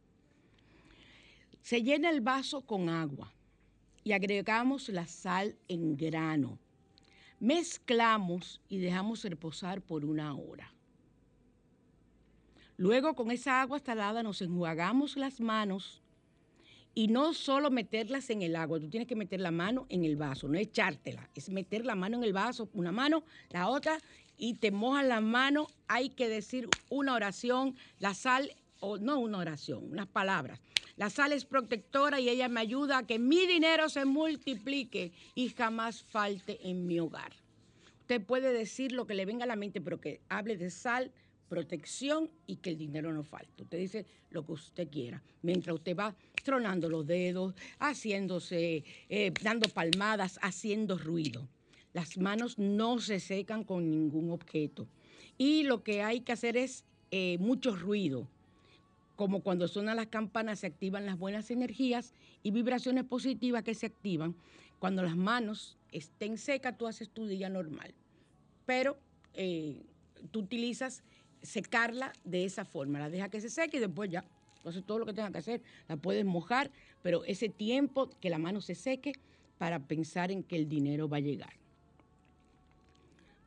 Se 1.61 1.81
llena 1.81 2.09
el 2.09 2.21
vaso 2.21 2.61
con 2.61 2.89
agua 2.89 3.31
y 4.03 4.11
agregamos 4.11 4.89
la 4.89 5.07
sal 5.07 5.55
en 5.67 5.95
grano. 5.95 6.59
Mezclamos 7.39 8.61
y 8.69 8.79
dejamos 8.79 9.23
reposar 9.23 9.81
por 9.81 10.03
una 10.05 10.35
hora. 10.35 10.73
Luego 12.77 13.13
con 13.13 13.31
esa 13.31 13.61
agua 13.61 13.79
salada 13.79 14.23
nos 14.23 14.41
enjuagamos 14.41 15.15
las 15.15 15.39
manos 15.39 16.02
y 16.93 17.07
no 17.07 17.33
solo 17.33 17.71
meterlas 17.71 18.29
en 18.29 18.41
el 18.41 18.55
agua, 18.55 18.79
tú 18.79 18.89
tienes 18.89 19.07
que 19.07 19.15
meter 19.15 19.39
la 19.41 19.51
mano 19.51 19.85
en 19.89 20.03
el 20.03 20.15
vaso, 20.15 20.47
no 20.47 20.57
echártela, 20.57 21.29
es 21.35 21.49
meter 21.49 21.85
la 21.85 21.95
mano 21.95 22.17
en 22.17 22.23
el 22.23 22.33
vaso, 22.33 22.69
una 22.73 22.91
mano, 22.91 23.23
la 23.49 23.67
otra, 23.67 23.99
y 24.37 24.55
te 24.55 24.71
mojas 24.71 25.05
la 25.05 25.21
mano, 25.21 25.67
hay 25.87 26.09
que 26.09 26.29
decir 26.29 26.69
una 26.89 27.15
oración, 27.15 27.75
la 27.99 28.13
sal, 28.13 28.55
o 28.85 28.97
no 28.97 29.17
una 29.19 29.37
oración, 29.37 29.89
unas 29.91 30.07
palabras. 30.07 30.59
La 30.97 31.09
sal 31.09 31.31
es 31.31 31.45
protectora 31.45 32.19
y 32.19 32.27
ella 32.27 32.49
me 32.49 32.59
ayuda 32.59 32.97
a 32.97 33.07
que 33.07 33.17
mi 33.17 33.47
dinero 33.47 33.87
se 33.87 34.03
multiplique 34.03 35.13
y 35.35 35.49
jamás 35.49 36.03
falte 36.03 36.67
en 36.67 36.85
mi 36.85 36.99
hogar. 36.99 37.31
Usted 38.01 38.21
puede 38.21 38.51
decir 38.51 38.91
lo 38.91 39.07
que 39.07 39.13
le 39.13 39.25
venga 39.25 39.45
a 39.45 39.47
la 39.47 39.55
mente, 39.55 39.79
pero 39.79 40.01
que 40.01 40.19
hable 40.27 40.57
de 40.57 40.69
sal, 40.69 41.13
protección 41.53 42.31
y 42.47 42.55
que 42.55 42.71
el 42.71 42.79
dinero 42.79 43.13
no 43.13 43.21
falte. 43.21 43.61
Usted 43.61 43.77
dice 43.77 44.05
lo 44.31 44.43
que 44.43 44.53
usted 44.53 44.89
quiera, 44.89 45.21
mientras 45.43 45.75
usted 45.75 45.95
va 45.95 46.15
tronando 46.43 46.89
los 46.89 47.05
dedos, 47.05 47.53
haciéndose, 47.77 48.83
eh, 49.07 49.31
dando 49.39 49.69
palmadas, 49.69 50.39
haciendo 50.41 50.97
ruido. 50.97 51.47
Las 51.93 52.17
manos 52.17 52.57
no 52.57 52.99
se 52.99 53.19
secan 53.19 53.63
con 53.63 53.91
ningún 53.91 54.31
objeto. 54.31 54.87
Y 55.37 55.61
lo 55.61 55.83
que 55.83 56.01
hay 56.01 56.21
que 56.21 56.31
hacer 56.31 56.57
es 56.57 56.85
eh, 57.11 57.37
mucho 57.37 57.75
ruido. 57.75 58.27
Como 59.15 59.41
cuando 59.43 59.67
suenan 59.67 59.97
las 59.97 60.07
campanas 60.07 60.61
se 60.61 60.65
activan 60.65 61.05
las 61.05 61.19
buenas 61.19 61.51
energías 61.51 62.15
y 62.41 62.49
vibraciones 62.49 63.03
positivas 63.03 63.61
que 63.61 63.75
se 63.75 63.85
activan. 63.85 64.35
Cuando 64.79 65.03
las 65.03 65.15
manos 65.15 65.77
estén 65.91 66.39
secas, 66.39 66.79
tú 66.79 66.87
haces 66.87 67.11
tu 67.11 67.27
día 67.27 67.47
normal. 67.47 67.93
Pero 68.65 68.97
eh, 69.35 69.83
tú 70.31 70.39
utilizas 70.39 71.03
secarla 71.43 72.13
de 72.23 72.45
esa 72.45 72.65
forma. 72.65 72.99
La 72.99 73.09
deja 73.09 73.29
que 73.29 73.41
se 73.41 73.49
seque 73.49 73.77
y 73.77 73.79
después 73.79 74.09
ya. 74.09 74.23
haces 74.65 74.83
todo 74.83 74.99
lo 74.99 75.05
que 75.05 75.13
tengas 75.13 75.31
que 75.31 75.37
hacer. 75.37 75.61
La 75.87 75.97
puedes 75.97 76.25
mojar, 76.25 76.71
pero 77.01 77.23
ese 77.25 77.49
tiempo 77.49 78.09
que 78.21 78.29
la 78.29 78.39
mano 78.39 78.61
se 78.61 78.75
seque 78.75 79.13
para 79.57 79.79
pensar 79.79 80.31
en 80.31 80.41
que 80.43 80.55
el 80.55 80.67
dinero 80.67 81.07
va 81.07 81.17
a 81.17 81.19
llegar. 81.19 81.53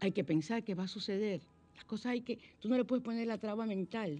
Hay 0.00 0.12
que 0.12 0.24
pensar 0.24 0.62
que 0.62 0.74
va 0.74 0.84
a 0.84 0.88
suceder. 0.88 1.40
Las 1.74 1.84
cosas 1.84 2.12
hay 2.12 2.20
que. 2.20 2.38
Tú 2.60 2.68
no 2.68 2.76
le 2.76 2.84
puedes 2.84 3.02
poner 3.02 3.26
la 3.26 3.38
traba 3.38 3.66
mental. 3.66 4.18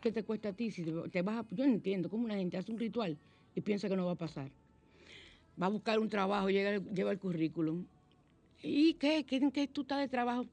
¿Qué 0.00 0.10
te 0.10 0.24
cuesta 0.24 0.48
a 0.48 0.52
ti? 0.52 0.70
Si 0.70 0.82
te, 0.82 1.22
vas 1.22 1.38
a- 1.44 1.46
yo 1.54 1.66
no 1.66 1.72
entiendo 1.74 2.08
cómo 2.08 2.24
una 2.24 2.34
gente 2.34 2.56
hace 2.56 2.72
un 2.72 2.78
ritual 2.78 3.16
y 3.54 3.60
piensa 3.60 3.88
que 3.88 3.96
no 3.96 4.06
va 4.06 4.12
a 4.12 4.16
pasar. 4.16 4.50
Va 5.60 5.66
a 5.66 5.70
buscar 5.70 5.98
un 6.00 6.08
trabajo, 6.08 6.50
llega, 6.50 6.78
lleva 6.92 7.12
el 7.12 7.18
currículum. 7.18 7.84
¿Y 8.62 8.94
qué? 8.94 9.24
¿Qué, 9.24 9.50
qué 9.52 9.66
tú 9.68 9.82
estás 9.82 9.98
de 10.00 10.08
trabajo? 10.08 10.46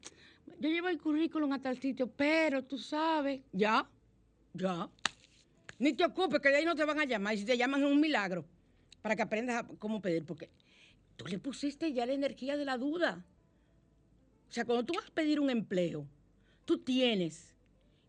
Yo 0.60 0.70
llevo 0.70 0.88
el 0.90 1.00
currículum 1.00 1.52
a 1.54 1.62
tal 1.62 1.80
sitio, 1.80 2.08
pero 2.08 2.64
tú 2.64 2.78
sabes, 2.78 3.42
ya, 3.52 3.88
ya. 4.54 4.90
Ni 5.78 5.94
te 5.94 6.06
ocupes, 6.06 6.42
que 6.42 6.50
de 6.50 6.58
ahí 6.58 6.66
no 6.66 6.76
te 6.76 6.84
van 6.86 7.00
a 7.00 7.06
llamar. 7.06 7.36
Y 7.36 7.40
si 7.40 7.46
te 7.46 7.58
llaman 7.58 7.84
es 7.84 7.92
un 7.92 8.02
milagro 8.02 8.46
para 9.02 9.16
que 9.16 9.22
aprendas 9.22 9.64
a 9.64 9.68
cómo 9.78 10.02
pedir, 10.02 10.26
porque 10.26 10.50
tú 11.16 11.26
le 11.28 11.40
pusiste 11.40 11.94
ya 11.94 12.06
la 12.06 12.14
energía 12.14 12.58
de 12.58 12.66
la 12.66 12.78
duda. 12.78 13.24
O 14.50 14.52
sea, 14.52 14.66
cuando 14.66 14.84
tú 14.86 14.94
vas 14.94 15.08
a 15.08 15.14
pedir 15.14 15.40
un 15.40 15.50
empleo, 15.50 16.06
tú 16.66 16.80
tienes 16.80 17.54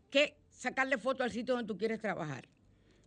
que 0.09 0.35
sacarle 0.49 0.97
foto 0.97 1.23
al 1.23 1.31
sitio 1.31 1.55
donde 1.55 1.67
tú 1.67 1.77
quieres 1.77 1.99
trabajar. 1.99 2.47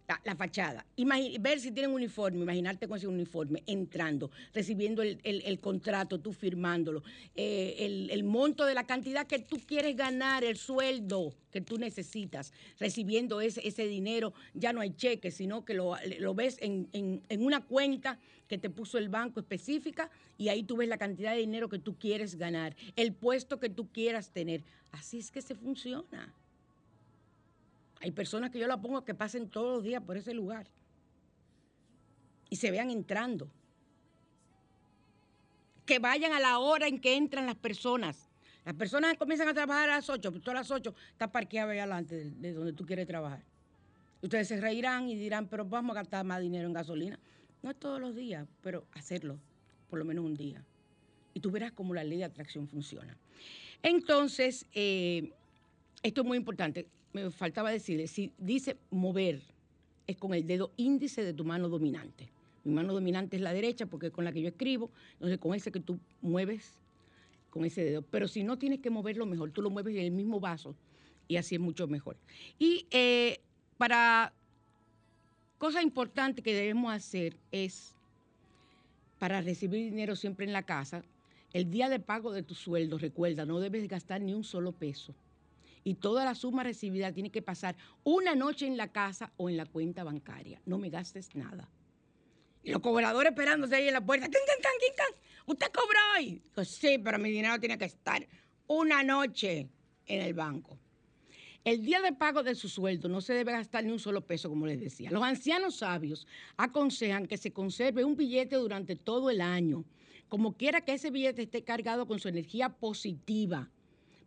La, 0.07 0.37
fachada. 0.37 0.85
Imagi- 0.97 1.41
ver 1.41 1.61
si 1.61 1.71
tienen 1.71 1.93
uniforme, 1.93 2.41
imaginarte 2.43 2.87
con 2.87 2.99
ese 2.99 3.07
uniforme, 3.09 3.63
entrando, 3.67 4.31
recibiendo 4.53 5.03
el, 5.03 5.19
el- 5.25 5.43
contrato, 5.61 6.21
tú 6.21 6.33
firmándolo, 6.33 7.03
eh, 7.35 7.77
el, 8.11 8.11
monto 8.25 8.67
de 8.67 8.75
la 8.75 8.85
cantidad 8.87 9.27
que 9.27 9.39
tú 9.39 9.57
quieres 9.67 9.97
ganar, 9.97 10.45
el 10.45 10.57
sueldo 10.57 11.35
que 11.51 11.61
tú 11.61 11.79
necesitas, 11.79 12.53
recibiendo 12.79 13.41
ese, 13.41 13.67
ese 13.67 13.87
dinero, 13.87 14.35
ya 14.53 14.73
no 14.73 14.81
hay 14.81 14.91
cheque, 14.95 15.31
sino 15.31 15.65
que 15.65 15.75
lo, 15.75 15.97
lo 16.19 16.35
ves 16.35 16.59
en- 16.93 17.23
en 17.29 17.43
una 17.45 17.65
cuenta 17.65 18.19
que 18.49 18.59
te 18.59 18.69
puso 18.69 18.99
el 18.99 19.09
banco 19.09 19.41
específica 19.41 20.11
y 20.37 20.49
ahí 20.49 20.65
tú 20.65 20.77
ves 20.77 20.89
la 20.89 20.99
cantidad 20.99 21.33
de 21.33 21.39
dinero 21.41 21.69
que 21.69 21.79
tú 21.79 21.97
quieres 21.99 22.35
ganar, 22.37 22.77
el 22.97 23.15
puesto 23.15 23.59
que 23.59 23.71
tú 23.71 23.89
quieras 23.91 24.31
tener. 24.33 24.65
Así 24.93 25.19
es 25.19 25.31
que 25.31 25.41
se 25.41 25.55
funciona. 25.55 26.35
Hay 28.05 28.11
personas 28.11 28.51
que 28.51 28.59
yo 28.59 28.67
la 28.67 28.77
pongo 28.77 29.03
que 29.03 29.15
pasen 29.15 29.49
todos 29.49 29.77
los 29.77 29.83
días 29.83 30.03
por 30.03 30.19
ese 30.19 30.35
lugar 30.35 30.67
y 32.51 32.57
se 32.57 32.71
vean 32.71 32.91
entrando. 32.91 33.49
Que 35.87 35.99
vayan 35.99 36.35
a 36.35 36.39
la 36.39 36.59
hora 36.59 36.87
en 36.87 37.01
que 37.01 37.17
entran 37.17 37.47
las 37.47 37.55
personas. 37.55 38.29
Las 38.67 38.75
personas 38.75 39.17
comienzan 39.17 39.49
a 39.49 39.55
trabajar 39.55 39.89
a 39.89 39.97
las 39.97 40.11
8, 40.11 40.31
pues 40.31 40.45
tú 40.45 40.53
las 40.53 40.71
8 40.71 40.95
estás 41.13 41.31
parqueado 41.31 41.71
ahí 41.71 41.79
adelante 41.79 42.15
de, 42.15 42.31
de 42.31 42.53
donde 42.53 42.75
tú 42.75 42.85
quieres 42.85 43.07
trabajar. 43.07 43.43
Ustedes 44.21 44.49
se 44.49 44.61
reirán 44.61 45.09
y 45.09 45.17
dirán, 45.17 45.49
pero 45.49 45.65
vamos 45.65 45.97
a 45.97 46.01
gastar 46.01 46.27
más 46.27 46.43
dinero 46.43 46.67
en 46.67 46.75
gasolina. 46.75 47.19
No 47.63 47.71
es 47.71 47.77
todos 47.79 47.99
los 47.99 48.15
días, 48.15 48.47
pero 48.61 48.85
hacerlo 48.93 49.39
por 49.89 49.99
lo 49.99 50.05
menos 50.05 50.27
un 50.27 50.35
día. 50.35 50.63
Y 51.33 51.41
tú 51.41 51.51
verás 51.51 51.73
cómo 51.73 51.95
la 51.95 52.05
ley 52.05 52.19
de 52.19 52.25
atracción 52.25 52.69
funciona. 52.69 53.17
Entonces, 53.83 54.67
eh, 54.75 55.33
esto 56.03 56.21
es 56.21 56.27
muy 56.27 56.37
importante. 56.37 56.87
Me 57.15 57.31
faltaba 57.31 57.71
decirle, 57.71 58.07
si 58.09 58.33
dice 58.37 58.77
mover, 58.91 59.41
es 60.07 60.17
con 60.17 60.35
el 60.35 60.47
dedo 60.47 60.73
índice 60.77 61.25
de 61.25 61.33
tu 61.33 61.45
mano 61.45 61.69
dominante. 61.69 62.29
Mi 62.65 62.75
mano 62.75 62.93
dominante 62.93 63.37
es 63.37 63.43
la 63.43 63.53
derecha 63.53 63.87
porque 63.87 64.09
es 64.09 64.13
con 64.13 64.25
la 64.25 64.33
que 64.33 64.43
yo 64.43 64.49
escribo, 64.49 64.91
entonces 65.15 65.39
con 65.39 65.55
ese 65.55 65.71
que 65.71 65.81
tú 65.81 65.99
mueves 66.21 66.81
con 67.51 67.65
ese 67.65 67.85
dedo. 67.85 68.03
Pero 68.03 68.27
si 68.27 68.43
no 68.43 68.59
tienes 68.59 68.81
que 68.81 68.91
moverlo 68.91 69.27
mejor, 69.27 69.53
tú 69.53 69.63
lo 69.63 69.71
mueves 69.71 69.95
en 69.95 70.03
el 70.03 70.11
mismo 70.11 70.41
vaso 70.41 70.75
y 71.29 71.37
así 71.37 71.55
es 71.55 71.61
mucho 71.61 71.87
mejor. 71.87 72.17
Y 72.59 72.87
eh, 72.91 73.39
para 73.79 74.33
cosa 75.59 75.83
importante 75.83 76.43
que 76.43 76.53
debemos 76.53 76.93
hacer 76.93 77.37
es, 77.53 77.95
para 79.21 79.41
recibir 79.41 79.85
dinero 79.85 80.17
siempre 80.17 80.47
en 80.47 80.53
la 80.53 80.65
casa, 80.65 81.05
el 81.53 81.71
día 81.71 81.89
de 81.89 82.01
pago 82.01 82.33
de 82.33 82.43
tu 82.43 82.57
sueldo, 82.57 82.99
recuerda, 82.99 83.47
no 83.47 83.61
debes 83.61 83.87
gastar 83.89 84.21
ni 84.21 84.35
un 84.35 84.43
solo 84.43 84.73
peso. 84.73 85.15
Y 85.85 85.95
toda 85.95 86.25
la 86.25 86.35
suma 86.35 86.63
recibida 86.63 87.13
tiene 87.13 87.31
que 87.31 87.43
pasar 87.43 87.77
una 88.03 88.35
noche 88.35 88.67
en 88.67 88.77
la 88.77 88.91
casa 88.91 89.33
o 89.37 89.51
en 89.51 89.57
la 89.59 89.67
cuenta 89.67 90.03
bancaria. 90.03 90.61
No 90.65 90.79
me 90.79 90.89
gastes 90.89 91.35
nada. 91.35 91.69
Y 92.63 92.71
los 92.71 92.81
cobradores 92.81 93.31
esperándose 93.31 93.77
ahí 93.77 93.89
en 93.89 93.93
la 93.93 94.05
puerta. 94.05 94.25
¡Can, 94.25 94.33
can, 94.33 94.63
can, 94.63 94.73
can, 94.81 94.97
can! 94.97 95.21
¿Usted 95.47 95.67
cobró 95.67 95.99
hoy? 96.17 96.41
Digo, 96.43 96.65
sí, 96.65 96.99
pero 96.99 97.19
mi 97.19 97.31
dinero 97.31 97.61
tiene 97.61 97.77
que 97.77 97.85
estar 97.85 98.27
una 98.67 99.03
noche 99.03 99.69
en 100.07 100.21
el 100.23 100.33
banco. 100.33 100.79
El 101.65 101.83
día 101.83 102.01
de 102.01 102.13
pago 102.13 102.43
de 102.43 102.55
su 102.55 102.69
sueldo 102.69 103.09
no 103.09 103.21
se 103.21 103.33
debe 103.33 103.53
gastar 103.53 103.85
ni 103.85 103.93
un 103.93 103.99
solo 103.99 104.27
peso, 104.27 104.49
como 104.49 104.67
les 104.67 104.81
decía. 104.81 105.11
Los 105.11 105.23
ancianos 105.23 105.77
sabios 105.77 106.27
aconsejan 106.57 107.27
que 107.27 107.39
se 107.39 107.53
conserve 107.53 108.05
un 108.05 108.17
billete 108.17 108.57
durante 108.57 108.97
todo 108.97 109.31
el 109.31 109.41
año, 109.41 109.85
como 110.29 110.57
quiera 110.57 110.83
que 110.83 110.95
ese 110.95 111.11
billete 111.11 111.43
esté 111.43 111.65
cargado 111.65 112.07
con 112.07 112.19
su 112.19 112.29
energía 112.29 112.71
positiva. 112.71 113.71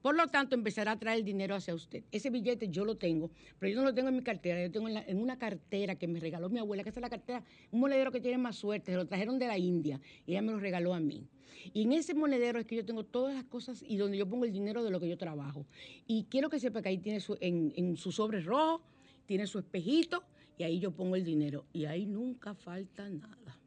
Por 0.07 0.15
lo 0.15 0.25
tanto, 0.29 0.55
empezará 0.55 0.93
a 0.93 0.97
traer 0.97 1.21
dinero 1.25 1.53
hacia 1.53 1.75
usted. 1.75 2.05
Ese 2.13 2.29
billete 2.29 2.69
yo 2.69 2.85
lo 2.85 2.95
tengo, 2.95 3.29
pero 3.59 3.73
yo 3.73 3.81
no 3.81 3.83
lo 3.83 3.93
tengo 3.93 4.07
en 4.07 4.15
mi 4.15 4.23
cartera, 4.23 4.63
yo 4.63 4.71
tengo 4.71 4.87
en, 4.87 5.17
una 5.17 5.37
cartera 5.37 5.95
que 5.95 6.07
me 6.07 6.21
regaló 6.21 6.47
mi 6.47 6.59
abuela, 6.59 6.81
que 6.81 6.91
es 6.91 6.95
la 6.95 7.09
cartera, 7.09 7.43
un 7.71 7.81
monedero 7.81 8.09
que 8.09 8.21
tiene 8.21 8.37
más 8.37 8.55
suerte, 8.55 8.93
se 8.93 8.97
lo 8.97 9.05
trajeron 9.05 9.37
de 9.37 9.47
la 9.47 9.57
India 9.57 9.99
y 10.25 10.31
ella 10.31 10.41
me 10.41 10.53
lo 10.53 10.61
regaló 10.61 10.93
a 10.93 11.01
mí. 11.01 11.27
Y 11.73 11.81
en 11.81 11.91
ese 11.91 12.13
monedero 12.13 12.57
es 12.57 12.65
que 12.65 12.77
yo 12.77 12.85
tengo 12.85 13.03
todas 13.03 13.35
las 13.35 13.43
cosas 13.43 13.83
y 13.85 13.97
donde 13.97 14.17
yo 14.17 14.29
pongo 14.29 14.45
el 14.45 14.53
dinero 14.53 14.81
de 14.81 14.91
lo 14.91 15.01
que 15.01 15.09
yo 15.09 15.17
trabajo. 15.17 15.65
Y 16.07 16.23
quiero 16.29 16.49
que 16.49 16.61
sepa 16.61 16.81
que 16.81 16.87
ahí 16.87 16.99
tiene 16.99 17.19
su, 17.19 17.37
en, 17.41 17.73
en 17.75 17.97
su 17.97 18.13
sobre 18.13 18.39
rojo, 18.39 18.81
tiene 19.25 19.45
su 19.45 19.59
espejito 19.59 20.23
y 20.57 20.63
ahí 20.63 20.79
yo 20.79 20.91
pongo 20.91 21.17
el 21.17 21.25
dinero. 21.25 21.65
Y 21.73 21.83
ahí 21.83 22.05
nunca 22.05 22.53
falta 22.53 23.09
nada. 23.09 23.59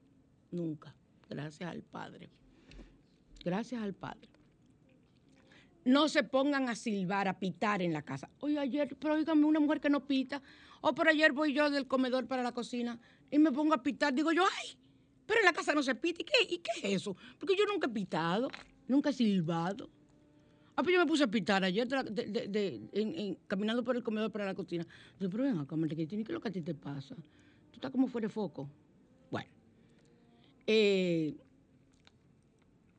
Nunca. 0.52 0.94
Gracias 1.28 1.70
al 1.70 1.82
Padre. 1.82 2.30
Gracias 3.44 3.82
al 3.82 3.92
Padre. 3.92 4.29
No 5.84 6.08
se 6.08 6.22
pongan 6.24 6.68
a 6.68 6.74
silbar, 6.74 7.26
a 7.28 7.38
pitar 7.38 7.80
en 7.82 7.92
la 7.92 8.02
casa. 8.02 8.28
Oye, 8.40 8.58
ayer, 8.58 8.96
pero 9.00 9.14
oígame, 9.14 9.44
una 9.46 9.60
mujer 9.60 9.80
que 9.80 9.88
no 9.88 10.06
pita. 10.06 10.42
O 10.82 10.94
por 10.94 11.08
ayer 11.08 11.32
voy 11.32 11.52
yo 11.52 11.70
del 11.70 11.86
comedor 11.86 12.26
para 12.26 12.42
la 12.42 12.52
cocina 12.52 12.98
y 13.30 13.38
me 13.38 13.50
pongo 13.50 13.74
a 13.74 13.82
pitar. 13.82 14.12
Digo 14.14 14.32
yo, 14.32 14.42
ay, 14.44 14.76
pero 15.26 15.40
en 15.40 15.46
la 15.46 15.52
casa 15.52 15.74
no 15.74 15.82
se 15.82 15.94
pita. 15.94 16.20
¿Y 16.22 16.24
qué, 16.24 16.54
¿Y 16.54 16.58
qué 16.58 16.70
es 16.82 16.94
eso? 17.02 17.16
Porque 17.38 17.54
yo 17.56 17.64
nunca 17.66 17.86
he 17.86 17.90
pitado, 17.90 18.48
nunca 18.88 19.10
he 19.10 19.12
silbado. 19.12 19.88
Ah, 20.76 20.82
pues 20.82 20.94
yo 20.94 21.00
me 21.00 21.06
puse 21.06 21.24
a 21.24 21.28
pitar 21.28 21.62
ayer 21.64 21.86
en- 22.92 23.38
caminando 23.46 23.82
por 23.84 23.96
el 23.96 24.02
comedor 24.02 24.30
para 24.30 24.46
la 24.46 24.54
cocina. 24.54 24.86
Digo, 25.18 25.30
pero 25.30 25.44
ven 25.44 25.58
acá, 25.58 25.76
Marlequitini, 25.76 26.24
¿qué 26.24 26.32
es 26.32 26.34
lo 26.34 26.40
que 26.40 26.48
a 26.48 26.52
ti 26.52 26.62
te 26.62 26.74
pasa? 26.74 27.14
Tú 27.14 27.74
estás 27.74 27.90
como 27.90 28.06
fuera 28.06 28.28
de 28.28 28.32
foco. 28.32 28.68
Bueno. 29.30 29.48
Eh, 30.66 31.36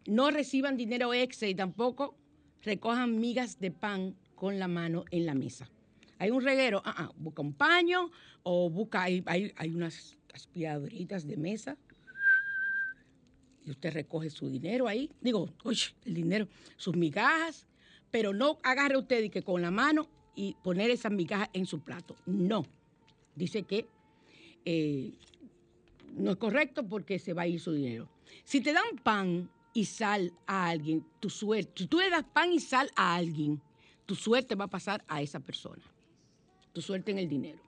no 0.07 0.29
reciban 0.31 0.77
dinero 0.77 1.13
extra 1.13 1.47
y 1.47 1.55
tampoco 1.55 2.15
recojan 2.63 3.19
migas 3.19 3.59
de 3.59 3.71
pan 3.71 4.15
con 4.35 4.59
la 4.59 4.67
mano 4.67 5.05
en 5.11 5.25
la 5.25 5.33
mesa. 5.35 5.69
Hay 6.19 6.29
un 6.29 6.43
reguero, 6.43 6.81
ah, 6.85 6.95
ah, 6.97 7.11
busca 7.17 7.41
un 7.41 7.53
paño 7.53 8.11
o 8.43 8.69
busca, 8.69 9.03
hay, 9.03 9.23
unas 9.73 10.17
aspiradoritas 10.33 11.27
de 11.27 11.37
mesa 11.37 11.77
y 13.65 13.71
usted 13.71 13.93
recoge 13.93 14.29
su 14.29 14.49
dinero 14.49 14.87
ahí, 14.87 15.11
digo, 15.21 15.53
el 16.05 16.13
dinero, 16.13 16.47
sus 16.77 16.95
migajas, 16.95 17.67
pero 18.09 18.33
no 18.33 18.59
agarre 18.63 18.97
usted 18.97 19.23
y 19.23 19.29
que 19.29 19.41
con 19.41 19.61
la 19.61 19.71
mano 19.71 20.09
y 20.35 20.55
poner 20.63 20.89
esas 20.89 21.11
migajas 21.11 21.49
en 21.53 21.65
su 21.65 21.81
plato. 21.81 22.15
No. 22.25 22.65
Dice 23.35 23.63
que 23.63 23.87
eh, 24.65 25.13
no 26.13 26.31
es 26.31 26.37
correcto 26.37 26.87
porque 26.87 27.19
se 27.19 27.33
va 27.33 27.43
a 27.43 27.47
ir 27.47 27.59
su 27.59 27.73
dinero. 27.73 28.09
Si 28.43 28.61
te 28.61 28.73
dan 28.73 28.97
pan 29.03 29.49
y 29.73 29.85
sal 29.85 30.33
a 30.45 30.67
alguien, 30.69 31.05
tu 31.19 31.29
suerte, 31.29 31.71
si 31.75 31.87
tú 31.87 31.99
le 31.99 32.09
das 32.09 32.23
pan 32.23 32.51
y 32.51 32.59
sal 32.59 32.89
a 32.95 33.15
alguien, 33.15 33.61
tu 34.05 34.15
suerte 34.15 34.55
va 34.55 34.65
a 34.65 34.69
pasar 34.69 35.03
a 35.07 35.21
esa 35.21 35.39
persona. 35.39 35.83
Tu 36.73 36.81
suerte 36.81 37.11
en 37.11 37.19
el 37.19 37.29
dinero. 37.29 37.59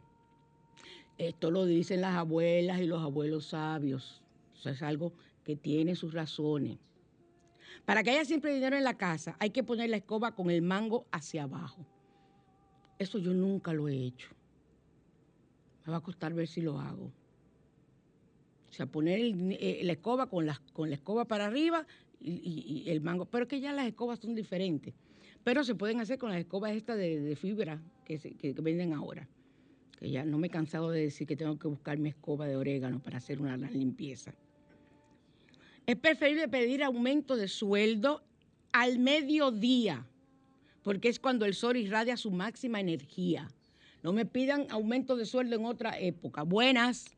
Esto 1.17 1.51
lo 1.51 1.65
dicen 1.65 2.01
las 2.01 2.15
abuelas 2.15 2.81
y 2.81 2.85
los 2.85 3.01
abuelos 3.01 3.47
sabios. 3.47 4.21
Eso 4.55 4.69
es 4.69 4.81
algo 4.81 5.13
que 5.43 5.55
tiene 5.55 5.95
sus 5.95 6.13
razones. 6.13 6.77
Para 7.85 8.03
que 8.03 8.11
haya 8.11 8.25
siempre 8.25 8.53
dinero 8.53 8.77
en 8.77 8.83
la 8.83 8.97
casa, 8.97 9.35
hay 9.39 9.49
que 9.49 9.63
poner 9.63 9.89
la 9.89 9.97
escoba 9.97 10.35
con 10.35 10.49
el 10.49 10.61
mango 10.61 11.05
hacia 11.11 11.43
abajo. 11.43 11.85
Eso 12.97 13.19
yo 13.19 13.33
nunca 13.33 13.73
lo 13.73 13.87
he 13.89 13.95
hecho. 13.95 14.29
Me 15.85 15.91
va 15.91 15.97
a 15.97 16.01
costar 16.01 16.33
ver 16.33 16.47
si 16.47 16.61
lo 16.61 16.79
hago. 16.79 17.11
O 18.73 18.75
sea, 18.75 18.87
poner 18.87 19.19
eh, 19.19 19.81
la 19.83 19.93
escoba 19.93 20.25
con 20.31 20.47
la, 20.47 20.59
con 20.73 20.89
la 20.89 20.95
escoba 20.95 21.25
para 21.25 21.45
arriba 21.45 21.85
y, 22.19 22.85
el 22.87 23.01
mango. 23.01 23.25
Pero 23.25 23.47
que 23.47 23.59
ya 23.59 23.71
las 23.71 23.85
escobas 23.85 24.17
son 24.17 24.33
diferentes. 24.33 24.95
Pero 25.43 25.63
se 25.63 25.75
pueden 25.75 25.99
hacer 25.99 26.17
con 26.17 26.31
las 26.31 26.39
escobas 26.39 26.71
estas 26.71 26.97
de, 26.97 27.35
fibra 27.35 27.79
que, 28.03 28.17
que- 28.17 28.35
que 28.55 28.61
venden 28.63 28.93
ahora. 28.93 29.29
Que 29.99 30.09
ya 30.09 30.25
no 30.25 30.39
me 30.39 30.47
he 30.47 30.49
cansado 30.49 30.89
de 30.89 31.01
decir 31.01 31.27
que 31.27 31.35
tengo 31.35 31.59
que 31.59 31.67
buscar 31.67 31.99
mi 31.99 32.09
escoba 32.09 32.47
de 32.47 32.55
orégano 32.55 32.99
para 32.99 33.17
hacer 33.19 33.39
una 33.39 33.55
gran 33.55 33.71
limpieza. 33.73 34.33
Es 35.85 35.95
preferible 35.95 36.47
pedir 36.47 36.83
aumento 36.83 37.35
de 37.35 37.47
sueldo 37.49 38.23
al 38.71 38.97
mediodía, 38.97 40.07
porque 40.81 41.09
es 41.09 41.19
cuando 41.19 41.45
el 41.45 41.53
sol 41.53 41.77
irradia 41.77 42.17
su 42.17 42.31
máxima 42.31 42.79
energía. 42.79 43.51
No 44.01 44.13
me 44.13 44.25
pidan 44.25 44.65
aumento 44.71 45.15
de 45.15 45.27
sueldo 45.27 45.57
en 45.57 45.65
otra 45.65 45.99
época. 45.99 46.41
Buenas. 46.41 47.15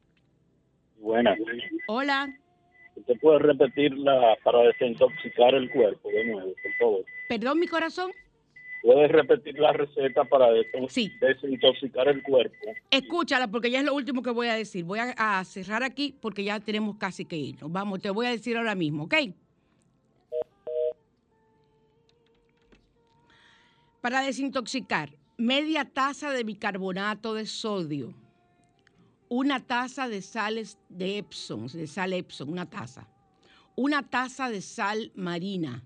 Buenas. 0.99 1.37
Hola. 1.87 2.33
¿Usted 2.95 3.15
puede 3.19 3.39
repetirla 3.39 4.37
para 4.43 4.59
desintoxicar 4.63 5.53
el 5.53 5.69
cuerpo 5.69 6.09
de 6.09 6.25
nuevo, 6.25 6.53
por 6.63 6.73
favor? 6.79 7.05
Perdón, 7.27 7.59
mi 7.59 7.67
corazón. 7.67 8.11
¿Puede 8.81 9.07
repetir 9.07 9.57
la 9.59 9.73
receta 9.73 10.23
para 10.25 10.47
Sí. 10.89 11.11
desintoxicar 11.19 12.07
el 12.07 12.21
cuerpo? 12.23 12.55
Escúchala 12.91 13.47
porque 13.49 13.71
ya 13.71 13.79
es 13.79 13.85
lo 13.85 13.95
último 13.95 14.21
que 14.21 14.29
voy 14.29 14.47
a 14.47 14.53
decir. 14.55 14.85
Voy 14.85 14.99
a, 14.99 15.13
a 15.17 15.43
cerrar 15.43 15.83
aquí 15.83 16.15
porque 16.21 16.43
ya 16.43 16.59
tenemos 16.59 16.95
casi 16.97 17.25
que 17.25 17.35
irnos. 17.35 17.71
Vamos, 17.71 17.99
te 17.99 18.09
voy 18.11 18.27
a 18.27 18.29
decir 18.29 18.55
ahora 18.57 18.75
mismo, 18.75 19.05
¿ok? 19.05 19.15
Para 24.01 24.21
desintoxicar, 24.21 25.09
media 25.37 25.83
taza 25.85 26.29
de 26.31 26.43
bicarbonato 26.43 27.33
de 27.33 27.47
sodio, 27.47 28.13
una 29.29 29.59
taza 29.65 30.07
de 30.07 30.21
sales 30.21 30.77
de 30.89 31.17
Epsom, 31.17 31.67
de 31.67 31.87
sal 31.87 32.13
Epsom, 32.13 32.49
una 32.49 32.69
taza, 32.69 33.07
una 33.75 34.03
taza 34.03 34.49
de 34.49 34.61
sal 34.61 35.11
marina 35.15 35.83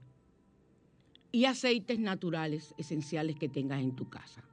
y 1.31 1.45
aceites 1.45 1.99
naturales 1.99 2.73
esenciales 2.77 3.35
que 3.37 3.49
tengas 3.49 3.81
en 3.81 3.95
tu 3.95 4.09
casa. 4.09 4.43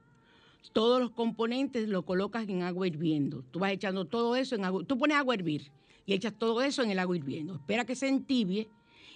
todos 0.73 0.99
los 1.01 1.11
componentes 1.11 1.87
lo 1.87 2.03
colocas 2.03 2.47
en 2.49 2.61
agua 2.61 2.87
hirviendo. 2.87 3.41
Tú 3.51 3.59
vas 3.59 3.71
echando 3.71 4.05
todo 4.05 4.35
eso 4.35 4.53
en 4.55 4.65
agua. 4.65 4.83
Tú 4.83 4.97
pones 4.97 5.17
agua 5.17 5.33
a 5.33 5.37
hervir 5.37 5.71
y 6.05 6.13
echas 6.13 6.33
todo 6.37 6.61
eso 6.61 6.83
en 6.83 6.91
el 6.91 6.99
agua 6.99 7.15
hirviendo. 7.17 7.55
Espera 7.55 7.85
que 7.85 7.95
se 7.95 8.07
entibie 8.07 8.69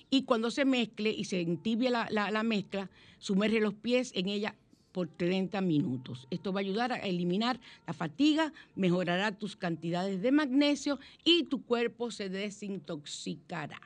y 0.10 0.24
cuando 0.24 0.50
se 0.50 0.66
mezcle 0.66 1.12
y 1.12 1.26
se 1.26 1.42
entibie 1.42 1.90
la, 1.92 2.08
la- 2.10 2.32
la 2.32 2.42
mezcla, 2.44 2.90
sumerge 3.20 3.60
los 3.60 3.74
pies 3.76 4.12
en 4.16 4.30
ella 4.30 4.56
por 4.92 5.08
30 5.08 5.62
minutos. 5.62 6.28
Esto 6.30 6.54
va 6.54 6.60
a 6.60 6.62
ayudar 6.62 6.92
a 6.92 6.98
eliminar 6.98 7.60
la 7.88 7.94
fatiga, 7.94 8.54
mejorará 8.76 9.32
tus 9.32 9.56
cantidades 9.56 10.22
de 10.22 10.32
magnesio 10.32 11.00
y 11.24 11.44
tu 11.44 11.64
cuerpo 11.64 12.12
se 12.12 12.30
desintoxicará. 12.30 13.80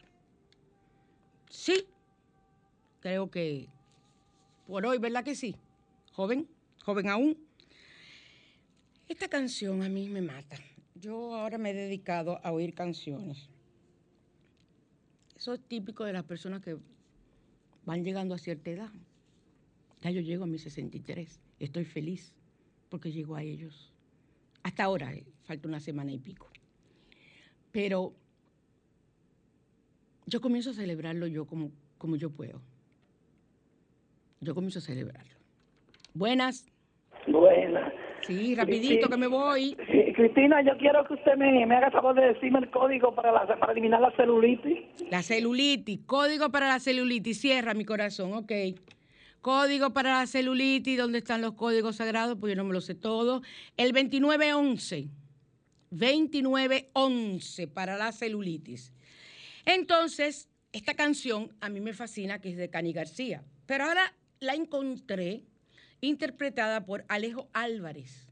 Sí, 1.50 1.86
creo 3.02 3.30
que 3.30 3.70
por 4.68 4.86
hoy, 4.86 4.98
¿verdad 4.98 5.24
que 5.24 5.36
sí? 5.36 5.56
Joven, 6.12 6.48
joven 6.84 7.10
aún. 7.10 7.38
Esta 9.08 9.28
canción 9.28 9.84
a 9.84 9.90
mí 9.90 10.10
me 10.10 10.22
mata. 10.22 10.58
Yo 10.96 11.36
ahora 11.36 11.58
me 11.58 11.70
he 11.72 11.74
dedicado 11.74 12.40
a 12.44 12.52
oír 12.52 12.74
canciones. 12.74 13.50
Eso 15.36 15.54
es 15.54 15.62
típico 15.62 16.04
de 16.06 16.14
las 16.14 16.24
personas 16.24 16.62
que 16.64 16.78
van 17.86 18.04
llegando 18.04 18.34
a 18.34 18.40
cierta 18.40 18.72
edad. 18.72 18.90
Ya 20.02 20.12
yo 20.12 20.22
llego 20.22 20.44
a 20.44 20.48
mis 20.48 20.64
63. 20.64 21.42
Estoy 21.60 21.86
feliz 21.86 22.36
porque 22.90 23.12
llego 23.12 23.36
a 23.36 23.44
ellos. 23.44 23.94
Hasta 24.64 24.84
ahora, 24.84 25.14
eh, 25.14 25.26
falta 25.44 25.68
una 25.68 25.80
semana 25.80 26.12
y 26.12 26.20
pico. 26.20 26.50
Pero 27.72 28.14
yo 30.26 30.42
comienzo 30.42 30.72
a 30.72 30.74
celebrarlo 30.74 31.28
yo 31.28 31.46
como, 31.46 31.72
como 31.98 32.16
yo 32.16 32.30
puedo. 32.30 32.62
Yo 34.42 34.54
comienzo 34.56 34.80
a 34.80 34.82
celebrarlo. 34.82 35.36
Buenas. 36.14 36.66
Buena. 37.28 37.92
Sí, 38.26 38.56
rapidito 38.56 39.08
que 39.08 39.18
me 39.18 39.28
voy. 39.28 39.78
Sí, 39.92 40.14
Cristina, 40.14 40.62
yo 40.64 40.78
quiero 40.78 41.06
que 41.06 41.14
usted 41.14 41.36
me, 41.38 41.66
me 41.66 41.76
haga 41.76 41.92
favor 41.92 42.16
de 42.16 42.34
decirme 42.34 42.60
el 42.60 42.72
código 42.72 43.14
para, 43.14 43.32
la, 43.32 43.60
para 43.60 43.72
eliminar 43.72 44.02
la 44.02 44.12
celulitis. 44.16 44.80
La 45.12 45.22
celulitis, 45.22 46.00
código 46.06 46.50
para 46.50 46.68
la 46.68 46.80
celulitis, 46.80 47.40
cierra 47.40 47.74
mi 47.74 47.86
corazón, 47.86 48.34
ok. 48.34 48.52
Código 49.46 49.94
para 49.94 50.22
la 50.22 50.26
celulitis, 50.26 50.98
¿dónde 50.98 51.20
están 51.20 51.40
los 51.40 51.54
códigos 51.54 51.98
sagrados? 51.98 52.36
Pues 52.40 52.50
yo 52.50 52.56
no 52.56 52.64
me 52.64 52.74
lo 52.74 52.82
sé 52.82 52.96
todo. 52.96 53.44
El 53.78 53.92
2911, 53.92 55.08
2911 55.92 57.68
para 57.68 57.96
la 57.96 58.12
celulitis. 58.12 58.92
Entonces, 59.64 60.50
esta 60.72 60.96
canción 60.96 61.56
a 61.62 61.70
mí 61.70 61.80
me 61.80 61.94
fascina, 61.94 62.42
que 62.42 62.50
es 62.50 62.58
de 62.58 62.72
Cani 62.72 62.92
García, 62.92 63.44
pero 63.68 63.84
ahora 63.84 64.16
la 64.40 64.56
encontré 64.56 65.44
interpretada 66.02 66.84
por 66.84 67.06
Alejo 67.08 67.48
Álvarez. 67.54 68.26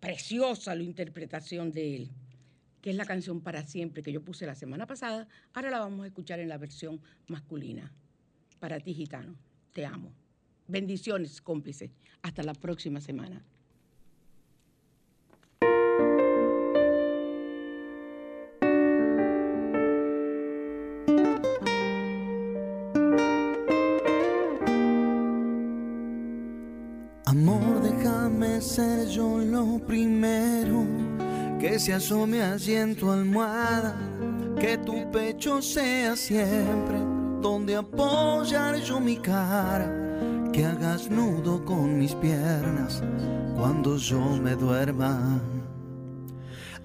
Preciosa 0.00 0.74
la 0.74 0.84
interpretación 0.84 1.70
de 1.70 1.96
él 1.96 2.10
que 2.80 2.88
es 2.88 2.96
la 2.96 3.04
canción 3.04 3.42
Para 3.42 3.66
Siempre 3.66 4.02
que 4.02 4.10
yo 4.10 4.24
puse 4.24 4.46
la 4.46 4.54
semana 4.54 4.86
pasada, 4.86 5.28
ahora 5.52 5.68
la 5.68 5.80
vamos 5.80 6.04
a 6.04 6.06
escuchar 6.06 6.40
en 6.40 6.48
la 6.48 6.56
versión 6.56 6.98
masculina. 7.28 7.92
Para 8.58 8.80
ti, 8.80 8.94
gitano, 8.94 9.36
te 9.72 9.86
amo. 9.86 10.12
Bendiciones, 10.68 11.40
cómplice. 11.40 11.90
Hasta 12.22 12.42
la 12.42 12.54
próxima 12.54 13.00
semana. 13.00 13.44
Amor, 27.24 27.82
déjame 27.82 28.60
ser 28.60 29.08
yo 29.08 29.38
lo 29.38 29.78
primero 29.86 30.84
que 31.58 31.78
se 31.78 31.94
asome 31.94 32.42
allí 32.42 32.74
en 32.74 32.94
tu 32.94 33.10
almohada, 33.10 33.96
que 34.60 34.76
tu 34.78 35.10
pecho 35.10 35.62
sea 35.62 36.14
siempre 36.14 37.11
donde 37.42 37.74
apoyar 37.74 38.76
yo 38.76 39.00
mi 39.00 39.16
cara, 39.16 39.90
que 40.52 40.64
hagas 40.64 41.10
nudo 41.10 41.64
con 41.64 41.98
mis 41.98 42.14
piernas 42.14 43.02
cuando 43.56 43.96
yo 43.96 44.20
me 44.20 44.54
duerma. 44.54 45.40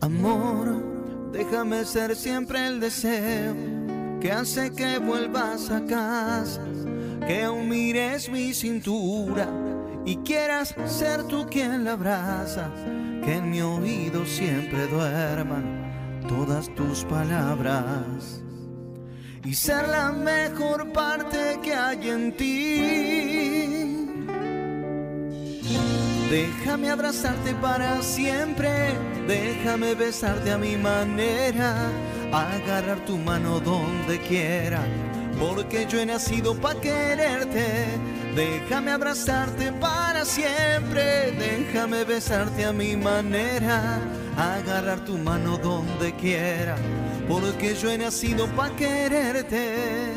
Amor, 0.02 0.84
déjame 1.32 1.86
ser 1.86 2.16
siempre 2.16 2.68
el 2.68 2.80
deseo 2.80 3.56
que 4.20 4.32
hace 4.32 4.72
que 4.72 4.98
vuelvas 4.98 5.70
a 5.70 5.86
casa, 5.86 6.62
que 7.28 7.44
aún 7.44 7.70
mires 7.70 8.28
mi 8.28 8.54
cintura 8.54 9.48
y 10.06 10.18
quieras 10.18 10.74
ser 10.88 11.24
tú 11.26 11.46
quien 11.46 11.84
la 11.84 11.94
abraza, 11.94 12.72
que 13.24 13.36
en 13.36 13.52
mi 13.52 13.62
oído 13.62 14.26
siempre 14.26 14.88
duerman 14.88 16.24
todas 16.28 16.74
tus 16.74 17.04
palabras 17.06 18.42
y 19.48 19.54
ser 19.54 19.88
la 19.88 20.12
mejor 20.12 20.92
parte 20.92 21.58
que 21.64 21.74
hay 21.74 22.10
en 22.10 22.36
ti. 22.36 24.06
Déjame 26.30 26.90
abrazarte 26.90 27.54
para 27.62 28.02
siempre, 28.02 28.70
déjame 29.26 29.96
besarte 29.96 30.52
a 30.52 30.58
mi 30.58 30.76
manera, 30.76 31.90
agarrar 32.34 33.06
tu 33.06 33.18
mano 33.18 33.62
donde 33.62 34.20
quiera, 34.20 34.82
porque 35.40 35.88
yo 35.90 36.02
he 36.02 36.06
nacido 36.06 36.54
para 36.54 36.82
quererte. 36.82 37.86
Déjame 38.36 38.92
abrazarte 38.92 39.72
para 39.72 40.26
siempre, 40.26 41.32
déjame 41.40 42.04
besarte 42.04 42.66
a 42.66 42.74
mi 42.74 42.98
manera, 42.98 44.00
agarrar 44.38 45.06
tu 45.06 45.18
mano 45.18 45.58
donde 45.58 46.14
quiera, 46.16 46.76
porque 47.28 47.76
yo 47.76 47.92
he 47.92 47.98
nacido 47.98 48.48
para 48.56 48.76
quererte, 48.76 50.14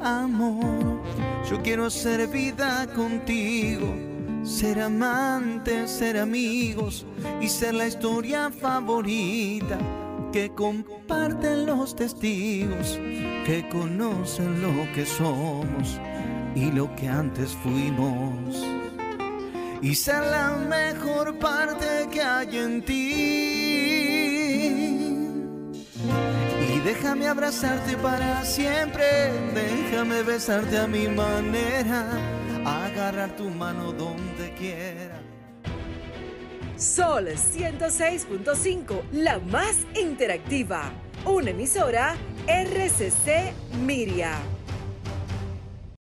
amor. 0.00 1.02
Yo 1.50 1.60
quiero 1.62 1.86
hacer 1.86 2.28
vida 2.28 2.86
contigo, 2.94 3.94
ser 4.44 4.80
amantes, 4.80 5.90
ser 5.90 6.16
amigos 6.18 7.04
y 7.40 7.48
ser 7.48 7.74
la 7.74 7.88
historia 7.88 8.50
favorita 8.50 9.78
que 10.32 10.50
comparten 10.54 11.66
los 11.66 11.94
testigos, 11.94 12.98
que 13.44 13.68
conocen 13.70 14.62
lo 14.62 14.90
que 14.94 15.04
somos 15.04 16.00
y 16.54 16.70
lo 16.70 16.94
que 16.96 17.08
antes 17.08 17.50
fuimos. 17.62 18.64
Y 19.82 19.94
ser 19.96 20.22
la 20.22 20.56
mejor 20.68 21.38
parte 21.38 22.08
que 22.10 22.22
hay 22.22 22.56
en 22.56 22.84
ti. 22.84 23.72
Déjame 26.84 27.28
abrazarte 27.28 27.96
para 27.96 28.44
siempre, 28.44 29.30
déjame 29.54 30.24
besarte 30.24 30.78
a 30.78 30.88
mi 30.88 31.06
manera, 31.06 32.08
agarrar 32.64 33.36
tu 33.36 33.48
mano 33.50 33.92
donde 33.92 34.52
quiera. 34.54 35.20
Sol 36.76 37.28
106.5, 37.28 39.02
la 39.12 39.38
más 39.38 39.76
interactiva. 39.94 40.90
Una 41.24 41.50
emisora 41.50 42.16
RCC 42.48 43.52
Miria. 43.86 44.32